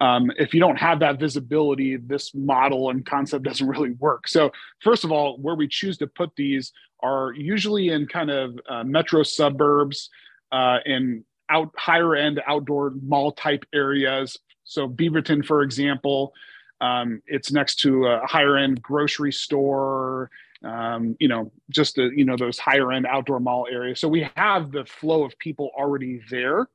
Um, 0.00 0.30
if 0.38 0.54
you 0.54 0.60
don't 0.60 0.76
have 0.76 1.00
that 1.00 1.18
visibility, 1.18 1.96
this 1.96 2.32
model 2.34 2.90
and 2.90 3.04
concept 3.04 3.44
doesn't 3.48 3.66
really 3.66 3.92
work. 3.92 4.28
So, 4.28 4.52
first 4.80 5.02
of 5.02 5.10
all, 5.10 5.38
where 5.38 5.56
we 5.56 5.66
choose 5.66 5.98
to 5.98 6.06
put 6.06 6.30
these 6.36 6.72
are 7.02 7.32
usually 7.32 7.88
in 7.88 8.06
kind 8.06 8.30
of 8.30 8.60
uh, 8.68 8.84
metro 8.84 9.24
suburbs, 9.24 10.08
uh, 10.52 10.78
in 10.86 11.24
out 11.50 11.70
higher 11.76 12.14
end 12.14 12.40
outdoor 12.46 12.92
mall 13.02 13.32
type 13.32 13.64
areas 13.74 14.38
so 14.68 14.86
Beaverton, 14.88 15.44
for 15.44 15.62
example, 15.62 16.32
um, 16.80 17.22
it's 17.26 17.52
next 17.52 17.76
to 17.80 18.06
a 18.06 18.26
higher 18.26 18.56
end 18.56 18.80
grocery 18.82 19.32
store, 19.32 20.30
um, 20.64 21.16
you 21.20 21.28
know, 21.28 21.50
just 21.70 21.96
the, 21.96 22.10
you 22.14 22.24
know, 22.24 22.36
those 22.36 22.58
higher 22.58 22.92
end 22.92 23.06
outdoor 23.06 23.40
mall 23.40 23.66
areas. 23.70 24.00
So 24.00 24.08
we 24.08 24.28
have 24.36 24.72
the 24.72 24.84
flow 24.84 25.24
of 25.24 25.38
people 25.38 25.70
already 25.76 26.20
there. 26.30 26.68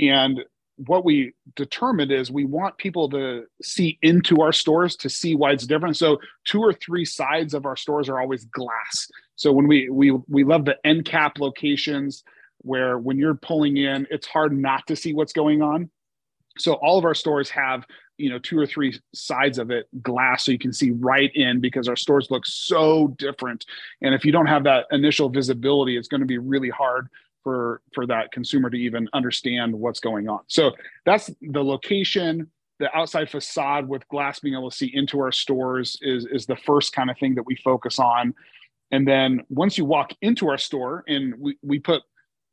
And 0.00 0.44
what 0.86 1.04
we 1.04 1.32
determined 1.56 2.12
is 2.12 2.30
we 2.30 2.44
want 2.44 2.78
people 2.78 3.08
to 3.10 3.44
see 3.62 3.98
into 4.02 4.40
our 4.40 4.52
stores 4.52 4.94
to 4.96 5.08
see 5.08 5.34
why 5.34 5.52
it's 5.52 5.66
different. 5.66 5.96
So 5.96 6.20
two 6.44 6.60
or 6.60 6.72
three 6.72 7.04
sides 7.04 7.52
of 7.52 7.66
our 7.66 7.76
stores 7.76 8.08
are 8.08 8.20
always 8.20 8.44
glass. 8.44 9.10
So 9.34 9.52
when 9.52 9.66
we 9.66 9.88
we 9.90 10.12
we 10.28 10.44
love 10.44 10.64
the 10.64 10.78
end 10.84 11.04
cap 11.04 11.38
locations 11.38 12.22
where 12.58 12.98
when 12.98 13.18
you're 13.18 13.34
pulling 13.34 13.76
in, 13.76 14.06
it's 14.10 14.26
hard 14.26 14.56
not 14.56 14.86
to 14.86 14.96
see 14.96 15.14
what's 15.14 15.32
going 15.32 15.62
on. 15.62 15.90
So 16.58 16.74
all 16.74 16.98
of 16.98 17.04
our 17.04 17.14
stores 17.14 17.50
have, 17.50 17.84
you 18.18 18.28
know, 18.28 18.38
two 18.38 18.58
or 18.58 18.66
three 18.66 18.98
sides 19.14 19.58
of 19.58 19.70
it 19.70 19.88
glass 20.02 20.44
so 20.44 20.52
you 20.52 20.58
can 20.58 20.72
see 20.72 20.90
right 20.90 21.30
in 21.34 21.60
because 21.60 21.88
our 21.88 21.96
stores 21.96 22.30
look 22.30 22.44
so 22.44 23.08
different. 23.18 23.64
And 24.02 24.14
if 24.14 24.24
you 24.24 24.32
don't 24.32 24.46
have 24.46 24.64
that 24.64 24.86
initial 24.90 25.28
visibility, 25.28 25.96
it's 25.96 26.08
going 26.08 26.20
to 26.20 26.26
be 26.26 26.38
really 26.38 26.70
hard 26.70 27.08
for 27.42 27.80
for 27.94 28.06
that 28.06 28.32
consumer 28.32 28.68
to 28.68 28.76
even 28.76 29.08
understand 29.14 29.74
what's 29.74 30.00
going 30.00 30.28
on. 30.28 30.40
So 30.48 30.72
that's 31.06 31.30
the 31.40 31.64
location, 31.64 32.50
the 32.78 32.94
outside 32.96 33.30
facade 33.30 33.88
with 33.88 34.06
glass 34.08 34.40
being 34.40 34.54
able 34.54 34.70
to 34.70 34.76
see 34.76 34.90
into 34.92 35.20
our 35.20 35.32
stores 35.32 35.96
is 36.02 36.26
is 36.26 36.46
the 36.46 36.56
first 36.56 36.92
kind 36.92 37.10
of 37.10 37.18
thing 37.18 37.36
that 37.36 37.46
we 37.46 37.56
focus 37.56 37.98
on. 37.98 38.34
And 38.90 39.06
then 39.06 39.42
once 39.48 39.78
you 39.78 39.84
walk 39.84 40.12
into 40.22 40.48
our 40.48 40.58
store 40.58 41.04
and 41.06 41.34
we, 41.38 41.58
we 41.62 41.78
put 41.78 42.02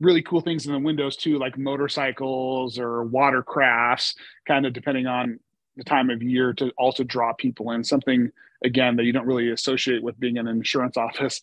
really 0.01 0.21
cool 0.21 0.41
things 0.41 0.65
in 0.65 0.73
the 0.73 0.79
windows 0.79 1.15
too, 1.15 1.37
like 1.37 1.57
motorcycles 1.57 2.77
or 2.77 3.05
watercrafts, 3.05 4.15
kind 4.47 4.65
of 4.65 4.73
depending 4.73 5.07
on 5.07 5.39
the 5.75 5.83
time 5.83 6.09
of 6.09 6.21
year 6.21 6.53
to 6.53 6.71
also 6.77 7.03
draw 7.03 7.33
people 7.33 7.71
in. 7.71 7.83
Something 7.83 8.31
again 8.63 8.95
that 8.95 9.03
you 9.03 9.11
don't 9.11 9.25
really 9.25 9.51
associate 9.51 10.03
with 10.03 10.19
being 10.19 10.37
in 10.37 10.47
an 10.47 10.57
insurance 10.57 10.97
office, 10.97 11.41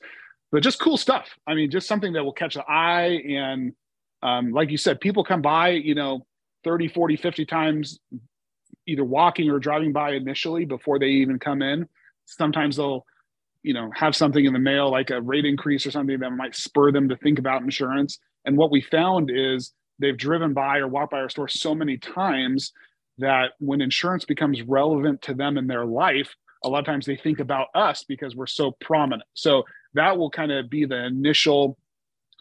but 0.50 0.62
just 0.62 0.80
cool 0.80 0.96
stuff. 0.96 1.28
I 1.46 1.54
mean, 1.54 1.70
just 1.70 1.86
something 1.86 2.12
that 2.14 2.24
will 2.24 2.32
catch 2.32 2.54
the 2.54 2.64
eye. 2.68 3.20
And 3.28 3.72
um, 4.22 4.52
like 4.52 4.70
you 4.70 4.78
said, 4.78 5.00
people 5.00 5.24
come 5.24 5.42
by, 5.42 5.70
you 5.70 5.94
know, 5.94 6.26
30, 6.64 6.88
40, 6.88 7.16
50 7.16 7.44
times, 7.46 7.98
either 8.86 9.04
walking 9.04 9.50
or 9.50 9.58
driving 9.58 9.92
by 9.92 10.12
initially 10.12 10.64
before 10.64 10.98
they 10.98 11.06
even 11.06 11.38
come 11.38 11.62
in. 11.62 11.88
Sometimes 12.26 12.76
they'll 12.76 13.04
you 13.62 13.72
know 13.72 13.90
have 13.94 14.14
something 14.14 14.44
in 14.44 14.52
the 14.52 14.58
mail 14.58 14.90
like 14.90 15.10
a 15.10 15.20
rate 15.20 15.44
increase 15.44 15.86
or 15.86 15.90
something 15.90 16.18
that 16.18 16.30
might 16.30 16.54
spur 16.54 16.92
them 16.92 17.08
to 17.08 17.16
think 17.16 17.38
about 17.38 17.62
insurance 17.62 18.18
and 18.44 18.56
what 18.56 18.70
we 18.70 18.80
found 18.80 19.30
is 19.32 19.72
they've 19.98 20.16
driven 20.16 20.52
by 20.52 20.78
or 20.78 20.88
walked 20.88 21.12
by 21.12 21.18
our 21.18 21.28
store 21.28 21.48
so 21.48 21.74
many 21.74 21.96
times 21.96 22.72
that 23.22 23.52
when 23.58 23.80
insurance 23.80 24.24
becomes 24.24 24.62
relevant 24.62 25.22
to 25.22 25.34
them 25.34 25.58
in 25.58 25.66
their 25.66 25.84
life, 25.84 26.34
a 26.64 26.68
lot 26.68 26.80
of 26.80 26.86
times 26.86 27.06
they 27.06 27.16
think 27.16 27.40
about 27.40 27.68
us 27.74 28.04
because 28.04 28.36
we're 28.36 28.46
so 28.46 28.72
prominent. 28.80 29.28
So 29.34 29.64
that 29.94 30.16
will 30.16 30.30
kind 30.30 30.52
of 30.52 30.70
be 30.70 30.84
the 30.84 31.06
initial 31.06 31.76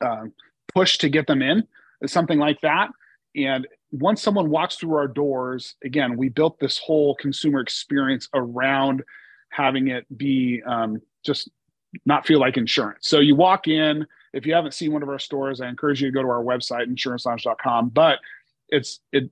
uh, 0.02 0.26
push 0.74 0.98
to 1.00 1.10
get 1.10 1.28
them 1.28 1.42
in, 1.42 1.68
something 2.06 2.40
like 2.40 2.62
that. 2.62 2.90
And 3.36 3.68
once 3.92 4.22
someone 4.22 4.50
walks 4.50 4.76
through 4.76 4.96
our 4.96 5.08
doors, 5.08 5.76
again, 5.84 6.18
we 6.18 6.30
built 6.30 6.60
this 6.60 6.78
whole 6.78 7.16
consumer 7.16 7.60
experience 7.60 8.28
around 8.34 9.04
having 9.50 9.90
it 9.90 10.06
be 10.18 10.62
um, 10.66 11.02
just 11.26 11.50
not 12.06 12.26
feel 12.26 12.40
like 12.40 12.58
insurance. 12.58 13.08
So 13.08 13.20
you 13.20 13.36
walk 13.36 13.68
in, 13.68 14.06
if 14.34 14.46
you 14.46 14.54
haven't 14.54 14.74
seen 14.74 14.94
one 14.94 15.04
of 15.04 15.10
our 15.10 15.20
stores, 15.20 15.60
I 15.60 15.68
encourage 15.68 16.02
you 16.02 16.08
to 16.08 16.14
go 16.14 16.22
to 16.22 16.30
our 16.30 16.44
website, 16.44 16.88
insurancelounge.com. 16.88 17.90
But 17.90 18.20
it's 18.70 19.02
it 19.12 19.30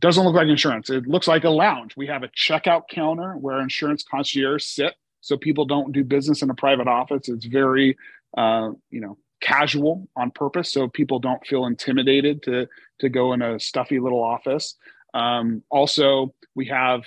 doesn't 0.00 0.24
look 0.24 0.34
like 0.34 0.48
insurance. 0.48 0.90
It 0.90 1.06
looks 1.06 1.28
like 1.28 1.44
a 1.44 1.50
lounge. 1.50 1.96
We 1.96 2.06
have 2.06 2.22
a 2.22 2.28
checkout 2.28 2.88
counter 2.88 3.34
where 3.34 3.60
insurance 3.60 4.02
concierge 4.02 4.64
sit, 4.64 4.94
so 5.20 5.36
people 5.36 5.64
don't 5.64 5.92
do 5.92 6.04
business 6.04 6.42
in 6.42 6.50
a 6.50 6.54
private 6.54 6.88
office. 6.88 7.28
It's 7.28 7.46
very, 7.46 7.96
uh, 8.36 8.70
you 8.90 9.00
know, 9.00 9.18
casual 9.40 10.08
on 10.16 10.30
purpose, 10.30 10.72
so 10.72 10.88
people 10.88 11.18
don't 11.18 11.44
feel 11.46 11.66
intimidated 11.66 12.42
to 12.44 12.66
to 13.00 13.08
go 13.08 13.32
in 13.32 13.42
a 13.42 13.60
stuffy 13.60 14.00
little 14.00 14.22
office. 14.22 14.74
Um, 15.14 15.62
also, 15.70 16.34
we 16.54 16.66
have 16.66 17.02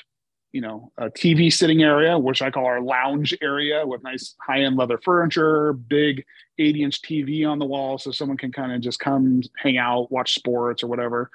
you 0.52 0.62
know 0.62 0.92
a 0.98 1.10
TV 1.10 1.52
sitting 1.52 1.84
area, 1.84 2.18
which 2.18 2.42
I 2.42 2.52
call 2.52 2.66
our 2.66 2.82
lounge 2.82 3.36
area, 3.42 3.86
with 3.86 4.04
nice 4.04 4.36
high 4.42 4.62
end 4.62 4.78
leather 4.78 5.00
furniture, 5.04 5.74
big 5.74 6.26
80 6.58 6.84
inch 6.84 7.02
TV 7.02 7.48
on 7.48 7.60
the 7.60 7.66
wall, 7.66 7.98
so 7.98 8.12
someone 8.12 8.38
can 8.38 8.52
kind 8.52 8.72
of 8.72 8.82
just 8.82 9.00
come 9.00 9.42
hang 9.58 9.78
out, 9.78 10.12
watch 10.12 10.34
sports 10.34 10.84
or 10.84 10.88
whatever. 10.88 11.30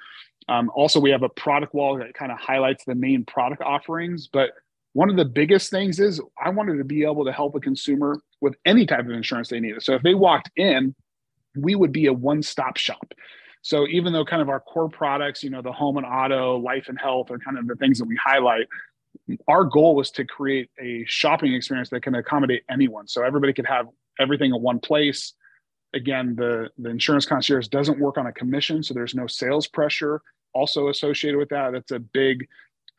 Um, 0.47 0.71
also, 0.75 0.99
we 0.99 1.09
have 1.11 1.23
a 1.23 1.29
product 1.29 1.73
wall 1.73 1.97
that 1.97 2.13
kind 2.13 2.31
of 2.31 2.39
highlights 2.39 2.85
the 2.85 2.95
main 2.95 3.25
product 3.25 3.61
offerings. 3.61 4.27
But 4.31 4.51
one 4.93 5.09
of 5.09 5.15
the 5.15 5.25
biggest 5.25 5.71
things 5.71 5.99
is 5.99 6.21
I 6.43 6.49
wanted 6.49 6.77
to 6.77 6.83
be 6.83 7.03
able 7.03 7.25
to 7.25 7.31
help 7.31 7.55
a 7.55 7.59
consumer 7.59 8.19
with 8.41 8.55
any 8.65 8.85
type 8.85 9.05
of 9.05 9.11
insurance 9.11 9.49
they 9.49 9.59
needed. 9.59 9.81
So 9.83 9.93
if 9.93 10.03
they 10.03 10.13
walked 10.13 10.51
in, 10.55 10.95
we 11.55 11.75
would 11.75 11.91
be 11.91 12.05
a 12.05 12.13
one 12.13 12.43
stop 12.43 12.77
shop. 12.77 13.13
So 13.61 13.87
even 13.87 14.13
though 14.13 14.23
kind 14.23 14.41
of 14.41 14.49
our 14.49 14.59
core 14.59 14.89
products, 14.89 15.43
you 15.43 15.49
know, 15.49 15.61
the 15.61 15.71
home 15.71 15.97
and 15.97 16.05
auto, 16.05 16.57
life 16.57 16.85
and 16.87 16.99
health 16.99 17.31
are 17.31 17.39
kind 17.39 17.57
of 17.57 17.67
the 17.67 17.75
things 17.75 17.97
that 17.97 18.05
we 18.05 18.15
highlight, 18.15 18.67
our 19.47 19.63
goal 19.63 19.95
was 19.95 20.11
to 20.11 20.25
create 20.25 20.69
a 20.79 21.03
shopping 21.07 21.53
experience 21.53 21.89
that 21.89 22.03
can 22.03 22.13
accommodate 22.15 22.63
anyone. 22.69 23.07
So 23.07 23.23
everybody 23.23 23.53
could 23.53 23.65
have 23.65 23.87
everything 24.19 24.53
in 24.53 24.61
one 24.61 24.79
place. 24.79 25.33
Again, 25.95 26.35
the, 26.35 26.69
the 26.77 26.89
insurance 26.89 27.25
concierge 27.25 27.67
doesn't 27.69 27.99
work 27.99 28.17
on 28.17 28.27
a 28.27 28.31
commission, 28.31 28.83
so 28.83 28.93
there's 28.93 29.15
no 29.15 29.27
sales 29.27 29.67
pressure 29.67 30.21
also 30.53 30.89
associated 30.89 31.37
with 31.37 31.49
that. 31.49 31.71
That's 31.73 31.91
a 31.91 31.99
big, 31.99 32.47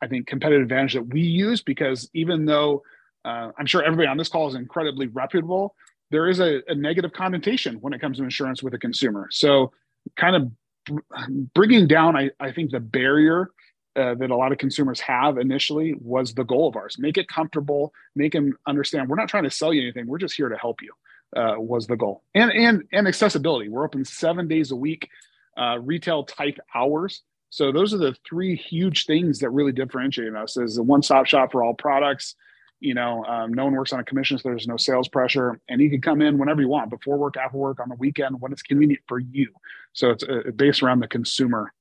I 0.01 0.07
think, 0.07 0.27
competitive 0.27 0.63
advantage 0.63 0.93
that 0.93 1.07
we 1.07 1.21
use 1.21 1.61
because 1.61 2.09
even 2.13 2.45
though 2.45 2.83
uh, 3.25 3.51
I'm 3.57 3.65
sure 3.65 3.83
everybody 3.83 4.07
on 4.07 4.17
this 4.17 4.29
call 4.29 4.47
is 4.47 4.55
incredibly 4.55 5.07
reputable, 5.07 5.75
there 6.11 6.29
is 6.29 6.39
a, 6.39 6.61
a, 6.69 6.75
negative 6.75 7.11
connotation 7.11 7.75
when 7.81 7.91
it 7.91 7.99
comes 7.99 8.17
to 8.17 8.23
insurance 8.23 8.63
with 8.63 8.73
a 8.73 8.77
consumer. 8.77 9.27
So, 9.29 9.73
kind 10.15 10.35
of 10.35 11.51
bringing 11.53 11.87
down, 11.87 12.15
I, 12.15 12.31
I 12.39 12.53
think, 12.53 12.71
the 12.71 12.79
barrier 12.79 13.51
uh, 13.97 14.15
that 14.15 14.29
a 14.29 14.35
lot 14.35 14.53
of 14.53 14.57
consumers 14.57 15.01
have 15.01 15.37
initially 15.37 15.95
was 15.99 16.33
the 16.33 16.45
goal 16.45 16.69
of 16.69 16.77
ours. 16.77 16.97
Make 16.97 17.17
it 17.17 17.27
comfortable, 17.27 17.91
make 18.15 18.31
them 18.31 18.57
understand 18.65 19.09
we're 19.09 19.15
not 19.15 19.27
trying 19.27 19.43
to 19.43 19.51
sell 19.51 19.73
you 19.73 19.81
anything. 19.81 20.07
We're 20.07 20.19
just 20.19 20.35
here 20.35 20.47
to 20.47 20.57
help 20.57 20.81
you. 20.81 20.93
Uh, 21.35 21.55
was 21.57 21.87
the 21.87 21.97
goal, 21.97 22.23
and 22.33 22.49
and 22.51 22.83
and 22.93 23.05
accessibility. 23.05 23.67
We're 23.67 23.83
open 23.83 24.05
seven 24.05 24.47
days 24.47 24.71
a 24.71 24.77
week, 24.77 25.09
uh, 25.57 25.77
retail 25.77 26.23
type 26.23 26.57
hours. 26.73 27.21
So 27.49 27.73
those 27.73 27.93
are 27.93 27.97
the 27.97 28.15
three 28.27 28.55
huge 28.55 29.05
things 29.05 29.39
that 29.39 29.49
really 29.49 29.73
differentiate 29.73 30.33
us 30.35 30.55
as 30.55 30.77
a 30.77 30.83
one-stop 30.83 31.25
shop 31.25 31.51
for 31.51 31.63
all 31.63 31.73
products. 31.73 32.35
You 32.79 32.93
know, 32.93 33.25
um, 33.25 33.53
no 33.53 33.65
one 33.65 33.73
works 33.73 33.91
on 33.91 33.99
a 33.99 34.05
commission, 34.05 34.37
so 34.37 34.47
there's 34.47 34.67
no 34.67 34.77
sales 34.77 35.09
pressure, 35.09 35.59
and 35.67 35.81
you 35.81 35.89
can 35.89 35.99
come 35.99 36.21
in 36.21 36.37
whenever 36.37 36.61
you 36.61 36.69
want, 36.69 36.89
before 36.89 37.17
work, 37.17 37.35
after 37.35 37.57
work, 37.57 37.81
on 37.81 37.89
the 37.89 37.95
weekend, 37.95 38.39
when 38.39 38.53
it's 38.53 38.61
convenient 38.61 39.01
for 39.07 39.19
you. 39.19 39.51
So 39.91 40.11
it's 40.11 40.23
uh, 40.23 40.51
based 40.55 40.81
around 40.81 41.01
the 41.01 41.09
consumer. 41.09 41.73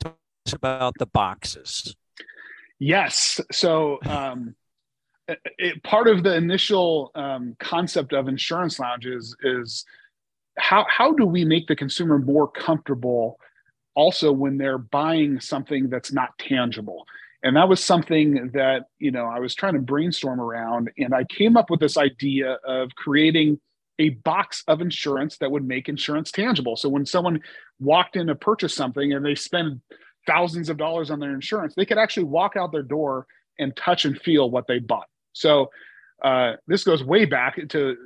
Talk 0.00 0.18
about 0.52 0.94
the 0.98 1.06
boxes. 1.06 1.96
Yes. 2.78 3.40
So 3.50 3.98
um, 4.04 4.56
it, 5.28 5.82
part 5.82 6.08
of 6.08 6.22
the 6.22 6.34
initial 6.34 7.10
um, 7.14 7.56
concept 7.58 8.12
of 8.12 8.28
insurance 8.28 8.78
lounges 8.78 9.34
is 9.42 9.84
how 10.58 10.86
how 10.88 11.12
do 11.12 11.26
we 11.26 11.44
make 11.44 11.66
the 11.66 11.76
consumer 11.76 12.18
more 12.18 12.48
comfortable 12.48 13.38
also 13.94 14.32
when 14.32 14.58
they're 14.58 14.78
buying 14.78 15.40
something 15.40 15.88
that's 15.88 16.12
not 16.12 16.36
tangible? 16.38 17.04
And 17.42 17.56
that 17.56 17.68
was 17.68 17.84
something 17.84 18.50
that 18.54 18.86
you 18.98 19.10
know 19.10 19.26
i 19.26 19.38
was 19.38 19.54
trying 19.54 19.74
to 19.74 19.80
brainstorm 19.80 20.40
around 20.40 20.90
and 20.96 21.14
i 21.14 21.24
came 21.24 21.56
up 21.56 21.70
with 21.70 21.80
this 21.80 21.98
idea 21.98 22.58
of 22.66 22.94
creating 22.96 23.60
a 23.98 24.10
box 24.10 24.64
of 24.66 24.80
insurance 24.80 25.38
that 25.38 25.50
would 25.50 25.64
make 25.64 25.88
insurance 25.88 26.32
tangible. 26.32 26.74
So 26.74 26.88
when 26.88 27.06
someone 27.06 27.40
walked 27.78 28.16
in 28.16 28.26
to 28.26 28.34
purchase 28.34 28.74
something 28.74 29.12
and 29.12 29.24
they 29.24 29.36
spend 29.36 29.80
thousands 30.26 30.68
of 30.68 30.76
dollars 30.76 31.10
on 31.10 31.20
their 31.20 31.34
insurance 31.34 31.74
they 31.76 31.84
could 31.84 31.98
actually 31.98 32.24
walk 32.24 32.56
out 32.56 32.72
their 32.72 32.82
door 32.82 33.26
and 33.58 33.76
touch 33.76 34.04
and 34.04 34.18
feel 34.22 34.50
what 34.50 34.66
they 34.66 34.78
bought 34.78 35.06
so 35.34 35.70
uh, 36.22 36.54
this 36.66 36.84
goes 36.84 37.04
way 37.04 37.26
back 37.26 37.58
to 37.68 37.96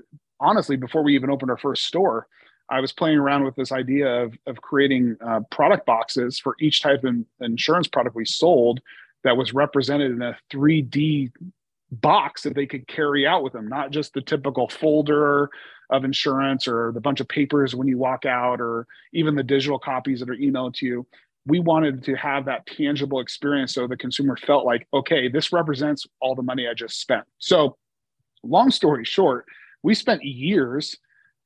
honestly 0.40 0.76
before 0.76 1.04
we 1.04 1.14
even 1.14 1.30
opened 1.30 1.50
our 1.50 1.58
first 1.58 1.84
store 1.84 2.26
I 2.70 2.80
was 2.80 2.92
playing 2.92 3.18
around 3.18 3.44
with 3.44 3.56
this 3.56 3.72
idea 3.72 4.24
of, 4.24 4.34
of 4.46 4.60
creating 4.60 5.16
uh, 5.24 5.40
product 5.50 5.86
boxes 5.86 6.38
for 6.38 6.54
each 6.60 6.82
type 6.82 7.02
of 7.04 7.16
insurance 7.40 7.88
product 7.88 8.14
we 8.14 8.24
sold 8.26 8.80
that 9.24 9.36
was 9.36 9.54
represented 9.54 10.12
in 10.12 10.22
a 10.22 10.36
3D 10.52 11.32
box 11.90 12.42
that 12.42 12.54
they 12.54 12.66
could 12.66 12.86
carry 12.86 13.26
out 13.26 13.42
with 13.42 13.54
them, 13.54 13.68
not 13.68 13.90
just 13.90 14.12
the 14.12 14.20
typical 14.20 14.68
folder 14.68 15.50
of 15.90 16.04
insurance 16.04 16.68
or 16.68 16.92
the 16.92 17.00
bunch 17.00 17.20
of 17.20 17.28
papers 17.28 17.74
when 17.74 17.88
you 17.88 17.96
walk 17.96 18.26
out 18.26 18.60
or 18.60 18.86
even 19.14 19.34
the 19.34 19.42
digital 19.42 19.78
copies 19.78 20.20
that 20.20 20.28
are 20.28 20.36
emailed 20.36 20.74
to 20.74 20.86
you. 20.86 21.06
We 21.49 21.61
wanted 21.61 22.05
to 22.05 22.14
have 22.14 22.44
that 22.44 22.66
tangible 22.66 23.20
experience 23.20 23.74
so 23.74 23.86
the 23.86 23.96
consumer 23.96 24.36
felt 24.36 24.64
like, 24.64 24.86
okay, 24.94 25.28
this 25.28 25.53
represents 25.53 26.07
all 26.20 26.34
the 26.34 26.42
money 26.42 26.68
I 26.68 26.74
just 26.74 27.01
spent. 27.01 27.24
So, 27.38 27.76
long 28.42 28.70
story 28.70 29.05
short, 29.05 29.46
we 29.82 29.94
spent 29.94 30.22
years 30.22 30.96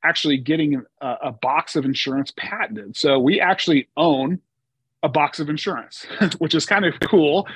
actually 0.04 0.36
getting 0.36 0.82
a, 1.00 1.16
a 1.24 1.32
box 1.32 1.76
of 1.76 1.84
insurance 1.84 2.32
patented. 2.36 2.96
So 2.96 3.18
we 3.18 3.40
actually 3.40 3.88
own 3.96 4.40
a 5.02 5.08
box 5.08 5.40
of 5.40 5.48
insurance, 5.48 6.06
which 6.38 6.54
is 6.54 6.66
kind 6.66 6.84
of 6.84 6.94
cool. 7.00 7.46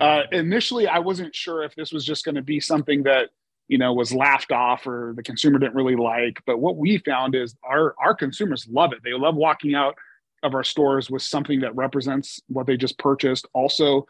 Uh, 0.00 0.22
initially, 0.32 0.86
I 0.86 0.98
wasn't 0.98 1.34
sure 1.34 1.62
if 1.62 1.74
this 1.74 1.92
was 1.92 2.04
just 2.04 2.24
going 2.24 2.34
to 2.34 2.42
be 2.42 2.60
something 2.60 3.02
that 3.04 3.30
you 3.68 3.78
know 3.78 3.92
was 3.92 4.12
laughed 4.12 4.52
off 4.52 4.86
or 4.86 5.12
the 5.16 5.22
consumer 5.22 5.58
didn't 5.58 5.74
really 5.74 5.96
like. 5.96 6.42
But 6.46 6.58
what 6.58 6.76
we 6.76 6.98
found 6.98 7.34
is 7.34 7.54
our 7.62 7.94
our 7.98 8.14
consumers 8.14 8.66
love 8.70 8.92
it. 8.92 9.00
They 9.04 9.12
love 9.12 9.34
walking 9.34 9.74
out 9.74 9.96
of 10.42 10.54
our 10.54 10.64
stores 10.64 11.10
with 11.10 11.22
something 11.22 11.60
that 11.60 11.74
represents 11.76 12.40
what 12.48 12.66
they 12.66 12.76
just 12.76 12.98
purchased. 12.98 13.46
Also, 13.52 14.06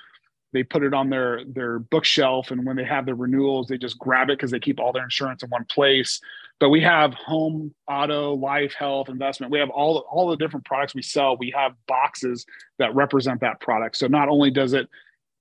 they 0.53 0.63
put 0.63 0.83
it 0.83 0.93
on 0.93 1.09
their 1.09 1.45
their 1.47 1.79
bookshelf, 1.79 2.51
and 2.51 2.67
when 2.67 2.77
they 2.77 2.85
have 2.85 3.07
the 3.07 3.15
renewals, 3.15 3.69
they 3.69 3.79
just 3.79 3.99
grab 3.99 4.29
it 4.29 4.39
because 4.39 4.51
they 4.51 4.61
keep 4.61 4.79
all 4.79 4.93
their 4.93 5.05
insurance 5.05 5.43
in 5.43 5.49
one 5.49 5.65
place. 5.65 6.21
But 6.61 6.69
we 6.69 6.81
have 6.83 7.15
home, 7.15 7.75
auto, 7.89 8.35
life, 8.35 8.75
health, 8.75 9.09
investment. 9.09 9.51
We 9.51 9.59
have 9.59 9.71
all 9.71 9.99
all 10.11 10.29
the 10.29 10.37
different 10.37 10.67
products 10.67 10.95
we 10.95 11.03
sell. 11.03 11.37
We 11.37 11.53
have 11.57 11.73
boxes 11.89 12.45
that 12.79 12.95
represent 12.95 13.41
that 13.41 13.61
product. 13.61 13.97
So 13.97 14.07
not 14.07 14.29
only 14.29 14.51
does 14.51 14.75
it 14.75 14.89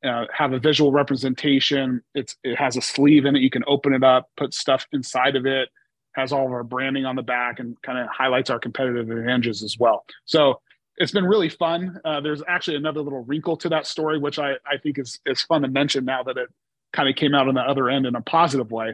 uh, 0.04 0.26
have 0.34 0.54
a 0.54 0.60
visual 0.60 0.92
representation, 0.92 2.02
it's 2.16 2.38
it 2.44 2.58
has 2.58 2.78
a 2.78 2.82
sleeve 2.82 3.26
in 3.26 3.36
it. 3.36 3.42
You 3.42 3.50
can 3.50 3.64
open 3.68 3.94
it 3.94 4.04
up, 4.04 4.30
put 4.38 4.54
stuff 4.54 4.88
inside 4.94 5.36
of 5.36 5.46
it. 5.46 5.70
Has 6.14 6.34
all 6.34 6.46
of 6.46 6.52
our 6.52 6.64
branding 6.64 7.06
on 7.06 7.16
the 7.16 7.22
back 7.22 7.60
and 7.60 7.82
kind 7.82 7.98
of 7.98 8.08
highlights 8.08 8.50
our 8.50 8.60
competitive 8.60 9.10
advantages 9.10 9.64
as 9.64 9.78
well. 9.78 10.06
So 10.26 10.62
it's 11.02 11.12
been 11.12 11.26
really 11.26 11.49
fun. 11.49 11.99
Uh, 12.06 12.22
there's 12.22 12.43
actually 12.47 12.78
another 12.78 13.02
little 13.02 13.24
wrinkle 13.24 13.58
to 13.58 13.70
that 13.70 13.88
story, 13.88 14.20
which 14.20 14.39
I, 14.39 14.54
I 14.66 14.78
think 14.82 14.99
is, 14.99 15.20
is 15.26 15.41
fun 15.41 15.64
to 15.64 15.68
mention 15.68 16.06
now 16.06 16.24
that 16.24 16.38
it 16.38 16.47
kind 16.93 17.10
of 17.10 17.16
came 17.16 17.34
out 17.34 17.47
on 17.47 17.56
the 17.56 17.62
other 17.62 17.89
end 17.89 18.06
in 18.06 18.16
a 18.16 18.22
positive 18.22 18.72
way 18.72 18.93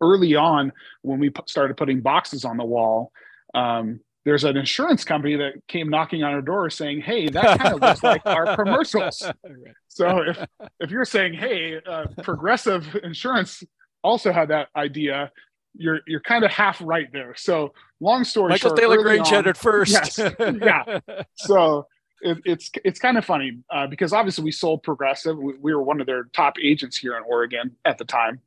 early 0.00 0.34
on 0.34 0.72
when 1.02 1.20
we 1.20 1.30
started 1.46 1.76
putting 1.76 2.00
boxes 2.00 2.44
on 2.44 2.56
the 2.56 2.64
wall 2.64 3.12
um, 3.54 4.00
there's 4.24 4.44
an 4.44 4.56
insurance 4.56 5.02
company 5.04 5.36
that 5.36 5.54
came 5.66 5.88
knocking 5.88 6.22
on 6.22 6.32
our 6.32 6.42
door 6.42 6.70
saying 6.70 7.00
hey 7.00 7.28
that 7.28 7.58
kind 7.58 7.74
of 7.74 7.80
looks 7.80 8.02
like 8.02 8.22
our 8.24 8.56
commercials 8.56 9.22
so 9.88 10.22
if 10.22 10.38
if 10.80 10.90
you're 10.90 11.04
saying 11.04 11.34
hey 11.34 11.78
uh, 11.86 12.06
progressive 12.22 12.96
insurance 13.02 13.62
also 14.02 14.32
had 14.32 14.48
that 14.48 14.68
idea 14.74 15.30
you're 15.74 16.00
you're 16.06 16.20
kind 16.20 16.44
of 16.44 16.50
half 16.50 16.80
right 16.82 17.10
there. 17.12 17.34
So 17.36 17.72
long 18.00 18.24
story 18.24 18.50
michael 18.50 18.76
short 18.76 18.80
DeLaGrange 18.80 19.28
had 19.28 19.46
it 19.46 19.56
first. 19.56 19.92
Yes, 20.18 20.18
yeah. 20.38 21.00
So 21.36 21.86
it, 22.20 22.38
it's 22.44 22.70
it's 22.84 22.98
kind 22.98 23.16
of 23.18 23.24
funny 23.24 23.58
uh, 23.70 23.86
because 23.86 24.12
obviously 24.12 24.44
we 24.44 24.52
sold 24.52 24.82
progressive. 24.82 25.38
We, 25.38 25.54
we 25.60 25.74
were 25.74 25.82
one 25.82 26.00
of 26.00 26.06
their 26.06 26.24
top 26.32 26.54
agents 26.62 26.96
here 26.96 27.16
in 27.16 27.22
oregon 27.26 27.76
at 27.84 27.98
the 27.98 28.04
time. 28.04 28.40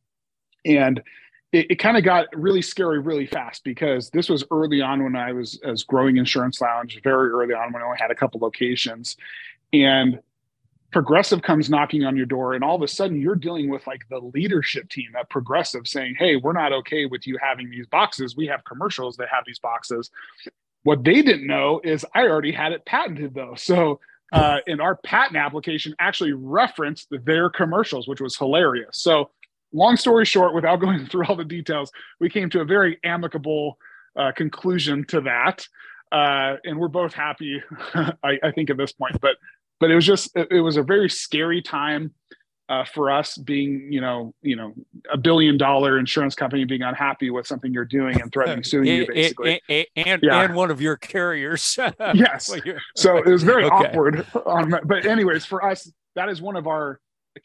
And 0.66 1.02
it, 1.52 1.72
it 1.72 1.76
kind 1.76 1.98
of 1.98 2.04
got 2.04 2.28
really 2.34 2.62
scary 2.62 3.00
really 3.00 3.28
fast 3.28 3.64
because 3.64 4.10
this 4.10 4.30
was 4.30 4.44
early 4.52 4.82
on 4.82 5.04
when 5.04 5.16
I 5.16 5.34
was 5.34 5.60
as 5.64 5.84
growing 5.84 6.18
insurance 6.18 6.62
lounge, 6.62 7.00
very 7.04 7.30
early 7.30 7.54
on 7.54 7.74
when 7.74 7.82
I 7.82 7.86
only 7.86 7.98
had 8.00 8.12
a 8.12 8.16
couple 8.16 8.40
locations. 8.40 9.18
And 9.72 10.20
Progressive 10.94 11.42
comes 11.42 11.70
knocking 11.70 12.06
on 12.06 12.16
your 12.16 12.26
door, 12.26 12.54
and 12.54 12.64
all 12.64 12.76
of 12.76 12.82
a 12.82 12.88
sudden 12.88 13.20
you're 13.20 13.36
dealing 13.36 13.70
with 13.70 13.86
like 13.88 14.08
the 14.10 14.20
leadership 14.20 14.90
team 14.90 15.12
at 15.20 15.30
Progressive 15.30 15.88
saying, 15.88 16.16
Hey, 16.18 16.38
we're 16.38 16.54
not 16.54 16.72
okay 16.72 17.06
with 17.06 17.28
you 17.28 17.38
having 17.42 17.70
these 17.70 17.88
boxes. 17.88 18.38
We 18.38 18.48
have 18.48 18.64
commercials 18.64 19.18
that 19.18 19.28
have 19.30 19.44
these 19.46 19.60
boxes. 19.60 20.10
What 20.84 21.04
they 21.04 21.22
didn't 21.22 21.48
know 21.48 21.82
is 21.84 22.06
I 22.14 22.22
already 22.22 22.52
had 22.52 22.72
it 22.72 22.86
patented 22.86 23.34
though. 23.34 23.56
So 23.56 24.00
uh, 24.32 24.58
in 24.66 24.80
our 24.82 24.96
patent 24.96 25.38
application 25.38 25.96
actually 26.00 26.34
referenced 26.34 27.08
their 27.26 27.50
commercials, 27.50 28.08
which 28.08 28.22
was 28.22 28.38
hilarious. 28.38 28.98
So 28.98 29.30
long 29.74 29.98
story 29.98 30.26
short, 30.26 30.54
without 30.54 30.78
going 30.82 31.06
through 31.06 31.26
all 31.26 31.36
the 31.36 31.44
details, 31.44 31.92
we 32.20 32.30
came 32.30 32.50
to 32.52 32.62
a 32.62 32.66
very 32.66 33.00
amicable 33.04 33.78
uh, 34.16 34.32
conclusion 34.32 35.06
to 35.06 35.22
that. 35.22 35.68
Uh, 36.12 36.58
and 36.64 36.78
we're 36.78 36.88
both 36.88 37.14
happy, 37.14 37.62
I, 38.24 38.40
I, 38.44 38.52
think, 38.52 38.70
at 38.70 38.78
this 38.78 38.92
point. 38.92 39.20
But 39.20 39.38
but 39.84 39.92
it 39.92 39.96
was 39.96 40.06
just 40.06 40.34
it, 40.34 40.48
it 40.50 40.62
was 40.62 40.78
a 40.78 40.82
very 40.82 41.10
scary 41.10 41.62
time 41.62 42.14
uh, 42.70 42.86
for 42.86 43.12
us 43.12 43.38
being 43.38 43.92
you 43.92 44.00
know 44.00 44.34
you 44.42 44.56
know 44.56 44.74
a 45.12 45.18
billion 45.18 45.58
dollar 45.58 46.00
insurance 46.00 46.36
company 46.36 46.64
being 46.64 46.84
unhappy 46.84 47.30
with 47.30 47.46
something 47.46 47.74
you're 47.74 47.84
doing 47.84 48.22
and 48.22 48.32
threatening 48.32 48.64
suing 48.72 48.88
you 48.88 49.06
basically. 49.06 49.60
and 49.68 49.86
and, 49.98 50.24
yeah. 50.24 50.42
and 50.42 50.56
one 50.56 50.72
of 50.72 50.80
your 50.80 50.96
carriers. 50.96 51.78
Yes. 52.14 52.50
So 52.96 53.18
it 53.18 53.26
was 53.26 53.44
very 53.44 53.66
okay. 53.66 53.76
awkward 53.76 54.26
um, 54.46 54.74
but 54.86 55.06
anyways 55.06 55.44
for 55.44 55.66
us 55.66 55.92
that 56.16 56.30
is 56.30 56.42
one 56.42 56.56
of 56.56 56.66
our 56.66 57.02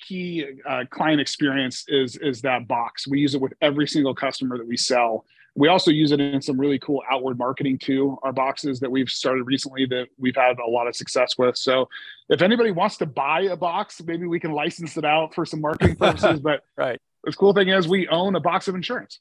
key 0.06 0.46
uh, 0.64 0.84
client 0.90 1.20
experience 1.20 1.86
is 1.88 2.14
is 2.18 2.40
that 2.42 2.68
box. 2.68 3.08
We 3.08 3.18
use 3.18 3.34
it 3.34 3.40
with 3.40 3.54
every 3.62 3.88
single 3.88 4.14
customer 4.14 4.58
that 4.58 4.66
we 4.68 4.76
sell 4.76 5.24
we 5.58 5.66
also 5.66 5.90
use 5.90 6.12
it 6.12 6.20
in 6.20 6.40
some 6.40 6.58
really 6.58 6.78
cool 6.78 7.02
outward 7.10 7.36
marketing 7.36 7.78
too. 7.78 8.16
Our 8.22 8.32
boxes 8.32 8.78
that 8.78 8.90
we've 8.90 9.10
started 9.10 9.42
recently 9.42 9.86
that 9.86 10.06
we've 10.16 10.36
had 10.36 10.56
a 10.60 10.70
lot 10.70 10.86
of 10.86 10.94
success 10.94 11.36
with. 11.36 11.56
So 11.56 11.88
if 12.28 12.42
anybody 12.42 12.70
wants 12.70 12.96
to 12.98 13.06
buy 13.06 13.40
a 13.40 13.56
box, 13.56 14.00
maybe 14.06 14.24
we 14.26 14.38
can 14.38 14.52
license 14.52 14.96
it 14.96 15.04
out 15.04 15.34
for 15.34 15.44
some 15.44 15.60
marketing 15.60 15.96
purposes. 16.00 16.38
But 16.38 16.62
right. 16.76 17.00
The 17.24 17.32
cool 17.32 17.52
thing 17.52 17.70
is 17.70 17.88
we 17.88 18.06
own 18.06 18.36
a 18.36 18.40
box 18.40 18.68
of 18.68 18.76
insurance. 18.76 19.18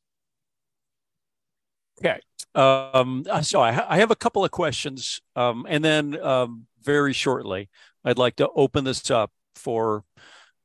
Okay. 1.99 2.19
Um, 2.53 3.25
so 3.41 3.59
I, 3.59 3.95
I, 3.95 3.97
have 3.97 4.11
a 4.11 4.15
couple 4.15 4.45
of 4.45 4.51
questions. 4.51 5.19
Um, 5.35 5.65
and 5.67 5.83
then 5.83 6.21
um, 6.21 6.67
very 6.83 7.13
shortly, 7.13 7.69
I'd 8.05 8.19
like 8.19 8.35
to 8.35 8.47
open 8.49 8.83
this 8.83 9.09
up 9.09 9.31
for 9.55 10.03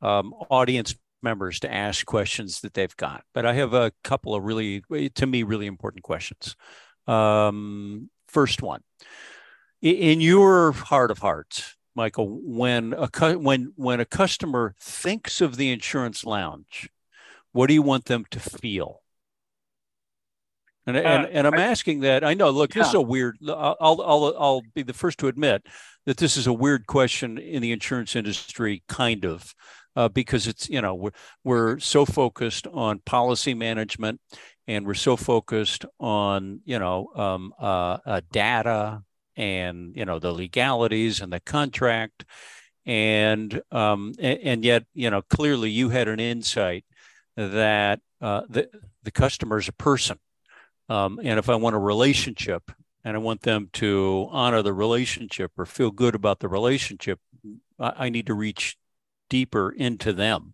um, 0.02 0.34
audience 0.50 0.94
members 1.22 1.60
to 1.60 1.72
ask 1.72 2.04
questions 2.06 2.60
that 2.60 2.74
they've 2.74 2.96
got. 2.96 3.24
But 3.34 3.46
I 3.46 3.54
have 3.54 3.74
a 3.74 3.92
couple 4.02 4.34
of 4.34 4.44
really, 4.44 4.82
to 5.14 5.26
me, 5.26 5.42
really 5.42 5.66
important 5.66 6.02
questions. 6.02 6.56
Um, 7.06 8.10
first 8.28 8.62
one, 8.62 8.82
in 9.80 10.20
your 10.20 10.72
heart 10.72 11.10
of 11.10 11.18
hearts, 11.18 11.76
Michael, 11.94 12.40
when 12.42 12.94
a 12.94 13.08
cu- 13.08 13.38
when 13.38 13.72
when 13.76 14.00
a 14.00 14.04
customer 14.04 14.74
thinks 14.80 15.40
of 15.40 15.56
the 15.56 15.70
insurance 15.70 16.24
lounge, 16.24 16.88
what 17.52 17.66
do 17.66 17.74
you 17.74 17.82
want 17.82 18.06
them 18.06 18.24
to 18.30 18.40
feel? 18.40 19.02
And, 20.86 20.96
uh, 20.96 21.00
and, 21.00 21.26
and 21.26 21.46
I'm 21.46 21.54
I, 21.54 21.64
asking 21.64 22.00
that. 22.00 22.24
I 22.24 22.34
know. 22.34 22.50
Look, 22.50 22.74
yeah. 22.74 22.82
this 22.82 22.88
is 22.88 22.94
a 22.94 23.00
weird. 23.00 23.36
I'll 23.46 23.76
I'll 23.80 24.34
I'll 24.38 24.62
be 24.74 24.82
the 24.82 24.94
first 24.94 25.18
to 25.18 25.28
admit 25.28 25.66
that 26.06 26.16
this 26.16 26.36
is 26.36 26.46
a 26.46 26.52
weird 26.52 26.86
question 26.86 27.38
in 27.38 27.62
the 27.62 27.72
insurance 27.72 28.16
industry, 28.16 28.82
kind 28.88 29.24
of 29.24 29.54
uh, 29.96 30.08
because 30.08 30.46
it's 30.46 30.68
you 30.68 30.80
know 30.80 30.94
we're 30.94 31.10
we're 31.44 31.78
so 31.78 32.04
focused 32.04 32.66
on 32.68 33.00
policy 33.00 33.54
management 33.54 34.20
and 34.66 34.86
we're 34.86 34.94
so 34.94 35.16
focused 35.16 35.84
on 35.98 36.60
you 36.64 36.78
know 36.78 37.08
um, 37.14 37.52
uh, 37.60 37.98
uh, 38.04 38.20
data 38.30 39.02
and 39.36 39.96
you 39.96 40.04
know 40.04 40.18
the 40.18 40.32
legalities 40.32 41.20
and 41.20 41.32
the 41.32 41.40
contract. 41.40 42.24
And 42.84 43.62
um, 43.70 44.14
and, 44.18 44.38
and, 44.42 44.64
yet 44.64 44.84
you 44.92 45.08
know 45.08 45.22
clearly 45.22 45.70
you 45.70 45.90
had 45.90 46.08
an 46.08 46.18
insight 46.18 46.84
that 47.36 48.00
uh, 48.20 48.42
the 48.48 48.68
the 49.04 49.12
customer 49.12 49.58
is 49.58 49.68
a 49.68 49.72
person. 49.72 50.18
Um, 50.88 51.20
and 51.22 51.38
if 51.38 51.48
I 51.48 51.54
want 51.54 51.76
a 51.76 51.78
relationship 51.78 52.72
and 53.04 53.16
I 53.16 53.20
want 53.20 53.42
them 53.42 53.70
to 53.74 54.28
honor 54.30 54.62
the 54.62 54.72
relationship 54.72 55.52
or 55.56 55.64
feel 55.64 55.90
good 55.92 56.14
about 56.14 56.40
the 56.40 56.48
relationship, 56.48 57.20
I, 57.78 58.06
I 58.06 58.08
need 58.08 58.26
to 58.26 58.34
reach 58.34 58.76
deeper 59.32 59.70
into 59.70 60.12
them. 60.12 60.52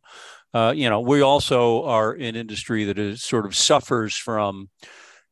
Uh, 0.54 0.72
you 0.74 0.88
know, 0.88 1.00
we 1.00 1.20
also 1.20 1.82
are 1.82 2.12
an 2.12 2.36
industry 2.36 2.84
that 2.84 2.96
is 2.96 3.24
sort 3.24 3.44
of 3.44 3.56
suffers 3.56 4.14
from, 4.14 4.68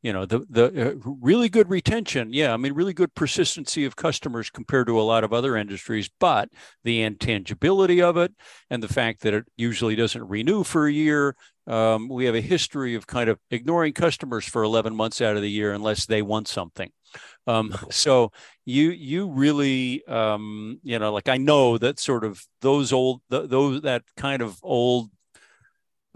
you 0.03 0.13
know, 0.13 0.27
the 0.27 0.45
the 0.51 0.65
uh, 0.89 0.95
really 1.05 1.49
good 1.49 1.71
retention. 1.71 2.33
Yeah, 2.33 2.53
I 2.53 2.57
mean, 2.57 2.73
really 2.73 2.93
good 2.93 3.15
persistency 3.15 3.85
of 3.85 3.95
customers 3.95 4.51
compared 4.51 4.89
to 4.89 5.01
a 5.01 5.03
lot 5.03 5.23
of 5.23 5.33
other 5.33 5.57
industries, 5.57 6.11
but 6.19 6.49
the 6.83 7.03
intangibility 7.03 8.03
of 8.03 8.17
it 8.17 8.33
and 8.69 8.83
the 8.83 8.93
fact 8.93 9.21
that 9.21 9.33
it 9.33 9.45
usually 9.57 9.95
doesn't 9.95 10.29
renew 10.29 10.65
for 10.65 10.89
a 10.89 10.93
year. 10.93 11.37
Um, 11.69 12.09
we 12.09 12.25
have 12.25 12.35
a 12.35 12.41
history 12.41 12.97
of 12.97 13.07
kind 13.07 13.31
of 13.31 13.39
ignoring 13.49 13.93
customers 13.93 14.45
for 14.45 14.65
11 14.65 14.95
months 14.97 15.21
out 15.21 15.37
of 15.37 15.43
the 15.43 15.51
year 15.51 15.73
unless 15.73 16.05
they 16.05 16.21
want 16.21 16.49
something. 16.49 16.91
Um, 17.47 17.75
so 17.91 18.33
you 18.65 18.91
you 18.91 19.29
really 19.29 20.05
um, 20.07 20.81
you 20.83 20.99
know 20.99 21.13
like 21.13 21.29
I 21.29 21.37
know 21.37 21.79
that 21.79 21.99
sort 21.99 22.25
of 22.25 22.45
those 22.61 22.93
old 22.93 23.21
those 23.29 23.83
that 23.83 24.03
kind 24.17 24.43
of 24.43 24.59
old 24.63 25.11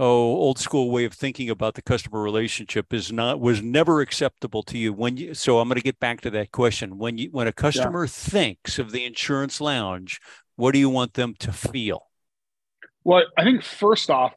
oh 0.01 0.35
old 0.37 0.59
school 0.59 0.91
way 0.91 1.05
of 1.05 1.13
thinking 1.13 1.51
about 1.51 1.75
the 1.75 1.83
customer 1.83 2.23
relationship 2.23 2.93
is 2.93 3.13
not 3.13 3.39
was 3.39 3.63
never 3.63 4.01
acceptable 4.01 4.63
to 4.63 4.79
you 4.79 4.93
when 4.95 5.17
you 5.19 5.35
so 5.35 5.61
i'm 5.61 5.69
going 5.69 5.77
to 5.77 5.83
get 5.83 6.01
back 6.01 6.23
to 6.23 6.31
that 6.31 6.51
question 6.51 6.97
when 6.97 7.19
you 7.19 7.29
when 7.31 7.47
a 7.47 7.53
customer 7.53 8.05
yeah. 8.05 8.11
thinks 8.11 8.79
of 8.79 8.93
the 8.93 9.05
insurance 9.05 9.61
lounge 9.61 10.19
what 10.57 10.73
do 10.73 10.79
you 10.79 10.89
want 10.89 11.13
them 11.15 11.35
to 11.39 11.53
feel 11.53 12.07
well 13.05 13.23
i 13.37 13.45
think 13.45 13.63
first 13.63 14.09
off 14.09 14.33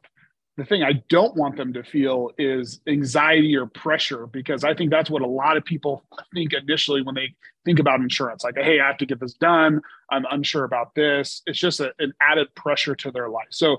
the 0.56 0.64
thing 0.64 0.82
I 0.84 1.02
don't 1.08 1.34
want 1.36 1.56
them 1.56 1.72
to 1.72 1.82
feel 1.82 2.30
is 2.38 2.80
anxiety 2.86 3.56
or 3.56 3.66
pressure 3.66 4.26
because 4.26 4.62
I 4.62 4.72
think 4.72 4.90
that's 4.90 5.10
what 5.10 5.22
a 5.22 5.26
lot 5.26 5.56
of 5.56 5.64
people 5.64 6.04
think 6.32 6.52
initially 6.52 7.02
when 7.02 7.16
they 7.16 7.34
think 7.64 7.80
about 7.80 8.00
insurance. 8.00 8.44
Like, 8.44 8.56
hey, 8.56 8.78
I 8.78 8.86
have 8.86 8.98
to 8.98 9.06
get 9.06 9.18
this 9.18 9.34
done. 9.34 9.80
I'm 10.10 10.24
unsure 10.30 10.64
about 10.64 10.94
this. 10.94 11.42
It's 11.46 11.58
just 11.58 11.80
a, 11.80 11.92
an 11.98 12.12
added 12.20 12.54
pressure 12.54 12.94
to 12.94 13.10
their 13.10 13.28
life. 13.28 13.48
So, 13.50 13.78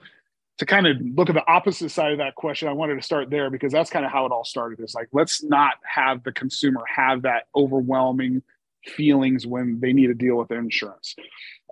to 0.58 0.66
kind 0.66 0.88
of 0.88 0.96
look 1.02 1.28
at 1.30 1.36
the 1.36 1.46
opposite 1.50 1.90
side 1.90 2.14
of 2.14 2.18
that 2.20 2.36
question, 2.36 2.70
I 2.70 2.72
wanted 2.72 2.96
to 2.96 3.02
start 3.02 3.30
there 3.30 3.50
because 3.50 3.74
that's 3.74 3.90
kind 3.90 4.06
of 4.06 4.12
how 4.12 4.26
it 4.26 4.32
all 4.32 4.46
started. 4.46 4.80
Is 4.80 4.96
like, 4.96 5.10
let's 5.12 5.44
not 5.44 5.74
have 5.84 6.24
the 6.24 6.32
consumer 6.32 6.82
have 6.94 7.24
that 7.24 7.44
overwhelming 7.56 8.42
feelings 8.86 9.46
when 9.46 9.80
they 9.82 9.92
need 9.92 10.08
to 10.08 10.14
deal 10.14 10.38
with 10.38 10.48
their 10.48 10.60
insurance. 10.60 11.16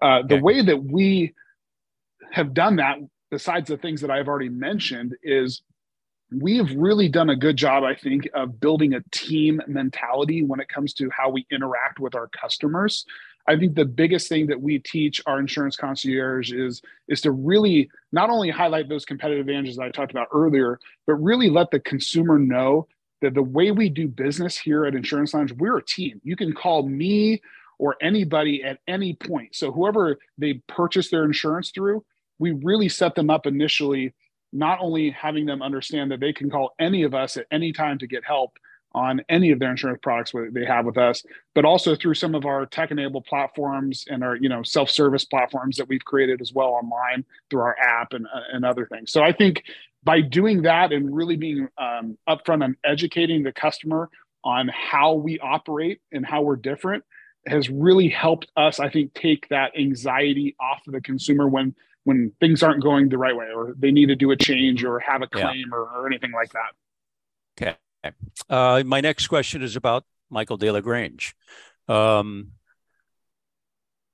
Uh, 0.01 0.21
the 0.27 0.35
okay. 0.35 0.41
way 0.41 0.61
that 0.61 0.83
we 0.83 1.33
have 2.31 2.53
done 2.53 2.77
that 2.77 2.97
besides 3.33 3.67
the 3.67 3.77
things 3.77 3.99
that 3.99 4.11
I've 4.11 4.27
already 4.27 4.49
mentioned, 4.49 5.15
is 5.23 5.63
we 6.31 6.57
have 6.57 6.69
really 6.75 7.09
done 7.09 7.31
a 7.31 7.35
good 7.35 7.57
job, 7.57 7.83
I 7.83 7.95
think, 7.95 8.29
of 8.35 8.59
building 8.59 8.93
a 8.93 9.01
team 9.11 9.59
mentality 9.65 10.43
when 10.43 10.59
it 10.59 10.69
comes 10.69 10.93
to 10.93 11.09
how 11.09 11.31
we 11.31 11.47
interact 11.49 11.99
with 11.99 12.13
our 12.13 12.27
customers. 12.27 13.05
I 13.47 13.57
think 13.57 13.73
the 13.73 13.85
biggest 13.85 14.29
thing 14.29 14.45
that 14.47 14.61
we 14.61 14.77
teach 14.77 15.19
our 15.25 15.39
insurance 15.39 15.75
concierge 15.75 16.51
is 16.51 16.83
is 17.07 17.21
to 17.21 17.31
really 17.31 17.89
not 18.11 18.29
only 18.29 18.51
highlight 18.51 18.87
those 18.87 19.03
competitive 19.03 19.47
advantages 19.47 19.77
that 19.77 19.85
I 19.87 19.89
talked 19.89 20.11
about 20.11 20.27
earlier, 20.31 20.79
but 21.07 21.15
really 21.15 21.49
let 21.49 21.71
the 21.71 21.79
consumer 21.79 22.37
know 22.37 22.87
that 23.23 23.33
the 23.33 23.41
way 23.41 23.71
we 23.71 23.89
do 23.89 24.07
business 24.07 24.55
here 24.59 24.85
at 24.85 24.93
Insurance 24.93 25.33
Lounge, 25.33 25.53
we're 25.53 25.77
a 25.77 25.83
team. 25.83 26.21
You 26.23 26.35
can 26.35 26.53
call 26.53 26.87
me 26.87 27.41
or 27.79 27.95
anybody 27.99 28.63
at 28.63 28.77
any 28.87 29.15
point. 29.15 29.55
So 29.55 29.71
whoever 29.71 30.19
they 30.37 30.61
purchase 30.67 31.09
their 31.09 31.25
insurance 31.25 31.71
through, 31.71 32.05
we 32.39 32.51
really 32.51 32.89
set 32.89 33.15
them 33.15 33.29
up 33.29 33.45
initially, 33.45 34.13
not 34.51 34.79
only 34.81 35.09
having 35.11 35.45
them 35.45 35.61
understand 35.61 36.11
that 36.11 36.19
they 36.19 36.33
can 36.33 36.49
call 36.49 36.73
any 36.79 37.03
of 37.03 37.13
us 37.13 37.37
at 37.37 37.45
any 37.51 37.71
time 37.71 37.97
to 37.99 38.07
get 38.07 38.23
help 38.23 38.57
on 38.95 39.21
any 39.27 39.51
of 39.51 39.59
their 39.59 39.71
insurance 39.71 39.99
products 40.03 40.33
they 40.51 40.65
have 40.65 40.85
with 40.85 40.97
us, 40.97 41.23
but 41.55 41.65
also 41.65 41.95
through 41.95 42.13
some 42.13 42.35
of 42.35 42.45
our 42.45 42.65
tech-enabled 42.65 43.25
platforms 43.25 44.05
and 44.07 44.23
our 44.23 44.35
you 44.35 44.47
know 44.47 44.61
self-service 44.61 45.25
platforms 45.25 45.77
that 45.77 45.87
we've 45.87 46.05
created 46.05 46.41
as 46.41 46.53
well 46.53 46.69
online 46.69 47.25
through 47.49 47.61
our 47.61 47.75
app 47.79 48.13
and, 48.13 48.27
uh, 48.27 48.41
and 48.51 48.63
other 48.63 48.85
things. 48.85 49.11
So 49.11 49.23
I 49.23 49.31
think 49.31 49.63
by 50.03 50.21
doing 50.21 50.63
that 50.63 50.91
and 50.91 51.15
really 51.15 51.37
being 51.37 51.67
um, 51.77 52.17
upfront 52.29 52.63
and 52.63 52.75
educating 52.83 53.43
the 53.43 53.53
customer 53.53 54.09
on 54.43 54.69
how 54.69 55.13
we 55.13 55.39
operate 55.39 56.01
and 56.11 56.25
how 56.25 56.41
we're 56.41 56.57
different 56.57 57.03
has 57.45 57.69
really 57.69 58.09
helped 58.09 58.47
us, 58.55 58.79
I 58.79 58.89
think, 58.89 59.13
take 59.13 59.47
that 59.49 59.77
anxiety 59.77 60.55
off 60.59 60.85
of 60.87 60.93
the 60.93 61.01
consumer 61.01 61.47
when 61.47 61.75
when 62.03 62.31
things 62.39 62.63
aren't 62.63 62.83
going 62.83 63.09
the 63.09 63.17
right 63.17 63.35
way 63.35 63.47
or 63.55 63.73
they 63.77 63.91
need 63.91 64.07
to 64.07 64.15
do 64.15 64.31
a 64.31 64.35
change 64.35 64.83
or 64.83 64.99
have 64.99 65.21
a 65.21 65.27
claim 65.27 65.67
yeah. 65.71 65.77
or, 65.77 65.89
or, 65.89 66.07
anything 66.07 66.31
like 66.31 66.51
that. 66.51 67.77
Okay. 68.03 68.13
Uh, 68.49 68.83
my 68.85 68.99
next 68.99 69.27
question 69.27 69.61
is 69.61 69.75
about 69.75 70.03
Michael 70.29 70.57
DeLaGrange. 70.57 71.33
Um, 71.87 72.51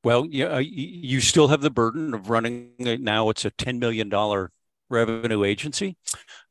well, 0.03 0.25
yeah, 0.29 0.59
you 0.59 1.19
still 1.19 1.49
have 1.49 1.61
the 1.61 1.69
burden 1.69 2.13
of 2.13 2.29
running 2.29 2.71
now. 2.79 3.29
It's 3.29 3.43
a 3.43 3.51
ten 3.51 3.79
million 3.79 4.07
dollar 4.07 4.51
revenue 4.89 5.43
agency. 5.43 5.97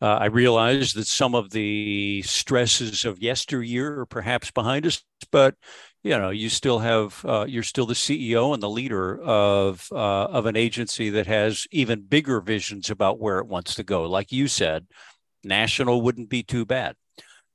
Uh, 0.00 0.06
I 0.06 0.26
realize 0.26 0.92
that 0.92 1.06
some 1.06 1.34
of 1.34 1.50
the 1.50 2.22
stresses 2.22 3.04
of 3.04 3.20
yesteryear 3.20 4.00
are 4.00 4.06
perhaps 4.06 4.50
behind 4.50 4.86
us, 4.86 5.02
but 5.32 5.54
you 6.02 6.16
know 6.16 6.30
you 6.30 6.48
still 6.48 6.78
have 6.78 7.24
uh, 7.24 7.44
you're 7.48 7.62
still 7.62 7.86
the 7.86 7.94
CEO 7.94 8.54
and 8.54 8.62
the 8.62 8.70
leader 8.70 9.20
of 9.20 9.88
uh, 9.92 10.24
of 10.24 10.46
an 10.46 10.56
agency 10.56 11.10
that 11.10 11.26
has 11.26 11.66
even 11.70 12.02
bigger 12.02 12.40
visions 12.40 12.90
about 12.90 13.18
where 13.18 13.38
it 13.38 13.46
wants 13.46 13.74
to 13.76 13.82
go. 13.82 14.04
Like 14.04 14.32
you 14.32 14.48
said, 14.48 14.86
national 15.44 16.02
wouldn't 16.02 16.28
be 16.28 16.42
too 16.42 16.64
bad. 16.64 16.94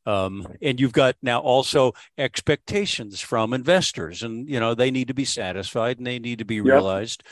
Um, 0.05 0.45
and 0.61 0.79
you've 0.79 0.93
got 0.93 1.15
now 1.21 1.39
also 1.39 1.93
expectations 2.17 3.21
from 3.21 3.53
investors, 3.53 4.23
and 4.23 4.49
you 4.49 4.59
know 4.59 4.75
they 4.75 4.91
need 4.91 5.07
to 5.07 5.13
be 5.13 5.25
satisfied 5.25 5.97
and 5.97 6.05
they 6.05 6.19
need 6.19 6.39
to 6.39 6.45
be 6.45 6.55
yep. 6.55 6.65
realized. 6.65 7.23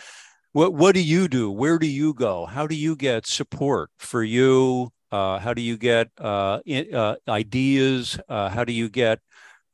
What 0.53 0.73
what 0.73 0.95
do 0.95 1.01
you 1.01 1.27
do? 1.27 1.51
Where 1.51 1.77
do 1.77 1.87
you 1.87 2.13
go? 2.13 2.45
How 2.45 2.67
do 2.67 2.75
you 2.75 2.95
get 2.95 3.25
support 3.27 3.89
for 3.97 4.23
you? 4.23 4.91
Uh, 5.11 5.39
how 5.39 5.53
do 5.53 5.61
you 5.61 5.75
get 5.77 6.09
uh, 6.17 6.59
in, 6.65 6.93
uh, 6.95 7.15
ideas? 7.27 8.17
Uh, 8.29 8.47
how 8.47 8.63
do 8.63 8.71
you 8.71 8.87
get 8.87 9.19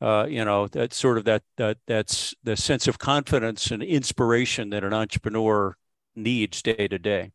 uh, 0.00 0.26
you 0.28 0.44
know 0.44 0.68
that 0.68 0.92
sort 0.92 1.18
of 1.18 1.24
that 1.24 1.42
that 1.56 1.78
that's 1.86 2.34
the 2.42 2.56
sense 2.56 2.86
of 2.86 2.98
confidence 2.98 3.70
and 3.70 3.82
inspiration 3.82 4.70
that 4.70 4.84
an 4.84 4.94
entrepreneur 4.94 5.76
needs 6.14 6.62
day 6.62 6.88
to 6.88 6.98
day? 6.98 7.32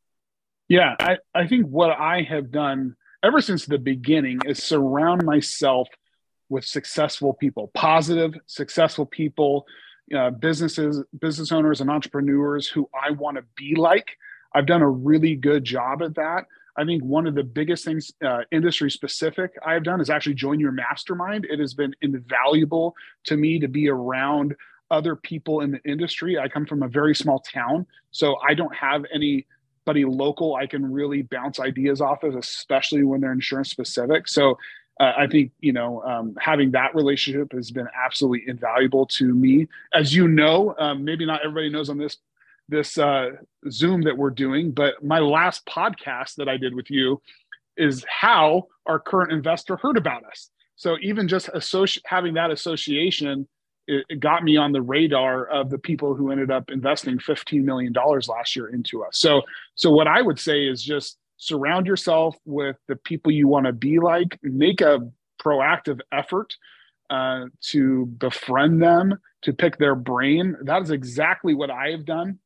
Yeah, 0.70 0.96
I, 1.00 1.18
I 1.36 1.48
think 1.48 1.68
what 1.68 1.92
I 1.92 2.22
have 2.22 2.52
done 2.52 2.96
ever 3.24 3.42
since 3.42 3.66
the 3.66 3.78
beginning 3.78 4.40
is 4.46 4.64
surround 4.64 5.24
myself 5.26 5.88
with 6.50 6.66
successful 6.66 7.34
people, 7.34 7.72
positive, 7.74 8.34
successful 8.46 9.06
people, 9.06 9.66
uh, 10.16 10.30
businesses, 10.30 11.04
business 11.20 11.52
owners, 11.52 11.82
and 11.82 11.90
entrepreneurs 11.90 12.68
who 12.68 12.90
I 12.94 13.12
want 13.12 13.38
to 13.38 13.44
be 13.56 13.76
like. 13.76 14.18
I've 14.54 14.68
done 14.68 14.82
a 14.82 14.90
really 14.90 15.36
good 15.36 15.64
job 15.64 16.02
at 16.02 16.16
that. 16.16 16.46
I 16.76 16.86
think 16.86 17.04
one 17.04 17.28
of 17.28 17.36
the 17.36 17.44
biggest 17.44 17.86
things, 17.86 18.12
uh, 18.26 18.42
industry 18.52 18.90
specific, 18.90 19.56
I've 19.66 19.84
done 19.84 20.02
is 20.02 20.10
actually 20.10 20.36
join 20.36 20.60
your 20.60 20.72
mastermind. 20.72 21.46
It 21.50 21.60
has 21.60 21.74
been 21.74 21.96
invaluable 22.02 22.96
to 23.26 23.38
me 23.38 23.60
to 23.60 23.68
be 23.68 23.90
around 23.90 24.56
other 24.90 25.16
people 25.16 25.62
in 25.62 25.72
the 25.72 25.82
industry. 25.84 26.38
I 26.38 26.48
come 26.48 26.66
from 26.66 26.84
a 26.84 26.88
very 26.88 27.16
small 27.16 27.40
town, 27.40 27.86
so 28.12 28.38
I 28.48 28.54
don't 28.54 28.74
have 28.76 29.06
anybody 29.14 30.06
local 30.06 30.56
I 30.56 30.66
can 30.68 30.92
really 30.92 31.24
bounce 31.24 31.60
ideas 31.60 32.02
off 32.02 32.24
of, 32.24 32.36
especially 32.36 33.04
when 33.04 33.22
they're 33.22 33.32
insurance 33.32 33.70
specific. 33.70 34.28
So 34.28 34.58
uh, 35.00 35.14
I 35.18 35.28
think 35.28 35.52
you 35.60 35.74
know 35.74 36.04
um, 36.04 36.36
having 36.40 36.72
that 36.72 36.94
relationship 36.96 37.52
has 37.54 37.72
been 37.72 37.88
absolutely 38.06 38.48
invaluable 38.48 39.06
to 39.08 39.34
me. 39.34 39.68
As 39.94 40.14
you 40.16 40.28
know, 40.28 40.76
um, 40.78 41.04
maybe 41.04 41.26
not 41.26 41.42
everybody 41.44 41.70
knows 41.70 41.90
on 41.90 41.98
this 41.98 42.18
this 42.70 42.98
uh, 42.98 43.32
Zoom 43.70 44.04
that 44.04 44.18
we're 44.18 44.30
doing, 44.30 44.72
but 44.72 45.04
my 45.04 45.20
last 45.20 45.66
podcast 45.66 46.36
that 46.36 46.48
I 46.48 46.58
did 46.58 46.76
with 46.76 46.90
you 46.90 47.22
is 47.78 48.06
how 48.08 48.68
our 48.86 49.00
current 49.00 49.32
investor 49.32 49.78
heard 49.78 49.98
about 49.98 50.24
us. 50.26 50.50
So 50.76 50.98
even 51.02 51.28
just 51.28 51.48
associ- 51.48 52.02
having 52.06 52.34
that 52.36 52.52
association 52.52 53.48
it, 53.88 54.06
it 54.10 54.20
got 54.20 54.44
me 54.44 54.58
on 54.58 54.72
the 54.72 54.82
radar 54.82 55.46
of 55.46 55.70
the 55.70 55.78
people 55.78 56.16
who 56.16 56.32
ended 56.32 56.52
up 56.52 56.70
investing 56.70 57.18
$15 57.18 57.64
million 57.64 57.94
last 57.94 58.56
year 58.56 58.68
into 58.68 59.04
us. 59.04 59.18
So, 59.18 59.42
so 59.76 59.92
what 59.92 60.08
I 60.08 60.22
would 60.22 60.40
say 60.40 60.66
is 60.66 60.82
just 60.84 61.18
surround 61.38 61.88
yourself 61.88 62.38
with 62.46 62.78
the 62.88 62.96
people 62.96 63.32
you 63.32 63.48
want 63.48 63.66
to 63.66 63.74
be 63.74 64.00
like, 64.00 64.40
make 64.42 64.82
a 64.82 65.00
proactive 65.42 66.00
effort 66.12 66.56
uh, 67.10 67.46
to 67.62 68.06
befriend 68.06 68.82
them, 68.82 69.20
to 69.42 69.54
pick 69.54 69.78
their 69.78 69.96
brain. 69.96 70.56
That 70.64 70.82
is 70.82 70.92
exactly 70.92 71.54
what 71.54 71.70
I 71.70 71.90
have 71.90 72.06
done. 72.06 72.40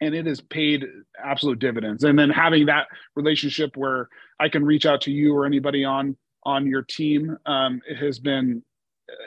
And 0.00 0.14
it 0.14 0.26
has 0.26 0.40
paid 0.40 0.86
absolute 1.22 1.58
dividends. 1.58 2.04
And 2.04 2.18
then 2.18 2.30
having 2.30 2.66
that 2.66 2.86
relationship 3.14 3.76
where 3.76 4.08
I 4.38 4.48
can 4.48 4.64
reach 4.64 4.86
out 4.86 5.02
to 5.02 5.10
you 5.10 5.34
or 5.34 5.44
anybody 5.44 5.84
on 5.84 6.16
on 6.44 6.66
your 6.66 6.82
team 6.82 7.36
um, 7.44 7.82
has 7.98 8.18
been 8.18 8.62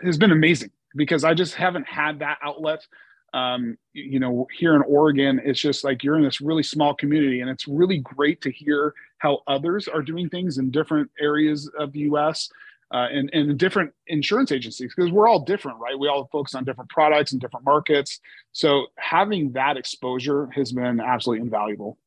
has 0.03 0.17
been 0.17 0.31
amazing 0.31 0.71
because 0.95 1.23
I 1.23 1.33
just 1.33 1.55
haven't 1.55 1.87
had 1.87 2.19
that 2.19 2.37
outlet. 2.43 2.85
Um, 3.33 3.77
you 3.93 4.19
know, 4.19 4.47
here 4.55 4.75
in 4.75 4.83
Oregon, 4.83 5.41
it's 5.43 5.59
just 5.59 5.83
like 5.83 6.03
you're 6.03 6.17
in 6.17 6.23
this 6.23 6.39
really 6.39 6.61
small 6.61 6.93
community, 6.93 7.41
and 7.41 7.49
it's 7.49 7.67
really 7.67 7.97
great 7.97 8.41
to 8.41 8.51
hear 8.51 8.93
how 9.17 9.39
others 9.47 9.87
are 9.87 10.03
doing 10.03 10.29
things 10.29 10.59
in 10.59 10.69
different 10.69 11.09
areas 11.19 11.69
of 11.79 11.91
the 11.93 11.99
U.S. 12.01 12.49
Uh, 12.93 13.07
and, 13.11 13.31
and 13.33 13.57
different 13.57 13.91
insurance 14.05 14.51
agencies 14.51 14.93
because 14.95 15.11
we're 15.11 15.27
all 15.27 15.39
different, 15.39 15.79
right? 15.79 15.97
We 15.97 16.07
all 16.07 16.29
focus 16.31 16.53
on 16.53 16.63
different 16.63 16.91
products 16.91 17.31
and 17.31 17.41
different 17.41 17.65
markets. 17.65 18.19
So 18.51 18.85
having 18.99 19.53
that 19.53 19.77
exposure 19.77 20.47
has 20.53 20.71
been 20.71 20.99
absolutely 20.99 21.43
invaluable. 21.43 21.97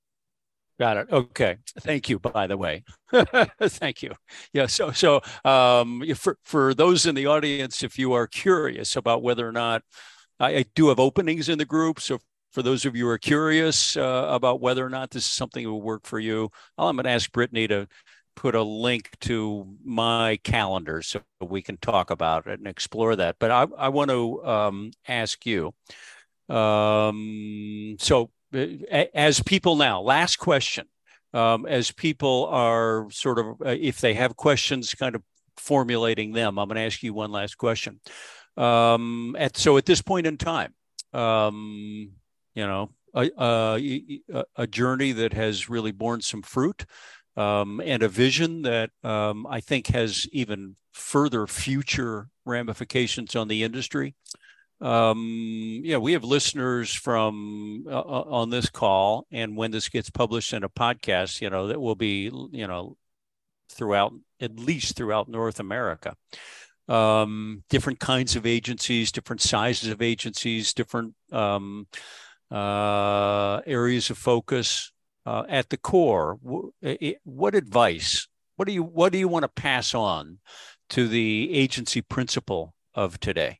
Got 0.78 0.98
it. 0.98 1.08
Okay. 1.10 1.56
Thank 1.80 2.08
you. 2.08 2.20
By 2.20 2.46
the 2.46 2.56
way, 2.56 2.84
thank 3.62 4.02
you. 4.02 4.12
Yeah. 4.52 4.66
So, 4.66 4.92
so 4.92 5.22
um, 5.44 6.04
for 6.14 6.38
for 6.44 6.72
those 6.72 7.06
in 7.06 7.14
the 7.14 7.26
audience, 7.26 7.82
if 7.82 7.98
you 7.98 8.12
are 8.12 8.26
curious 8.26 8.94
about 8.94 9.22
whether 9.22 9.48
or 9.48 9.52
not 9.52 9.82
I, 10.38 10.56
I 10.56 10.64
do 10.74 10.88
have 10.88 11.00
openings 11.00 11.48
in 11.48 11.58
the 11.58 11.64
group, 11.64 11.98
so 11.98 12.18
for 12.52 12.62
those 12.62 12.84
of 12.84 12.94
you 12.94 13.04
who 13.04 13.10
are 13.10 13.18
curious 13.18 13.96
uh, 13.96 14.28
about 14.30 14.60
whether 14.60 14.84
or 14.84 14.90
not 14.90 15.10
this 15.10 15.24
is 15.24 15.30
something 15.30 15.64
that 15.64 15.70
will 15.70 15.82
work 15.82 16.06
for 16.06 16.18
you, 16.18 16.50
I'm 16.78 16.96
going 16.96 17.04
to 17.04 17.10
ask 17.10 17.32
Brittany 17.32 17.66
to 17.68 17.88
put 18.36 18.54
a 18.54 18.62
link 18.62 19.10
to 19.20 19.66
my 19.84 20.38
calendar 20.44 21.02
so 21.02 21.20
we 21.40 21.62
can 21.62 21.78
talk 21.78 22.10
about 22.10 22.46
it 22.46 22.58
and 22.58 22.68
explore 22.68 23.16
that. 23.16 23.36
But 23.40 23.50
I, 23.50 23.66
I 23.76 23.88
want 23.88 24.10
to 24.10 24.44
um, 24.46 24.90
ask 25.08 25.44
you. 25.44 25.74
Um, 26.48 27.96
so 27.98 28.30
as 29.12 29.42
people 29.42 29.76
now, 29.76 30.00
last 30.00 30.36
question, 30.36 30.86
um, 31.34 31.66
as 31.66 31.90
people 31.90 32.46
are 32.50 33.08
sort 33.10 33.38
of, 33.38 33.46
uh, 33.64 33.70
if 33.70 34.00
they 34.00 34.14
have 34.14 34.36
questions, 34.36 34.94
kind 34.94 35.16
of 35.16 35.22
formulating 35.56 36.32
them, 36.32 36.58
I'm 36.58 36.68
going 36.68 36.76
to 36.76 36.82
ask 36.82 37.02
you 37.02 37.14
one 37.14 37.32
last 37.32 37.56
question. 37.56 38.00
Um, 38.56 39.34
at, 39.38 39.56
so 39.56 39.76
at 39.76 39.86
this 39.86 40.02
point 40.02 40.26
in 40.26 40.36
time, 40.36 40.72
um, 41.12 42.10
you 42.54 42.66
know, 42.66 42.90
a, 43.14 43.30
a, 43.38 44.44
a, 44.56 44.66
journey 44.66 45.12
that 45.12 45.32
has 45.32 45.70
really 45.70 45.92
borne 45.92 46.20
some 46.20 46.42
fruit 46.42 46.84
um, 47.36 47.80
and 47.84 48.02
a 48.02 48.08
vision 48.08 48.62
that 48.62 48.90
um, 49.04 49.46
I 49.46 49.60
think 49.60 49.88
has 49.88 50.26
even 50.32 50.76
further 50.92 51.46
future 51.46 52.28
ramifications 52.44 53.36
on 53.36 53.48
the 53.48 53.62
industry 53.62 54.14
um, 54.80 55.80
yeah, 55.84 55.96
we 55.96 56.12
have 56.12 56.24
listeners 56.24 56.92
from 56.92 57.84
uh, 57.88 57.98
uh, 57.98 58.24
on 58.28 58.50
this 58.50 58.68
call, 58.68 59.26
and 59.30 59.56
when 59.56 59.70
this 59.70 59.88
gets 59.88 60.10
published 60.10 60.52
in 60.52 60.64
a 60.64 60.68
podcast, 60.68 61.40
you 61.40 61.48
know, 61.48 61.68
that 61.68 61.80
will 61.80 61.94
be, 61.94 62.30
you 62.52 62.66
know, 62.66 62.96
throughout 63.70 64.12
at 64.40 64.58
least 64.58 64.96
throughout 64.96 65.28
North 65.28 65.60
America. 65.60 66.14
Um, 66.88 67.64
different 67.70 68.00
kinds 68.00 68.36
of 68.36 68.46
agencies, 68.46 69.10
different 69.10 69.40
sizes 69.40 69.88
of 69.88 70.02
agencies, 70.02 70.74
different 70.74 71.14
um, 71.32 71.86
uh, 72.50 73.60
areas 73.66 74.10
of 74.10 74.18
focus. 74.18 74.92
Uh, 75.26 75.42
at 75.48 75.70
the 75.70 75.76
core, 75.76 76.38
what 77.24 77.54
advice? 77.56 78.28
What 78.54 78.68
do 78.68 78.72
you 78.72 78.84
what 78.84 79.10
do 79.10 79.18
you 79.18 79.26
want 79.26 79.42
to 79.42 79.48
pass 79.48 79.92
on 79.92 80.38
to 80.90 81.08
the 81.08 81.52
agency 81.52 82.00
principal 82.00 82.74
of 82.94 83.18
today? 83.18 83.58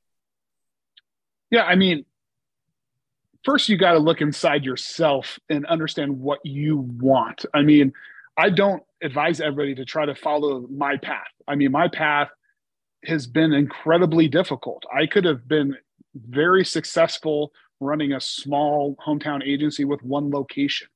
Yeah, 1.50 1.64
I 1.64 1.74
mean, 1.74 2.04
first 3.44 3.68
you 3.68 3.76
got 3.76 3.92
to 3.92 3.98
look 3.98 4.20
inside 4.20 4.64
yourself 4.64 5.40
and 5.50 5.66
understand 5.66 6.20
what 6.20 6.38
you 6.44 6.88
want. 7.00 7.44
I 7.52 7.62
mean, 7.62 7.92
I 8.36 8.50
don't 8.50 8.82
advise 9.02 9.40
everybody 9.40 9.74
to 9.74 9.84
try 9.84 10.06
to 10.06 10.14
follow 10.14 10.66
my 10.70 10.96
path. 10.98 11.26
I 11.48 11.56
mean, 11.56 11.72
my 11.72 11.88
path 11.88 12.28
has 13.04 13.26
been 13.26 13.52
incredibly 13.52 14.28
difficult. 14.28 14.84
I 14.94 15.06
could 15.06 15.24
have 15.24 15.48
been 15.48 15.76
very 16.14 16.64
successful 16.64 17.52
running 17.80 18.12
a 18.12 18.20
small 18.20 18.96
hometown 19.04 19.42
agency 19.44 19.84
with 19.84 20.02
one 20.02 20.30
location. 20.30 20.88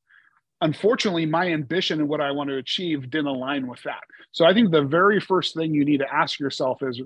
Unfortunately, 0.63 1.25
my 1.25 1.49
ambition 1.49 2.01
and 2.01 2.09
what 2.09 2.21
I 2.21 2.31
want 2.33 2.51
to 2.51 2.57
achieve 2.57 3.11
didn't 3.11 3.27
align 3.27 3.67
with 3.67 3.83
that. 3.85 4.01
So 4.33 4.45
I 4.45 4.53
think 4.53 4.71
the 4.71 4.83
very 4.83 5.21
first 5.21 5.55
thing 5.55 5.73
you 5.73 5.85
need 5.85 6.01
to 6.01 6.15
ask 6.15 6.39
yourself 6.39 6.83
is 6.83 7.01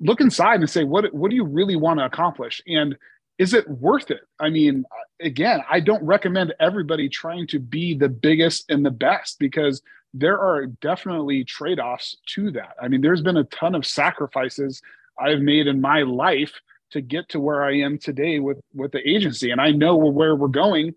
look 0.00 0.20
inside 0.20 0.60
and 0.60 0.68
say 0.68 0.84
what 0.84 1.12
what 1.14 1.30
do 1.30 1.36
you 1.36 1.44
really 1.44 1.76
want 1.76 1.98
to 2.00 2.04
accomplish? 2.04 2.62
And 2.66 2.96
is 3.38 3.54
it 3.54 3.68
worth 3.68 4.10
it? 4.10 4.22
I 4.40 4.50
mean 4.50 4.84
again 5.22 5.60
i 5.70 5.80
don't 5.80 6.04
recommend 6.04 6.54
everybody 6.60 7.08
trying 7.08 7.46
to 7.46 7.58
be 7.58 7.94
the 7.94 8.08
biggest 8.08 8.70
and 8.70 8.84
the 8.84 8.90
best 8.90 9.38
because 9.38 9.80
there 10.12 10.38
are 10.38 10.66
definitely 10.66 11.42
trade-offs 11.44 12.16
to 12.26 12.50
that. 12.50 12.74
I 12.82 12.88
mean 12.88 13.00
there's 13.00 13.22
been 13.22 13.38
a 13.38 13.44
ton 13.44 13.74
of 13.74 13.86
sacrifices 13.86 14.82
i've 15.18 15.40
made 15.40 15.66
in 15.66 15.80
my 15.80 16.02
life 16.02 16.52
to 16.90 17.00
get 17.00 17.28
to 17.30 17.40
where 17.40 17.64
i 17.64 17.74
am 17.76 17.98
today 17.98 18.38
with 18.40 18.58
with 18.74 18.92
the 18.92 19.06
agency. 19.08 19.50
And 19.50 19.60
i 19.60 19.70
know 19.70 19.96
where 19.96 20.36
we're 20.36 20.48
going. 20.48 20.94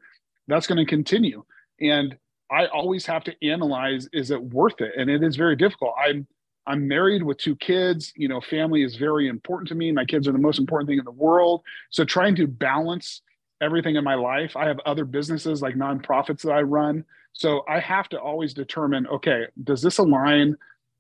That's 0.47 0.67
going 0.67 0.83
to 0.83 0.85
continue 0.85 1.43
and 1.81 2.17
i 2.51 2.65
always 2.67 3.05
have 3.05 3.23
to 3.23 3.33
analyze 3.47 4.07
is 4.13 4.31
it 4.31 4.41
worth 4.41 4.81
it 4.81 4.93
and 4.97 5.09
it 5.09 5.23
is 5.23 5.35
very 5.35 5.55
difficult 5.55 5.93
i'm 6.03 6.27
I'm 6.67 6.87
married 6.87 7.23
with 7.23 7.39
two 7.39 7.55
kids. 7.55 8.13
You 8.15 8.27
know, 8.27 8.39
family 8.41 8.83
is 8.83 8.95
very 8.95 9.27
important 9.27 9.69
to 9.69 9.75
me. 9.75 9.91
My 9.91 10.05
kids 10.05 10.27
are 10.27 10.31
the 10.31 10.37
most 10.37 10.59
important 10.59 10.87
thing 10.87 10.99
in 10.99 11.05
the 11.05 11.09
world. 11.09 11.63
So 11.89 12.05
trying 12.05 12.35
to 12.35 12.45
balance 12.45 13.21
everything 13.61 13.95
in 13.95 14.03
my 14.03 14.15
life. 14.15 14.55
I 14.55 14.67
have 14.67 14.79
other 14.85 15.05
businesses 15.05 15.61
like 15.61 15.75
nonprofits 15.75 16.41
that 16.43 16.51
I 16.51 16.61
run. 16.61 17.03
So 17.33 17.63
I 17.67 17.79
have 17.79 18.07
to 18.09 18.19
always 18.19 18.53
determine, 18.53 19.07
okay, 19.07 19.47
does 19.63 19.81
this 19.81 19.97
align? 19.97 20.55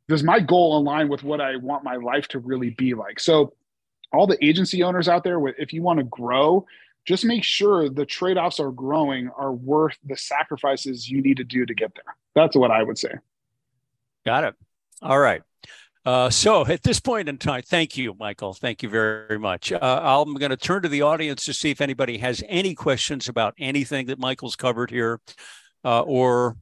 Does 0.07 0.23
my 0.23 0.39
goal 0.39 0.77
align 0.77 1.07
with 1.07 1.23
what 1.23 1.41
I 1.41 1.55
want 1.57 1.83
my 1.83 1.95
life 1.95 2.27
to 2.29 2.39
really 2.39 2.71
be 2.71 2.93
like? 2.93 3.19
So 3.19 3.53
all 4.11 4.27
the 4.27 4.43
agency 4.43 4.83
owners 4.83 5.07
out 5.07 5.23
there, 5.23 5.45
if 5.49 5.71
you 5.71 5.83
want 5.83 5.99
to 5.99 6.05
grow, 6.05 6.65
just 7.05 7.25
make 7.25 7.43
sure 7.43 7.89
the 7.89 8.05
trade-offs 8.05 8.59
are 8.59 8.71
growing 8.71 9.29
are 9.37 9.53
worth 9.53 9.97
the 10.05 10.17
sacrifices 10.17 11.09
you 11.09 11.21
need 11.21 11.37
to 11.37 11.43
do 11.43 11.65
to 11.65 11.73
get 11.73 11.91
there. 11.95 12.15
That's 12.35 12.55
what 12.55 12.71
I 12.71 12.83
would 12.83 12.97
say. 12.97 13.13
Got 14.25 14.43
it. 14.43 14.55
All 15.01 15.19
right. 15.19 15.41
Uh, 16.05 16.29
so 16.29 16.65
at 16.65 16.81
this 16.81 16.99
point 16.99 17.29
in 17.29 17.37
time, 17.37 17.61
thank 17.61 17.97
you, 17.97 18.15
Michael. 18.19 18.53
Thank 18.53 18.83
you 18.83 18.89
very 18.89 19.37
much. 19.37 19.71
Uh, 19.71 19.77
I'm 19.81 20.33
going 20.35 20.49
to 20.49 20.57
turn 20.57 20.81
to 20.83 20.89
the 20.89 21.01
audience 21.01 21.45
to 21.45 21.53
see 21.53 21.71
if 21.71 21.81
anybody 21.81 22.17
has 22.19 22.43
any 22.47 22.73
questions 22.73 23.27
about 23.27 23.53
anything 23.59 24.07
that 24.07 24.17
Michael's 24.17 24.55
covered 24.55 24.89
here, 24.89 25.19
uh, 25.83 26.01
or 26.01 26.57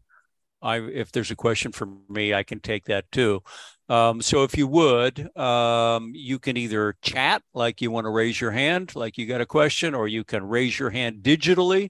I, 0.62 0.78
if 0.80 1.12
there's 1.12 1.32
a 1.32 1.36
question 1.36 1.72
for 1.72 1.88
me, 2.10 2.34
I 2.34 2.44
can 2.44 2.60
take 2.60 2.86
that 2.86 3.12
too. 3.12 3.42
Um, 3.90 4.22
so 4.22 4.44
if 4.44 4.58
you 4.58 4.68
would, 4.68 5.36
um, 5.38 6.12
you 6.14 6.40
can 6.40 6.58
either 6.58 6.96
chat 7.02 7.42
like 7.54 7.82
you 7.82 7.90
want 7.90 8.06
to 8.06 8.10
raise 8.10 8.40
your 8.40 8.52
hand, 8.52 8.96
like 8.96 9.18
you 9.18 9.26
got 9.26 9.42
a 9.42 9.46
question, 9.46 9.96
or 9.96 10.08
you 10.08 10.24
can 10.24 10.44
raise 10.44 10.78
your 10.78 10.90
hand 10.90 11.24
digitally. 11.24 11.90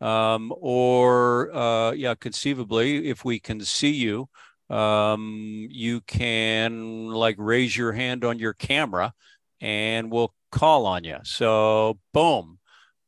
Um, 0.00 0.52
or 0.56 1.54
uh, 1.54 1.92
yeah, 1.92 2.14
conceivably, 2.14 3.08
if 3.08 3.24
we 3.24 3.40
can 3.40 3.60
see 3.60 3.92
you, 3.92 4.28
um, 4.68 5.66
you 5.70 6.00
can 6.02 7.08
like 7.08 7.36
raise 7.38 7.76
your 7.76 7.92
hand 7.92 8.24
on 8.24 8.38
your 8.38 8.52
camera 8.54 9.12
and 9.60 10.10
we'll 10.10 10.34
call 10.52 10.86
on 10.86 11.04
you. 11.04 11.18
So 11.24 11.98
boom. 12.12 12.58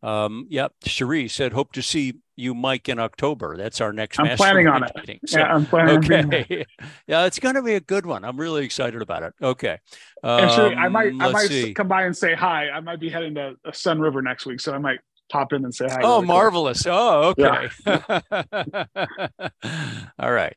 Um, 0.07 0.47
yep. 0.49 0.73
Cherie 0.85 1.27
said, 1.27 1.53
hope 1.53 1.73
to 1.73 1.83
see 1.83 2.15
you, 2.37 2.55
Mike, 2.55 2.89
in 2.89 3.01
October. 3.01 3.57
That's 3.57 3.81
our 3.81 3.93
next. 3.93 4.21
I'm 4.21 4.37
planning 4.37 4.69
on 4.69 4.85
it. 4.85 5.21
So, 5.27 5.41
yeah, 5.41 5.53
I'm 5.53 5.67
planning. 5.67 5.97
On 5.97 6.33
it. 6.33 6.45
Okay. 6.45 6.65
yeah, 7.09 7.25
it's 7.25 7.41
going 7.41 7.57
to 7.57 7.63
be 7.63 7.75
a 7.75 7.81
good 7.81 8.07
one. 8.07 8.25
I'm 8.25 8.37
really 8.37 8.65
excited 8.65 9.03
about 9.03 9.25
it. 9.25 9.35
Okay. 9.43 9.81
Um, 10.23 10.45
and 10.45 10.51
Cherie, 10.53 10.75
I 10.77 10.89
might, 10.89 11.13
I 11.19 11.33
might 11.33 11.49
see. 11.49 11.75
come 11.75 11.89
by 11.89 12.05
and 12.05 12.17
say 12.17 12.35
hi. 12.35 12.69
I 12.69 12.79
might 12.79 13.01
be 13.01 13.09
heading 13.11 13.35
to 13.35 13.57
Sunriver 13.71 14.23
next 14.23 14.47
week, 14.47 14.61
so 14.61 14.73
I 14.73 14.79
might 14.79 15.01
pop 15.29 15.53
in 15.53 15.65
and 15.65 15.75
say 15.75 15.87
hi. 15.89 16.01
Oh, 16.03 16.17
really 16.17 16.27
marvelous. 16.27 16.83
Quick. 16.83 16.95
Oh, 16.95 17.35
okay. 17.39 17.69
Yeah. 17.87 18.87
All 20.19 20.33
right. 20.33 20.57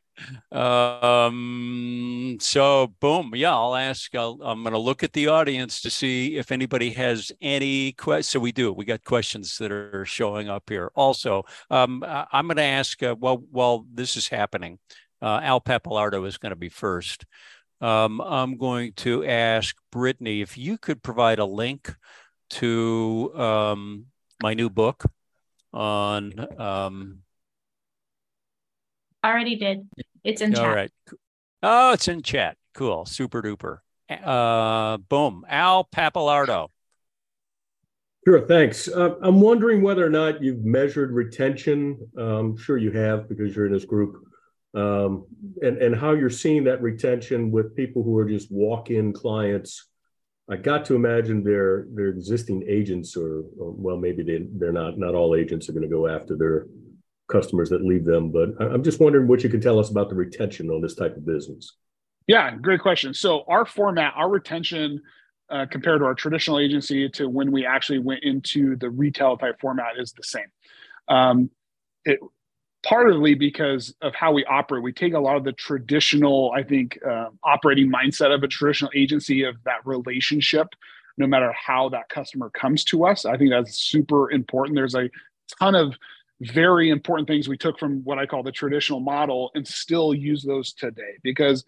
Um, 0.52 2.38
so 2.40 2.92
boom. 3.00 3.32
Yeah, 3.34 3.54
I'll 3.54 3.74
ask, 3.74 4.14
i 4.14 4.22
am 4.22 4.38
going 4.38 4.72
to 4.72 4.78
look 4.78 5.02
at 5.02 5.12
the 5.12 5.28
audience 5.28 5.80
to 5.82 5.90
see 5.90 6.36
if 6.36 6.52
anybody 6.52 6.90
has 6.90 7.32
any 7.40 7.92
questions. 7.92 8.28
So 8.28 8.40
we 8.40 8.52
do, 8.52 8.72
we 8.72 8.84
got 8.84 9.04
questions 9.04 9.56
that 9.58 9.72
are 9.72 10.04
showing 10.04 10.48
up 10.48 10.64
here. 10.68 10.90
Also, 10.94 11.44
um, 11.70 12.04
I'm 12.06 12.46
going 12.46 12.56
to 12.56 12.62
ask, 12.62 13.02
uh, 13.02 13.16
well, 13.18 13.42
while 13.50 13.86
this 13.92 14.16
is 14.16 14.28
happening, 14.28 14.78
uh, 15.22 15.40
Al 15.42 15.60
Pappalardo 15.60 16.26
is 16.26 16.38
going 16.38 16.50
to 16.50 16.56
be 16.56 16.68
first. 16.68 17.24
Um, 17.80 18.20
I'm 18.20 18.58
going 18.58 18.92
to 18.96 19.24
ask 19.24 19.74
Brittany 19.90 20.42
if 20.42 20.58
you 20.58 20.76
could 20.76 21.02
provide 21.02 21.38
a 21.38 21.46
link 21.46 21.94
to 22.50 23.32
um, 23.34 24.06
my 24.42 24.54
new 24.54 24.70
book 24.70 25.04
on. 25.72 26.46
Um, 26.58 27.18
Already 29.24 29.56
did. 29.56 29.88
It's 30.24 30.40
in 30.40 30.54
chat. 30.54 30.64
All 30.64 30.74
right. 30.74 30.90
Oh, 31.62 31.92
it's 31.92 32.08
in 32.08 32.22
chat. 32.22 32.56
Cool. 32.74 33.04
Super 33.04 33.42
duper. 33.42 33.78
Uh, 34.10 34.96
boom. 34.96 35.44
Al 35.48 35.84
Pappalardo. 35.84 36.68
Sure, 38.26 38.46
thanks. 38.46 38.86
Uh, 38.88 39.14
I'm 39.22 39.40
wondering 39.40 39.82
whether 39.82 40.04
or 40.04 40.10
not 40.10 40.42
you've 40.42 40.64
measured 40.64 41.10
retention. 41.12 41.98
Um, 42.18 42.56
sure, 42.56 42.76
you 42.76 42.92
have 42.92 43.28
because 43.28 43.56
you're 43.56 43.66
in 43.66 43.72
this 43.72 43.86
group, 43.86 44.16
um, 44.74 45.26
and 45.62 45.78
and 45.78 45.96
how 45.96 46.12
you're 46.12 46.28
seeing 46.28 46.64
that 46.64 46.82
retention 46.82 47.50
with 47.50 47.74
people 47.74 48.02
who 48.02 48.16
are 48.18 48.26
just 48.26 48.52
walk-in 48.52 49.14
clients 49.14 49.89
I 50.50 50.56
got 50.56 50.84
to 50.86 50.96
imagine 50.96 51.44
their 51.44 51.86
their 51.92 52.08
existing 52.08 52.64
agents, 52.66 53.16
or, 53.16 53.44
or 53.58 53.72
well, 53.72 53.96
maybe 53.96 54.22
they 54.22 54.46
they're 54.52 54.72
not. 54.72 54.98
Not 54.98 55.14
all 55.14 55.36
agents 55.36 55.68
are 55.68 55.72
going 55.72 55.88
to 55.88 55.88
go 55.88 56.08
after 56.08 56.36
their 56.36 56.66
customers 57.30 57.70
that 57.70 57.84
leave 57.84 58.04
them. 58.04 58.30
But 58.30 58.60
I'm 58.60 58.82
just 58.82 59.00
wondering 59.00 59.28
what 59.28 59.44
you 59.44 59.48
can 59.48 59.60
tell 59.60 59.78
us 59.78 59.90
about 59.90 60.08
the 60.08 60.16
retention 60.16 60.68
on 60.70 60.80
this 60.80 60.96
type 60.96 61.16
of 61.16 61.24
business. 61.24 61.76
Yeah, 62.26 62.54
great 62.56 62.80
question. 62.80 63.14
So 63.14 63.44
our 63.48 63.64
format, 63.64 64.12
our 64.16 64.28
retention 64.28 65.00
uh, 65.50 65.66
compared 65.70 66.00
to 66.00 66.04
our 66.04 66.14
traditional 66.14 66.58
agency 66.58 67.08
to 67.10 67.28
when 67.28 67.50
we 67.50 67.64
actually 67.64 67.98
went 67.98 68.22
into 68.24 68.76
the 68.76 68.90
retail 68.90 69.36
type 69.36 69.60
format 69.60 69.98
is 69.98 70.12
the 70.12 70.22
same. 70.22 70.46
Um, 71.08 71.50
it, 72.04 72.20
partly 72.82 73.34
because 73.34 73.94
of 74.00 74.14
how 74.14 74.32
we 74.32 74.44
operate. 74.46 74.82
We 74.82 74.92
take 74.92 75.14
a 75.14 75.20
lot 75.20 75.36
of 75.36 75.44
the 75.44 75.52
traditional, 75.52 76.52
I 76.54 76.62
think, 76.62 76.98
uh, 77.06 77.28
operating 77.44 77.90
mindset 77.90 78.34
of 78.34 78.42
a 78.42 78.48
traditional 78.48 78.90
agency 78.94 79.44
of 79.44 79.56
that 79.64 79.84
relationship, 79.84 80.68
no 81.18 81.26
matter 81.26 81.52
how 81.52 81.90
that 81.90 82.08
customer 82.08 82.50
comes 82.50 82.84
to 82.84 83.04
us. 83.04 83.24
I 83.26 83.36
think 83.36 83.50
that's 83.50 83.78
super 83.78 84.30
important. 84.30 84.76
There's 84.76 84.94
a 84.94 85.10
ton 85.58 85.74
of 85.74 85.94
very 86.40 86.88
important 86.88 87.28
things 87.28 87.48
we 87.48 87.58
took 87.58 87.78
from 87.78 88.02
what 88.04 88.18
I 88.18 88.26
call 88.26 88.42
the 88.42 88.52
traditional 88.52 89.00
model 89.00 89.50
and 89.54 89.66
still 89.66 90.14
use 90.14 90.42
those 90.42 90.72
today 90.72 91.18
because 91.22 91.64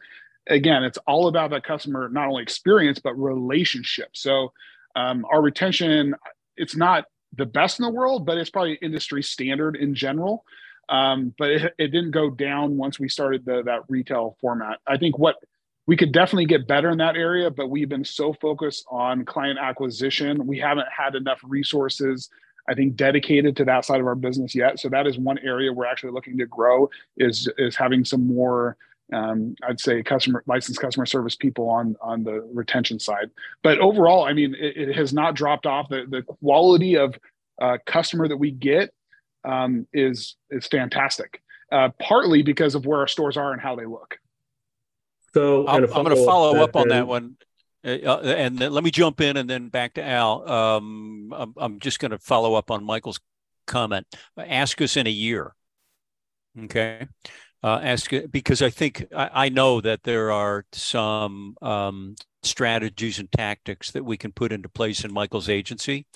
again 0.49 0.83
it's 0.83 0.99
all 1.07 1.29
about 1.29 1.51
that 1.51 1.63
customer 1.63 2.09
not 2.09 2.29
only 2.29 2.43
experience 2.43 2.99
but 2.99 3.13
relationship 3.15 4.09
so 4.15 4.53
um, 4.97 5.27
our 5.31 5.43
retention 5.43 6.15
it's 6.57 6.75
not 6.75 7.05
the 7.37 7.45
best 7.45 7.79
in 7.79 7.85
the 7.85 7.91
world 7.91 8.25
but 8.25 8.39
it's 8.39 8.51
probably 8.51 8.79
industry 8.81 9.23
standard 9.23 9.77
in 9.77 9.95
general 9.95 10.45
um, 10.89 11.35
but 11.39 11.51
it, 11.51 11.75
it 11.79 11.89
didn't 11.89 12.11
go 12.11 12.31
down 12.31 12.77
once 12.77 12.99
we 12.99 13.09
started 13.09 13.45
the, 13.45 13.63
that 13.65 13.83
retail 13.89 14.37
format. 14.41 14.79
I 14.87 14.97
think 14.97 15.19
what 15.19 15.37
we 15.87 15.97
could 15.97 16.13
definitely 16.13 16.47
get 16.47 16.69
better 16.69 16.91
in 16.91 16.99
that 16.99 17.17
area, 17.17 17.51
but 17.51 17.69
we've 17.69 17.89
been 17.89 18.05
so 18.05 18.33
focused 18.33 18.85
on 18.91 19.25
client 19.25 19.59
acquisition. 19.59 20.47
We 20.47 20.59
haven't 20.59 20.87
had 20.97 21.15
enough 21.15 21.41
resources, 21.43 22.31
I 22.69 22.75
think, 22.75 22.95
dedicated 22.95 23.57
to 23.57 23.65
that 23.65 23.85
side 23.85 24.01
of 24.01 24.07
our 24.07 24.15
business 24.15 24.55
yet. 24.55 24.79
So 24.79 24.89
that 24.91 25.07
is 25.07 25.19
one 25.19 25.39
area 25.39 25.73
we're 25.73 25.87
actually 25.87 26.13
looking 26.13 26.39
to 26.39 26.47
grow 26.47 26.89
is, 27.17 27.49
is 27.59 27.75
having 27.75 28.05
some 28.05 28.27
more 28.27 28.77
um, 29.13 29.57
I'd 29.63 29.81
say 29.81 30.03
customer 30.03 30.43
licensed 30.47 30.81
customer 30.81 31.05
service 31.05 31.37
people 31.37 31.69
on 31.69 31.97
on 32.01 32.25
the 32.25 32.41
retention 32.53 32.99
side. 32.99 33.31
But 33.63 33.79
overall, 33.79 34.25
I 34.25 34.33
mean, 34.33 34.55
it, 34.59 34.89
it 34.89 34.97
has 34.97 35.13
not 35.13 35.35
dropped 35.35 35.67
off. 35.67 35.89
The 35.89 36.07
the 36.09 36.23
quality 36.23 36.97
of 36.97 37.19
uh, 37.61 37.79
customer 37.85 38.27
that 38.29 38.39
we 38.39 38.51
get 38.51 38.95
um, 39.45 39.87
is 39.93 40.37
is 40.51 40.67
fantastic. 40.67 41.43
Uh, 41.71 41.89
partly 41.99 42.43
because 42.43 42.75
of 42.75 42.85
where 42.85 42.99
our 42.99 43.09
stores 43.09 43.37
are 43.37 43.53
and 43.53 43.61
how 43.61 43.75
they 43.75 43.87
look. 43.87 44.19
So 45.33 45.67
I'm, 45.67 45.85
I'm 45.85 46.05
going 46.05 46.15
to 46.15 46.25
follow 46.25 46.63
up 46.63 46.77
on 46.77 46.89
that 46.89 47.07
one. 47.07 47.37
Uh, 47.85 48.21
and 48.21 48.59
then 48.59 48.73
let 48.73 48.85
me 48.85 48.91
jump 48.91 49.21
in 49.23 49.39
and 49.39 49.49
then 49.49 49.69
back 49.69 49.95
to 49.95 50.05
Al. 50.05 50.49
Um, 50.49 51.33
I'm, 51.35 51.55
I'm 51.57 51.81
just 51.81 51.99
going 51.99 52.11
to 52.11 52.19
follow 52.19 52.55
up 52.55 52.71
on 52.71 52.85
Michael's 52.85 53.21
comment. 53.67 54.07
Ask 54.37 54.81
us 54.83 54.97
in 54.97 55.07
a 55.07 55.11
year. 55.11 55.55
Okay. 56.65 57.07
Uh, 57.65 57.81
ask 57.83 58.11
because 58.31 58.61
I 58.61 58.71
think 58.71 59.07
I, 59.17 59.31
I, 59.47 59.49
know 59.49 59.81
that 59.81 60.03
there 60.03 60.33
are 60.33 60.67
some 60.73 61.57
um, 61.63 62.17
strategies 62.43 63.21
and 63.21 63.31
tactics 63.31 63.93
that 63.93 64.05
we 64.05 64.17
can 64.17 64.33
put 64.33 64.51
into 64.51 64.69
place 64.69 65.05
in 65.05 65.13
Michael's 65.13 65.49
agency 65.49 66.07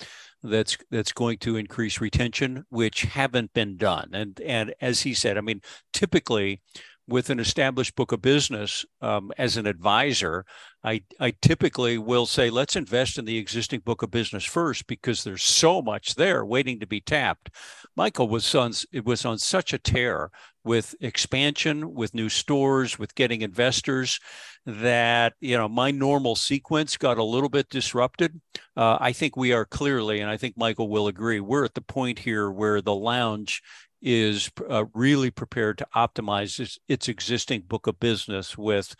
that's 0.43 0.77
that's 0.91 1.11
going 1.11 1.37
to 1.39 1.55
increase 1.55 2.01
retention, 2.01 2.65
which 2.69 3.03
haven't 3.03 3.53
been 3.53 3.77
done. 3.77 4.09
And 4.13 4.39
and 4.41 4.73
as 4.81 5.01
he 5.01 5.13
said, 5.13 5.37
I 5.37 5.41
mean, 5.41 5.61
typically 5.93 6.61
with 7.07 7.29
an 7.29 7.39
established 7.39 7.95
book 7.95 8.11
of 8.11 8.21
business 8.21 8.85
um, 9.01 9.31
as 9.37 9.55
an 9.55 9.65
advisor, 9.65 10.45
I, 10.83 11.03
I 11.19 11.31
typically 11.41 11.97
will 11.97 12.25
say, 12.25 12.49
let's 12.49 12.75
invest 12.75 13.17
in 13.17 13.23
the 13.25 13.37
existing 13.37 13.79
book 13.79 14.03
of 14.03 14.11
business 14.11 14.43
first 14.43 14.87
because 14.87 15.23
there's 15.23 15.43
so 15.43 15.81
much 15.81 16.15
there 16.15 16.45
waiting 16.45 16.79
to 16.81 16.87
be 16.87 16.99
tapped. 16.99 17.49
Michael 17.95 18.27
was 18.27 18.53
on, 18.53 18.73
it 18.91 19.05
was 19.05 19.23
on 19.25 19.37
such 19.37 19.71
a 19.71 19.77
tear 19.77 20.31
with 20.65 20.95
expansion, 20.99 21.93
with 21.93 22.13
new 22.13 22.27
stores, 22.27 22.99
with 22.99 23.15
getting 23.15 23.41
investors 23.41 24.19
that, 24.67 25.33
you 25.39 25.57
know, 25.57 25.69
my 25.69 25.91
normal 25.91 26.35
sequence 26.35 26.97
got 26.97 27.17
a 27.17 27.23
little 27.23 27.47
bit 27.47 27.69
disrupted. 27.69 28.41
Uh, 28.75 28.97
I 28.99 29.13
think 29.13 29.37
we 29.37 29.53
are 29.53 29.63
clearly, 29.63 30.19
and 30.19 30.29
I 30.29 30.35
think 30.35 30.57
Michael 30.57 30.89
will 30.89 31.07
agree, 31.07 31.39
we're 31.39 31.63
at 31.63 31.73
the 31.73 31.81
point 31.81 32.19
here 32.19 32.51
where 32.51 32.81
the 32.81 32.93
lounge 32.93 33.61
is 34.01 34.51
uh, 34.69 34.83
really 34.93 35.31
prepared 35.31 35.77
to 35.77 35.87
optimize 35.95 36.59
its, 36.59 36.77
its, 36.89 37.07
existing 37.07 37.61
book 37.61 37.87
of 37.87 37.97
business 37.99 38.57
with 38.57 38.93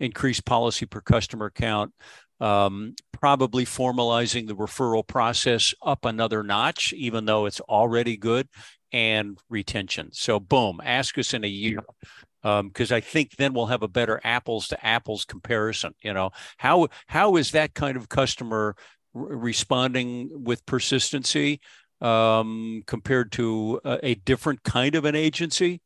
increased 0.00 0.46
policy 0.46 0.86
per 0.86 1.02
customer 1.02 1.50
count, 1.50 1.92
um, 2.40 2.94
probably 3.12 3.66
formalizing 3.66 4.48
the 4.48 4.56
referral 4.56 5.06
process 5.06 5.74
up 5.82 6.06
another 6.06 6.42
notch, 6.42 6.94
even 6.94 7.26
though 7.26 7.44
it's 7.44 7.60
already 7.60 8.16
good, 8.16 8.48
and 8.90 9.38
retention. 9.50 10.08
So, 10.12 10.40
boom, 10.40 10.80
ask 10.82 11.18
us 11.18 11.34
in 11.34 11.44
a 11.44 11.48
year 11.48 11.80
because 12.42 12.92
um, 12.92 12.96
I 12.96 13.00
think 13.00 13.36
then 13.36 13.52
we'll 13.52 13.66
have 13.66 13.82
a 13.82 13.88
better 13.88 14.20
apples 14.24 14.68
to 14.68 14.86
apples 14.86 15.24
comparison. 15.24 15.94
You 16.02 16.14
know, 16.14 16.30
how 16.56 16.88
how 17.06 17.36
is 17.36 17.52
that 17.52 17.74
kind 17.74 17.96
of 17.96 18.08
customer 18.08 18.76
responding 19.12 20.30
with 20.32 20.64
persistency? 20.66 21.60
um, 22.00 22.82
compared 22.86 23.32
to 23.32 23.80
a, 23.84 23.98
a, 24.02 24.14
different 24.14 24.62
kind 24.62 24.94
of 24.94 25.04
an 25.04 25.14
agency 25.14 25.80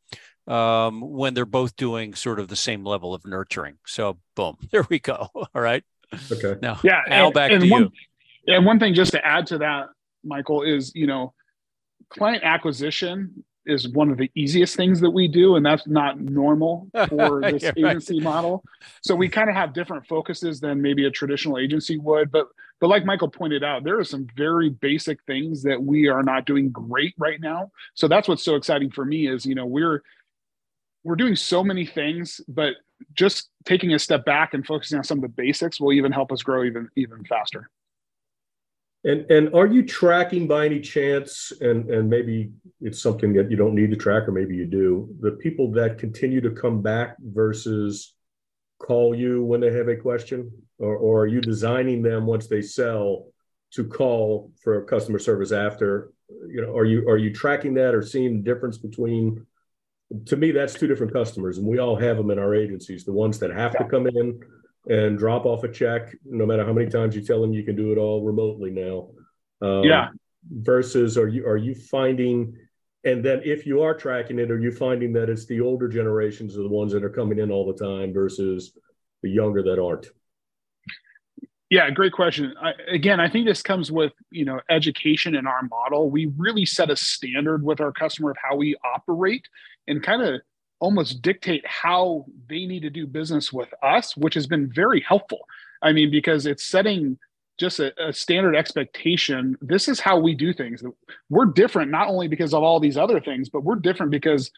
um, 0.47 1.01
when 1.01 1.33
they're 1.33 1.45
both 1.45 1.75
doing 1.75 2.13
sort 2.13 2.39
of 2.39 2.47
the 2.47 2.55
same 2.55 2.83
level 2.83 3.13
of 3.13 3.25
nurturing. 3.25 3.77
So, 3.85 4.17
boom, 4.35 4.55
there 4.71 4.85
we 4.89 4.99
go. 4.99 5.29
All 5.35 5.49
right. 5.53 5.83
Okay. 6.31 6.55
Now, 6.61 6.79
yeah, 6.83 7.01
Al, 7.07 7.25
and, 7.25 7.33
back 7.33 7.51
and 7.51 7.63
to 7.63 7.69
one, 7.69 7.91
you. 8.45 8.55
And 8.55 8.65
one 8.65 8.79
thing 8.79 8.93
just 8.93 9.11
to 9.11 9.25
add 9.25 9.47
to 9.47 9.57
that, 9.59 9.87
Michael, 10.23 10.61
is 10.61 10.91
you 10.95 11.07
know, 11.07 11.33
client 12.09 12.43
acquisition 12.43 13.43
is 13.65 13.87
one 13.89 14.09
of 14.09 14.17
the 14.17 14.29
easiest 14.35 14.75
things 14.75 14.99
that 15.01 15.09
we 15.09 15.27
do, 15.27 15.55
and 15.55 15.65
that's 15.65 15.87
not 15.87 16.19
normal 16.19 16.87
for 17.09 17.41
this 17.41 17.63
yeah, 17.63 17.71
agency 17.77 18.15
right. 18.15 18.23
model. 18.23 18.63
So 19.01 19.15
we 19.15 19.29
kind 19.29 19.49
of 19.49 19.55
have 19.55 19.73
different 19.73 20.05
focuses 20.07 20.59
than 20.59 20.81
maybe 20.81 21.05
a 21.05 21.11
traditional 21.11 21.57
agency 21.57 21.97
would. 21.97 22.31
But 22.31 22.47
but 22.79 22.87
like 22.87 23.05
Michael 23.05 23.29
pointed 23.29 23.63
out, 23.63 23.83
there 23.83 23.99
are 23.99 24.03
some 24.03 24.27
very 24.35 24.69
basic 24.69 25.23
things 25.23 25.63
that 25.63 25.81
we 25.81 26.07
are 26.07 26.23
not 26.23 26.45
doing 26.45 26.69
great 26.71 27.13
right 27.17 27.39
now. 27.39 27.71
So 27.93 28.07
that's 28.07 28.27
what's 28.27 28.43
so 28.43 28.55
exciting 28.55 28.91
for 28.91 29.05
me 29.05 29.27
is 29.27 29.45
you 29.45 29.55
know 29.55 29.65
we're 29.65 30.01
we're 31.03 31.15
doing 31.15 31.35
so 31.35 31.63
many 31.63 31.85
things, 31.85 32.41
but 32.47 32.73
just 33.13 33.49
taking 33.65 33.93
a 33.93 33.99
step 33.99 34.25
back 34.25 34.53
and 34.53 34.65
focusing 34.65 34.97
on 34.97 35.03
some 35.03 35.19
of 35.19 35.21
the 35.21 35.27
basics 35.29 35.79
will 35.79 35.93
even 35.93 36.11
help 36.11 36.31
us 36.31 36.41
grow 36.41 36.63
even 36.63 36.89
even 36.95 37.23
faster. 37.25 37.69
And 39.05 39.29
and 39.29 39.53
are 39.53 39.67
you 39.67 39.85
tracking 39.85 40.47
by 40.47 40.65
any 40.65 40.79
chance? 40.79 41.53
And 41.61 41.89
and 41.91 42.09
maybe 42.09 42.51
it's 42.81 43.01
something 43.01 43.33
that 43.33 43.51
you 43.51 43.55
don't 43.55 43.75
need 43.75 43.91
to 43.91 43.95
track, 43.95 44.27
or 44.27 44.31
maybe 44.31 44.55
you 44.55 44.65
do. 44.65 45.15
The 45.21 45.31
people 45.31 45.71
that 45.73 45.99
continue 45.99 46.41
to 46.41 46.49
come 46.49 46.81
back 46.81 47.15
versus 47.21 48.15
call 48.79 49.15
you 49.15 49.43
when 49.43 49.61
they 49.61 49.71
have 49.71 49.89
a 49.89 49.95
question, 49.95 50.51
or 50.79 50.97
or 50.97 51.21
are 51.21 51.27
you 51.27 51.39
designing 51.39 52.01
them 52.01 52.25
once 52.25 52.47
they 52.47 52.63
sell 52.63 53.27
to 53.73 53.85
call 53.85 54.51
for 54.63 54.83
customer 54.85 55.19
service 55.19 55.51
after? 55.51 56.11
You 56.47 56.61
know, 56.63 56.75
are 56.75 56.85
you 56.85 57.07
are 57.07 57.17
you 57.17 57.31
tracking 57.31 57.75
that 57.75 57.93
or 57.93 58.01
seeing 58.01 58.37
the 58.37 58.43
difference 58.43 58.79
between? 58.79 59.45
To 60.27 60.35
me, 60.35 60.51
that's 60.51 60.73
two 60.73 60.87
different 60.87 61.13
customers, 61.13 61.59
and 61.59 61.67
we 61.67 61.77
all 61.77 61.95
have 61.95 62.17
them 62.17 62.31
in 62.31 62.39
our 62.39 62.55
agencies. 62.55 63.05
The 63.05 63.13
ones 63.13 63.37
that 63.39 63.51
have 63.51 63.73
yeah. 63.73 63.83
to 63.83 63.89
come 63.89 64.07
in 64.07 64.39
and 64.87 65.17
drop 65.17 65.45
off 65.45 65.63
a 65.63 65.71
check, 65.71 66.15
no 66.25 66.45
matter 66.45 66.65
how 66.65 66.73
many 66.73 66.89
times 66.89 67.15
you 67.15 67.21
tell 67.21 67.41
them 67.41 67.53
you 67.53 67.63
can 67.63 67.75
do 67.75 67.91
it 67.91 67.97
all 67.97 68.23
remotely 68.23 68.71
now. 68.71 69.09
Um, 69.61 69.83
yeah. 69.83 70.09
Versus, 70.51 71.17
are 71.17 71.27
you 71.27 71.47
are 71.47 71.57
you 71.57 71.73
finding, 71.73 72.55
and 73.03 73.25
then 73.25 73.41
if 73.43 73.65
you 73.65 73.81
are 73.81 73.95
tracking 73.95 74.37
it, 74.37 74.51
are 74.51 74.59
you 74.59 74.71
finding 74.71 75.11
that 75.13 75.29
it's 75.29 75.47
the 75.47 75.59
older 75.59 75.87
generations 75.87 76.55
are 76.55 76.61
the 76.61 76.69
ones 76.69 76.91
that 76.93 77.03
are 77.03 77.09
coming 77.09 77.39
in 77.39 77.51
all 77.51 77.65
the 77.65 77.83
time 77.83 78.13
versus 78.13 78.77
the 79.23 79.29
younger 79.29 79.63
that 79.63 79.81
aren't? 79.81 80.07
Yeah, 81.71 81.89
great 81.89 82.13
question. 82.13 82.53
I, 82.61 82.73
again, 82.87 83.19
I 83.19 83.27
think 83.27 83.47
this 83.47 83.63
comes 83.63 83.91
with 83.91 84.13
you 84.29 84.45
know 84.45 84.61
education 84.69 85.33
in 85.35 85.47
our 85.47 85.63
model. 85.63 86.11
We 86.11 86.27
really 86.37 86.65
set 86.65 86.91
a 86.91 86.95
standard 86.95 87.63
with 87.63 87.81
our 87.81 87.91
customer 87.91 88.29
of 88.29 88.37
how 88.41 88.55
we 88.55 88.75
operate, 88.85 89.47
and 89.87 90.03
kind 90.03 90.21
of 90.21 90.41
almost 90.85 91.23
dictate 91.23 91.65
how 91.65 92.23
they 92.47 92.67
need 92.67 92.83
to 92.83 92.91
do 92.91 93.07
business 93.07 93.51
with 93.51 93.73
us, 93.81 94.15
which 94.15 94.35
has 94.35 94.45
been 94.45 94.71
very 94.71 95.01
helpful. 95.01 95.47
I 95.81 95.91
mean, 95.91 96.11
because 96.11 96.45
it's 96.45 96.63
setting 96.63 97.17
just 97.57 97.79
a, 97.79 97.91
a, 98.09 98.13
standard 98.13 98.55
expectation. 98.55 99.57
This 99.61 99.87
is 99.87 99.99
how 99.99 100.19
we 100.19 100.35
do 100.35 100.53
things. 100.53 100.83
We're 101.29 101.45
different 101.45 101.89
not 101.89 102.07
only 102.07 102.27
because 102.27 102.53
of 102.53 102.61
all 102.61 102.79
these 102.79 102.97
other 102.97 103.19
things, 103.19 103.49
but 103.49 103.63
we're 103.63 103.77
different 103.77 104.11
because 104.11 104.51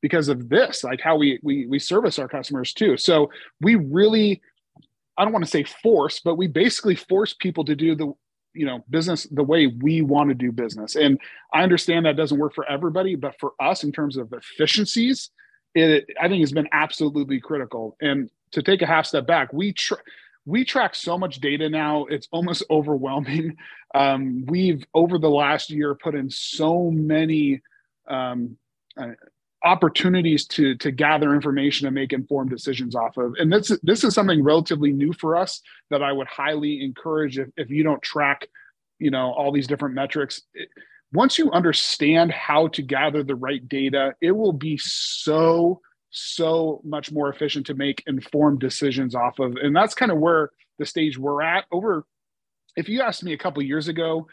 because 0.00 0.28
of 0.28 0.48
this, 0.48 0.84
like 0.84 1.02
how 1.02 1.16
we 1.16 1.38
we 1.42 1.66
we 1.66 1.78
service 1.78 2.18
our 2.18 2.28
customers 2.28 2.72
too. 2.72 2.96
So 2.96 3.30
we 3.60 3.74
really, 3.74 4.40
I 5.18 5.24
don't 5.24 5.32
want 5.32 5.44
to 5.44 5.50
say 5.50 5.64
force, 5.64 6.20
but 6.24 6.36
we 6.36 6.46
basically 6.46 6.94
force 6.94 7.34
people 7.34 7.64
to 7.66 7.74
do 7.74 7.94
the 7.94 8.12
you 8.54 8.64
know 8.64 8.84
business 8.88 9.24
the 9.30 9.42
way 9.42 9.66
we 9.66 10.00
want 10.00 10.30
to 10.30 10.34
do 10.34 10.50
business. 10.50 10.96
And 10.96 11.20
I 11.52 11.62
understand 11.62 12.06
that 12.06 12.16
doesn't 12.16 12.38
work 12.38 12.54
for 12.54 12.66
everybody, 12.70 13.16
but 13.16 13.34
for 13.38 13.52
us 13.60 13.84
in 13.84 13.92
terms 13.92 14.16
of 14.16 14.32
efficiencies 14.32 15.30
it 15.74 16.10
I 16.20 16.28
think 16.28 16.40
has 16.40 16.52
been 16.52 16.68
absolutely 16.72 17.40
critical. 17.40 17.96
And 18.00 18.30
to 18.52 18.62
take 18.62 18.82
a 18.82 18.86
half 18.86 19.06
step 19.06 19.26
back, 19.26 19.52
we 19.52 19.72
tr- 19.72 19.94
we 20.46 20.64
track 20.64 20.94
so 20.94 21.18
much 21.18 21.40
data 21.40 21.68
now; 21.68 22.06
it's 22.06 22.28
almost 22.30 22.64
overwhelming. 22.70 23.56
Um, 23.94 24.44
we've 24.46 24.84
over 24.94 25.18
the 25.18 25.30
last 25.30 25.70
year 25.70 25.94
put 25.94 26.14
in 26.14 26.30
so 26.30 26.90
many 26.90 27.62
um, 28.08 28.56
uh, 28.96 29.12
opportunities 29.64 30.46
to 30.46 30.76
to 30.76 30.90
gather 30.90 31.34
information 31.34 31.86
and 31.86 31.94
make 31.94 32.12
informed 32.12 32.50
decisions 32.50 32.94
off 32.94 33.16
of. 33.16 33.34
And 33.38 33.52
this 33.52 33.76
this 33.82 34.04
is 34.04 34.14
something 34.14 34.42
relatively 34.42 34.92
new 34.92 35.12
for 35.12 35.36
us 35.36 35.60
that 35.90 36.02
I 36.02 36.12
would 36.12 36.28
highly 36.28 36.84
encourage 36.84 37.38
if 37.38 37.48
if 37.56 37.70
you 37.70 37.82
don't 37.82 38.02
track, 38.02 38.48
you 38.98 39.10
know, 39.10 39.32
all 39.32 39.50
these 39.52 39.66
different 39.66 39.94
metrics. 39.94 40.42
It, 40.54 40.68
once 41.12 41.38
you 41.38 41.50
understand 41.52 42.32
how 42.32 42.68
to 42.68 42.82
gather 42.82 43.22
the 43.22 43.34
right 43.34 43.68
data, 43.68 44.14
it 44.20 44.32
will 44.32 44.52
be 44.52 44.76
so, 44.78 45.80
so 46.10 46.80
much 46.84 47.12
more 47.12 47.28
efficient 47.28 47.66
to 47.66 47.74
make 47.74 48.02
informed 48.06 48.60
decisions 48.60 49.14
off 49.14 49.38
of. 49.38 49.56
And 49.56 49.74
that's 49.74 49.94
kind 49.94 50.10
of 50.10 50.18
where 50.18 50.50
the 50.78 50.86
stage 50.86 51.18
we're 51.18 51.42
at. 51.42 51.64
Over, 51.70 52.04
if 52.76 52.88
you 52.88 53.02
asked 53.02 53.22
me 53.22 53.32
a 53.32 53.38
couple 53.38 53.62
years 53.62 53.88
ago, 53.88 54.26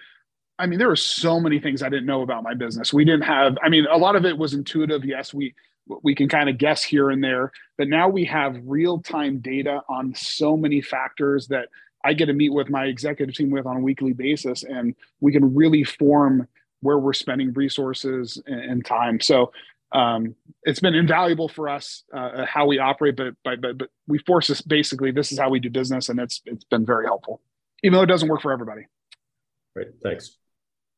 I 0.58 0.68
mean, 0.68 0.80
there 0.80 0.88
were 0.88 0.96
so 0.96 1.40
many 1.40 1.60
things 1.60 1.82
I 1.82 1.90
didn't 1.90 2.06
know 2.06 2.22
about 2.22 2.44
my 2.44 2.54
business. 2.54 2.94
We 2.94 3.06
didn't 3.06 3.24
have, 3.24 3.58
I 3.64 3.70
mean, 3.70 3.86
a 3.92 3.98
lot 3.98 4.16
of 4.16 4.26
it 4.26 4.38
was 4.38 4.54
intuitive. 4.54 5.06
Yes, 5.06 5.34
we, 5.34 5.56
we 6.04 6.14
can 6.14 6.30
kind 6.30 6.50
of 6.50 6.58
guess 6.58 6.84
here 6.84 7.10
and 7.10 7.24
there, 7.24 7.52
but 7.78 7.88
now 7.88 8.08
we 8.08 8.26
have 8.26 8.62
real 8.64 9.00
time 9.00 9.40
data 9.40 9.82
on 9.90 10.14
so 10.16 10.56
many 10.56 10.82
factors 10.82 11.48
that 11.48 11.70
I 12.04 12.14
get 12.14 12.28
to 12.28 12.34
meet 12.34 12.54
with 12.54 12.70
my 12.70 12.86
executive 12.86 13.36
team 13.36 13.50
with 13.50 13.66
on 13.66 13.78
a 13.78 13.82
weekly 13.82 14.14
basis, 14.14 14.64
and 14.64 14.96
we 15.20 15.32
can 15.32 15.54
really 15.54 15.84
form 15.84 16.48
where 16.82 16.98
we're 16.98 17.14
spending 17.14 17.54
resources 17.54 18.42
and, 18.46 18.84
time. 18.84 19.20
So 19.20 19.52
um, 19.92 20.36
it's 20.64 20.80
been 20.80 20.96
invaluable 20.96 21.48
for 21.48 21.70
us 21.70 22.04
uh, 22.14 22.46
how 22.46 22.66
we 22.66 22.80
operate, 22.80 23.16
but, 23.16 23.34
but 23.44 23.62
but 23.62 23.78
but 23.78 23.90
we 24.08 24.20
force 24.20 24.48
this 24.48 24.62
basically. 24.62 25.12
This 25.12 25.32
is 25.32 25.40
how 25.40 25.50
we 25.50 25.60
do 25.60 25.70
business, 25.70 26.10
and 26.10 26.20
it's 26.20 26.42
it's 26.46 26.64
been 26.66 26.86
very 26.86 27.06
helpful, 27.06 27.42
even 27.84 27.98
though 27.98 28.04
it 28.04 28.08
doesn't 28.08 28.30
work 28.30 28.42
for 28.42 28.52
everybody. 28.52 28.88
Great, 29.76 29.90
thanks. 30.02 30.38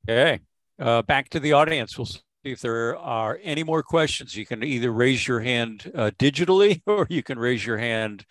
Okay, 0.07 0.39
uh, 0.79 1.01
back 1.01 1.29
to 1.29 1.39
the 1.39 1.53
audience. 1.53 1.97
We'll 1.97 2.05
see 2.05 2.21
if 2.43 2.61
there 2.61 2.97
are 2.97 3.39
any 3.41 3.63
more 3.63 3.81
questions. 3.81 4.36
You 4.36 4.45
can 4.45 4.63
either 4.63 4.91
raise 4.91 5.27
your 5.27 5.39
hand 5.39 5.91
uh, 5.95 6.11
digitally, 6.17 6.81
or 6.88 7.07
you 7.09 7.23
can 7.23 7.39
raise 7.39 7.65
your 7.65 7.77
hand 7.77 8.25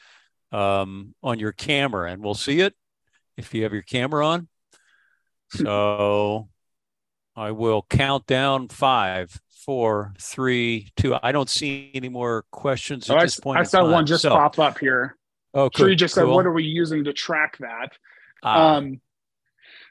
um, 0.52 1.14
on 1.22 1.40
your 1.40 1.52
camera, 1.52 2.12
and 2.12 2.22
we'll 2.22 2.34
see 2.34 2.60
it 2.60 2.74
if 3.36 3.52
you 3.52 3.64
have 3.64 3.72
your 3.72 3.82
camera 3.82 4.26
on. 4.26 4.48
So 5.54 6.48
I 7.34 7.50
will 7.50 7.86
count 7.88 8.26
down 8.26 8.68
five, 8.68 9.40
four, 9.48 10.12
three, 10.18 10.90
two. 10.96 11.16
I 11.22 11.32
don't 11.32 11.48
see 11.48 11.90
any 11.94 12.08
more 12.08 12.44
questions 12.50 13.08
at 13.08 13.16
oh, 13.16 13.20
this 13.20 13.40
point. 13.40 13.58
I 13.58 13.62
saw 13.62 13.90
one 13.90 14.06
just 14.06 14.22
so, 14.22 14.30
pop 14.30 14.58
up 14.58 14.78
here. 14.78 15.16
Oh, 15.54 15.70
cool. 15.70 15.86
Sure, 15.86 15.94
just 15.94 16.14
cool. 16.14 16.24
said, 16.24 16.30
"What 16.30 16.46
are 16.46 16.52
we 16.52 16.64
using 16.64 17.04
to 17.04 17.12
track 17.12 17.58
that?" 17.58 17.96
Ah. 18.42 18.76
Um, 18.76 19.00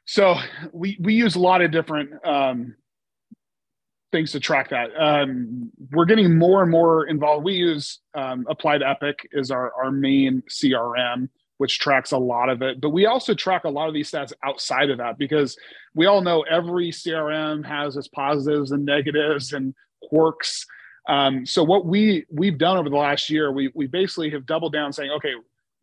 so 0.06 0.36
we 0.72 0.98
we 1.00 1.14
use 1.14 1.36
a 1.36 1.40
lot 1.40 1.62
of 1.62 1.72
different 1.72 2.12
um, 2.26 2.76
things 4.12 4.32
to 4.34 4.40
track 4.40 4.70
that. 4.70 4.90
Um, 4.98 5.72
we're 5.92 6.06
getting 6.06 6.38
more 6.38 6.62
and 6.62 6.72
more 6.72 7.08
involved. 7.08 7.44
We 7.44 7.54
use 7.54 8.00
um, 8.14 8.46
Applied 8.50 8.84
Epic 8.84 9.28
is 9.32 9.52
our 9.52 9.74
our 9.74 9.92
main 9.92 10.44
CRM 10.50 11.30
which 11.62 11.78
tracks 11.78 12.12
a 12.12 12.18
lot 12.18 12.50
of 12.50 12.64
it. 12.64 12.82
But 12.82 12.90
we 12.90 13.06
also 13.06 13.36
track 13.36 13.66
a 13.66 13.70
lot 13.70 13.88
of 13.88 13.94
these 13.94 14.10
stats 14.10 14.34
outside 14.44 14.90
of 14.90 14.98
that 14.98 15.20
because 15.20 15.56
we 15.94 16.08
all 16.08 16.24
know 16.24 16.42
every 16.42 16.90
CRM 16.90 17.64
has 17.64 17.96
its 17.96 18.08
positives 18.08 18.72
and 18.72 18.84
negatives 18.84 19.54
and 19.54 19.76
quirks. 20.02 20.66
Um, 21.08 21.46
so 21.46 21.64
what 21.64 21.86
we 21.86 22.26
we've 22.32 22.58
done 22.58 22.78
over 22.78 22.90
the 22.90 22.98
last 22.98 23.30
year, 23.30 23.52
we 23.52 23.72
we 23.76 23.86
basically 23.86 24.32
have 24.32 24.48
doubled 24.48 24.74
down 24.74 24.92
saying, 24.92 25.12
okay, 25.12 25.34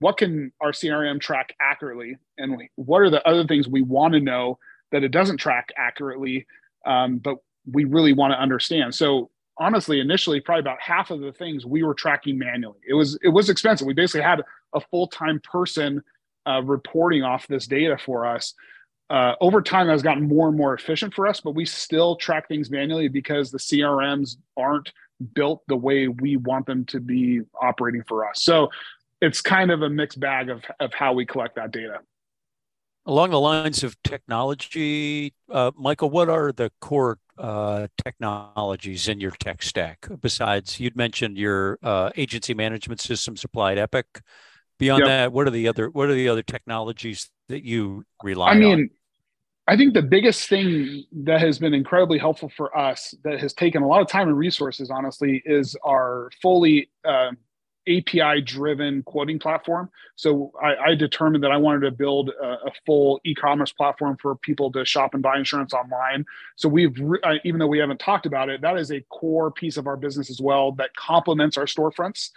what 0.00 0.16
can 0.16 0.50
our 0.60 0.72
CRM 0.72 1.20
track 1.20 1.54
accurately, 1.60 2.18
and 2.38 2.56
we, 2.56 2.70
what 2.74 3.00
are 3.02 3.10
the 3.10 3.24
other 3.24 3.46
things 3.46 3.68
we 3.68 3.82
want 3.82 4.14
to 4.14 4.20
know 4.20 4.58
that 4.90 5.04
it 5.04 5.12
doesn't 5.12 5.36
track 5.36 5.68
accurately, 5.76 6.44
um, 6.86 7.18
but 7.18 7.36
we 7.70 7.84
really 7.84 8.12
want 8.12 8.32
to 8.32 8.40
understand. 8.40 8.96
So 8.96 9.30
honestly, 9.58 10.00
initially, 10.00 10.40
probably 10.40 10.60
about 10.60 10.80
half 10.80 11.10
of 11.10 11.20
the 11.20 11.32
things 11.32 11.66
we 11.66 11.82
were 11.82 11.94
tracking 11.94 12.38
manually. 12.38 12.78
It 12.86 12.94
was 12.94 13.18
it 13.22 13.28
was 13.28 13.50
expensive. 13.50 13.86
We 13.86 13.94
basically 13.94 14.22
had 14.22 14.42
a 14.74 14.80
full-time 14.80 15.40
person 15.40 16.02
uh, 16.46 16.62
reporting 16.62 17.22
off 17.22 17.46
this 17.46 17.66
data 17.66 17.96
for 17.98 18.26
us. 18.26 18.54
Uh, 19.10 19.34
over 19.40 19.62
time, 19.62 19.86
that 19.86 19.92
has 19.92 20.02
gotten 20.02 20.28
more 20.28 20.48
and 20.48 20.56
more 20.56 20.74
efficient 20.74 21.14
for 21.14 21.26
us, 21.26 21.40
but 21.40 21.52
we 21.52 21.64
still 21.64 22.16
track 22.16 22.46
things 22.46 22.70
manually 22.70 23.08
because 23.08 23.50
the 23.50 23.58
CRMs 23.58 24.36
aren't 24.56 24.92
built 25.34 25.62
the 25.66 25.76
way 25.76 26.08
we 26.08 26.36
want 26.36 26.66
them 26.66 26.84
to 26.86 27.00
be 27.00 27.40
operating 27.60 28.02
for 28.06 28.28
us. 28.28 28.42
So 28.42 28.68
it's 29.20 29.40
kind 29.40 29.70
of 29.70 29.82
a 29.82 29.88
mixed 29.88 30.20
bag 30.20 30.50
of, 30.50 30.62
of 30.78 30.92
how 30.92 31.12
we 31.12 31.26
collect 31.26 31.56
that 31.56 31.70
data. 31.72 32.00
Along 33.08 33.30
the 33.30 33.40
lines 33.40 33.82
of 33.82 33.96
technology, 34.02 35.32
uh, 35.50 35.70
Michael, 35.74 36.10
what 36.10 36.28
are 36.28 36.52
the 36.52 36.70
core 36.82 37.18
uh, 37.38 37.86
technologies 38.04 39.08
in 39.08 39.18
your 39.18 39.30
tech 39.30 39.62
stack? 39.62 40.06
Besides, 40.20 40.78
you'd 40.78 40.94
mentioned 40.94 41.38
your 41.38 41.78
uh, 41.82 42.10
agency 42.18 42.52
management 42.52 43.00
system 43.00 43.34
applied 43.42 43.78
Epic. 43.78 44.20
Beyond 44.78 45.00
yep. 45.00 45.08
that, 45.08 45.32
what 45.32 45.46
are 45.46 45.50
the 45.50 45.68
other 45.68 45.88
what 45.88 46.10
are 46.10 46.14
the 46.14 46.28
other 46.28 46.42
technologies 46.42 47.30
that 47.48 47.64
you 47.64 48.04
rely 48.22 48.50
on? 48.50 48.56
I 48.58 48.60
mean, 48.60 48.72
on? 48.72 48.90
I 49.68 49.76
think 49.78 49.94
the 49.94 50.02
biggest 50.02 50.46
thing 50.46 51.04
that 51.24 51.40
has 51.40 51.58
been 51.58 51.72
incredibly 51.72 52.18
helpful 52.18 52.52
for 52.54 52.76
us 52.76 53.14
that 53.24 53.40
has 53.40 53.54
taken 53.54 53.82
a 53.82 53.86
lot 53.86 54.02
of 54.02 54.08
time 54.08 54.28
and 54.28 54.36
resources, 54.36 54.90
honestly, 54.90 55.42
is 55.46 55.74
our 55.82 56.30
fully 56.42 56.90
uh, 57.06 57.30
API 57.88 58.40
driven 58.42 59.02
quoting 59.02 59.38
platform. 59.38 59.90
So 60.16 60.52
I, 60.62 60.90
I, 60.90 60.94
determined 60.94 61.42
that 61.44 61.50
I 61.50 61.56
wanted 61.56 61.80
to 61.80 61.90
build 61.90 62.30
a, 62.30 62.66
a 62.66 62.70
full 62.84 63.20
e-commerce 63.24 63.72
platform 63.72 64.16
for 64.20 64.36
people 64.36 64.70
to 64.72 64.84
shop 64.84 65.14
and 65.14 65.22
buy 65.22 65.38
insurance 65.38 65.72
online. 65.72 66.26
So 66.56 66.68
we've, 66.68 66.98
re- 67.00 67.40
even 67.44 67.58
though 67.58 67.66
we 67.66 67.78
haven't 67.78 68.00
talked 68.00 68.26
about 68.26 68.48
it, 68.48 68.60
that 68.60 68.76
is 68.76 68.90
a 68.90 69.00
core 69.10 69.50
piece 69.50 69.76
of 69.76 69.86
our 69.86 69.96
business 69.96 70.30
as 70.30 70.40
well 70.40 70.72
that 70.72 70.94
complements 70.96 71.56
our 71.56 71.66
storefronts. 71.66 72.30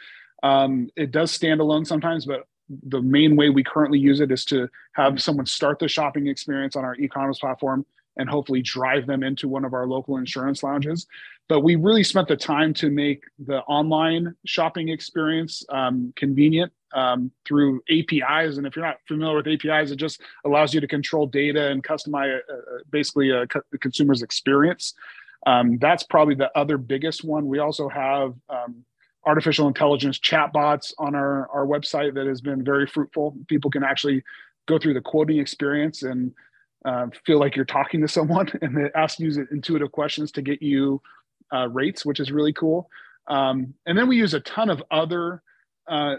Um, 0.43 0.89
it 0.95 1.11
does 1.11 1.31
stand 1.31 1.59
alone 1.59 1.85
sometimes, 1.85 2.25
but 2.25 2.47
the 2.83 3.01
main 3.01 3.35
way 3.35 3.49
we 3.49 3.63
currently 3.63 3.99
use 3.99 4.19
it 4.21 4.31
is 4.31 4.45
to 4.45 4.69
have 4.93 5.21
someone 5.21 5.45
start 5.45 5.79
the 5.79 5.87
shopping 5.87 6.27
experience 6.27 6.75
on 6.75 6.85
our 6.85 6.95
e-commerce 6.95 7.39
platform 7.39 7.85
and 8.17 8.29
hopefully 8.29 8.61
drive 8.61 9.07
them 9.07 9.23
into 9.23 9.47
one 9.47 9.65
of 9.65 9.73
our 9.73 9.87
local 9.87 10.17
insurance 10.17 10.63
lounges. 10.63 11.07
But 11.51 11.65
we 11.65 11.75
really 11.75 12.05
spent 12.05 12.29
the 12.29 12.37
time 12.37 12.73
to 12.75 12.89
make 12.89 13.25
the 13.37 13.59
online 13.63 14.37
shopping 14.45 14.87
experience 14.87 15.65
um, 15.67 16.13
convenient 16.15 16.71
um, 16.93 17.29
through 17.43 17.81
APIs. 17.89 18.55
And 18.55 18.65
if 18.65 18.73
you're 18.73 18.85
not 18.85 18.99
familiar 19.05 19.35
with 19.35 19.47
APIs, 19.49 19.91
it 19.91 19.97
just 19.97 20.21
allows 20.45 20.73
you 20.73 20.79
to 20.79 20.87
control 20.87 21.27
data 21.27 21.67
and 21.67 21.83
customize 21.83 22.39
uh, 22.49 22.53
uh 22.53 22.77
basically 22.89 23.31
a, 23.31 23.45
the 23.69 23.77
consumer's 23.77 24.21
experience. 24.21 24.93
Um, 25.45 25.77
that's 25.79 26.03
probably 26.03 26.35
the 26.35 26.57
other 26.57 26.77
biggest 26.77 27.25
one. 27.25 27.47
We 27.47 27.59
also 27.59 27.89
have 27.89 28.33
um, 28.47 28.85
artificial 29.25 29.67
intelligence 29.67 30.19
chatbots 30.19 30.93
on 30.99 31.15
our, 31.15 31.49
our 31.49 31.65
website 31.65 32.13
that 32.13 32.27
has 32.27 32.39
been 32.39 32.63
very 32.63 32.87
fruitful. 32.87 33.35
People 33.49 33.69
can 33.69 33.83
actually 33.83 34.23
go 34.69 34.79
through 34.79 34.93
the 34.93 35.01
quoting 35.01 35.39
experience 35.39 36.03
and 36.03 36.31
uh, 36.85 37.07
feel 37.25 37.41
like 37.41 37.57
you're 37.57 37.65
talking 37.65 37.99
to 37.99 38.07
someone 38.07 38.47
and 38.61 38.77
they 38.77 38.89
ask 38.95 39.19
you 39.19 39.45
intuitive 39.51 39.91
questions 39.91 40.31
to 40.31 40.41
get 40.41 40.61
you 40.61 41.01
uh, 41.53 41.67
rates, 41.69 42.05
which 42.05 42.19
is 42.19 42.31
really 42.31 42.53
cool. 42.53 42.89
Um, 43.27 43.73
and 43.85 43.97
then 43.97 44.07
we 44.07 44.17
use 44.17 44.33
a 44.33 44.39
ton 44.41 44.69
of 44.69 44.83
other 44.91 45.41
uh, 45.87 46.15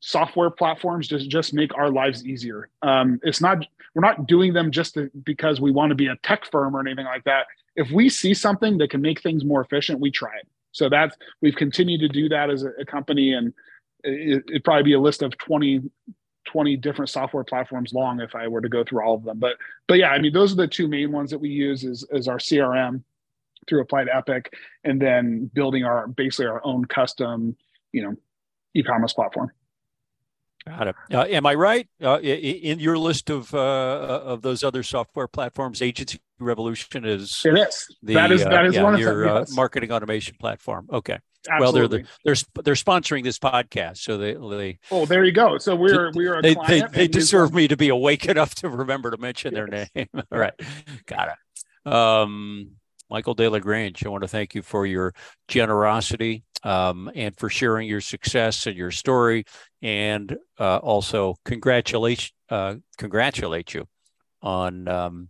software 0.00 0.50
platforms 0.50 1.08
to 1.08 1.18
just 1.18 1.52
make 1.52 1.76
our 1.76 1.90
lives 1.90 2.26
easier. 2.26 2.70
Um, 2.82 3.20
it's 3.22 3.40
not 3.40 3.66
we're 3.94 4.02
not 4.02 4.26
doing 4.26 4.52
them 4.52 4.70
just 4.70 4.94
to, 4.94 5.10
because 5.24 5.60
we 5.60 5.72
want 5.72 5.90
to 5.90 5.94
be 5.94 6.06
a 6.06 6.16
tech 6.22 6.44
firm 6.50 6.76
or 6.76 6.80
anything 6.80 7.06
like 7.06 7.24
that. 7.24 7.46
If 7.74 7.90
we 7.90 8.08
see 8.08 8.34
something 8.34 8.78
that 8.78 8.90
can 8.90 9.00
make 9.00 9.22
things 9.22 9.44
more 9.44 9.60
efficient, 9.60 10.00
we 10.00 10.10
try 10.10 10.36
it. 10.36 10.46
So 10.72 10.88
that's 10.88 11.16
we've 11.42 11.56
continued 11.56 12.00
to 12.00 12.08
do 12.08 12.28
that 12.28 12.50
as 12.50 12.62
a, 12.62 12.70
a 12.80 12.84
company, 12.84 13.32
and 13.32 13.52
it, 14.04 14.44
would 14.50 14.64
probably 14.64 14.84
be 14.84 14.92
a 14.94 15.00
list 15.00 15.22
of 15.22 15.36
20 15.38 15.82
20 16.46 16.76
different 16.78 17.10
software 17.10 17.44
platforms 17.44 17.92
long 17.92 18.20
if 18.20 18.34
I 18.34 18.48
were 18.48 18.62
to 18.62 18.68
go 18.70 18.82
through 18.82 19.02
all 19.04 19.14
of 19.14 19.24
them. 19.24 19.38
But 19.38 19.56
but 19.86 19.98
yeah, 19.98 20.10
I 20.10 20.18
mean 20.18 20.32
those 20.32 20.52
are 20.52 20.56
the 20.56 20.68
two 20.68 20.88
main 20.88 21.12
ones 21.12 21.30
that 21.30 21.38
we 21.38 21.50
use 21.50 21.84
is, 21.84 22.06
is 22.10 22.28
our 22.28 22.38
CRM 22.38 23.02
through 23.68 23.82
Applied 23.82 24.08
Epic 24.12 24.52
and 24.84 25.00
then 25.00 25.50
building 25.52 25.84
our 25.84 26.06
basically 26.08 26.46
our 26.46 26.60
own 26.64 26.84
custom, 26.84 27.56
you 27.92 28.02
know, 28.02 28.14
e-commerce 28.74 29.12
platform. 29.12 29.50
Got 30.66 30.88
it. 30.88 30.96
Uh, 31.12 31.24
am 31.28 31.46
I 31.46 31.54
right? 31.54 31.88
Uh, 32.02 32.18
in 32.20 32.78
your 32.78 32.98
list 32.98 33.30
of 33.30 33.54
uh, 33.54 33.58
of 33.58 34.42
those 34.42 34.62
other 34.62 34.82
software 34.82 35.28
platforms, 35.28 35.80
Agency 35.80 36.20
Revolution 36.38 37.04
is 37.04 37.42
it 37.44 37.58
is 37.58 37.96
the, 38.02 38.14
that 38.14 38.30
is 38.30 38.44
that 38.44 38.66
is 38.66 38.74
yeah, 38.74 38.82
one 38.82 38.94
of 38.94 39.00
your 39.00 39.26
them, 39.26 39.36
yes. 39.38 39.54
marketing 39.54 39.92
automation 39.92 40.36
platform. 40.38 40.86
Okay. 40.92 41.18
Absolutely. 41.48 41.80
Well, 41.80 41.88
they're 41.88 41.98
the, 41.98 42.08
they're 42.24 42.62
they're 42.64 42.74
sponsoring 42.74 43.24
this 43.24 43.38
podcast, 43.38 43.98
so 43.98 44.18
they 44.18 44.34
they. 44.34 44.78
Oh, 44.90 45.06
there 45.06 45.24
you 45.24 45.32
go. 45.32 45.56
So 45.58 45.74
we're 45.74 46.10
we're 46.12 46.42
they 46.42 46.54
they, 46.66 46.82
they 46.92 47.08
deserve 47.08 47.54
me 47.54 47.68
to 47.68 47.76
be 47.76 47.88
awake 47.88 48.26
enough 48.28 48.54
to 48.56 48.68
remember 48.68 49.10
to 49.10 49.16
mention 49.16 49.54
yes. 49.54 49.68
their 49.70 49.88
name. 49.94 50.08
All 50.32 50.38
right, 50.38 50.54
got 51.06 51.28
it. 51.28 51.90
Um, 51.90 52.72
Michael 53.10 53.34
DeLaGrange, 53.34 54.04
I 54.04 54.08
want 54.08 54.22
to 54.22 54.28
thank 54.28 54.54
you 54.54 54.62
for 54.62 54.86
your 54.86 55.14
generosity 55.48 56.44
um, 56.62 57.10
and 57.14 57.36
for 57.36 57.48
sharing 57.48 57.88
your 57.88 58.00
success 58.00 58.66
and 58.66 58.76
your 58.76 58.90
story, 58.90 59.44
and 59.82 60.36
uh, 60.58 60.78
also 60.78 61.36
congratulate 61.44 62.30
uh, 62.50 62.76
congratulate 62.96 63.74
you 63.74 63.86
on 64.42 64.88
um, 64.88 65.28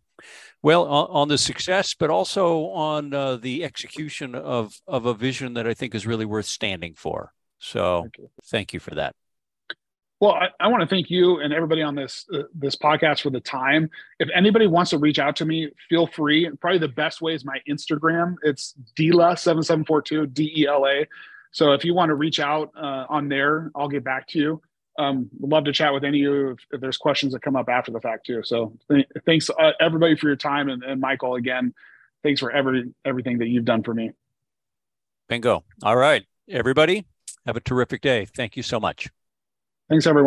well 0.63 0.85
on, 0.87 1.09
on, 1.11 1.29
the 1.29 1.39
success, 1.39 1.95
but 1.95 2.11
also 2.11 2.67
on 2.71 3.13
uh, 3.15 3.37
the 3.37 3.65
execution 3.65 4.35
of 4.35 4.73
of 4.87 5.07
a 5.07 5.15
vision 5.15 5.55
that 5.55 5.67
I 5.67 5.75
think 5.75 5.95
is 5.95 6.07
really 6.07 6.27
worth 6.27 6.47
standing 6.47 6.95
for. 6.95 7.33
So 7.59 8.03
thank 8.03 8.19
you, 8.19 8.31
thank 8.47 8.73
you 8.73 8.81
for 8.81 8.95
that. 8.95 9.15
Well, 10.21 10.33
I, 10.33 10.49
I 10.59 10.67
want 10.67 10.81
to 10.81 10.87
thank 10.87 11.11
you 11.11 11.41
and 11.41 11.53
everybody 11.53 11.83
on 11.83 11.95
this 11.95 12.27
uh, 12.33 12.43
this 12.55 12.75
podcast 12.75 13.21
for 13.21 13.31
the 13.31 13.41
time. 13.41 13.89
If 14.19 14.29
anybody 14.35 14.67
wants 14.67 14.91
to 14.91 14.99
reach 14.99 15.19
out 15.19 15.37
to 15.37 15.45
me, 15.45 15.71
feel 15.89 16.07
free. 16.07 16.51
Probably 16.61 16.79
the 16.79 16.89
best 16.89 17.21
way 17.21 17.35
is 17.35 17.45
my 17.45 17.59
Instagram. 17.69 18.35
It's 18.43 18.73
Dela 18.97 19.37
seven 19.37 19.63
seven 19.63 19.85
four 19.85 20.03
two 20.03 20.27
D 20.27 20.53
E 20.57 20.67
L 20.67 20.87
A. 20.87 21.07
So 21.53 21.73
if 21.73 21.85
you 21.85 21.95
want 21.95 22.11
to 22.11 22.15
reach 22.15 22.41
out 22.41 22.73
uh, 22.77 23.07
on 23.09 23.29
there, 23.29 23.71
I'll 23.75 23.89
get 23.89 24.05
back 24.05 24.27
to 24.29 24.39
you. 24.39 24.63
Um, 24.99 25.31
love 25.41 25.65
to 25.65 25.73
chat 25.73 25.95
with 25.95 26.03
any 26.03 26.25
of 26.25 26.33
you 26.33 26.51
if, 26.51 26.59
if, 26.73 26.81
there's 26.81 26.97
questions 26.97 27.33
that 27.33 27.41
come 27.41 27.55
up 27.55 27.69
after 27.69 27.93
the 27.93 28.01
fact 28.01 28.27
too. 28.27 28.43
So 28.43 28.77
th- 28.91 29.07
thanks 29.25 29.49
uh, 29.49 29.71
everybody 29.81 30.17
for 30.17 30.27
your 30.27 30.37
time 30.37 30.69
and, 30.69 30.83
and 30.83 31.01
Michael 31.01 31.37
again. 31.37 31.73
Thanks 32.25 32.41
for 32.41 32.51
every 32.51 32.93
everything 33.05 33.39
that 33.39 33.47
you've 33.47 33.65
done 33.65 33.85
for 33.85 33.95
me. 33.95 34.11
Bingo. 35.29 35.63
All 35.85 35.97
right, 35.97 36.25
everybody, 36.49 37.07
have 37.47 37.57
a 37.57 37.61
terrific 37.61 38.01
day. 38.01 38.25
Thank 38.25 38.57
you 38.57 38.65
so 38.65 38.81
much. 38.81 39.09
Thanks, 39.89 40.07
everyone. 40.07 40.27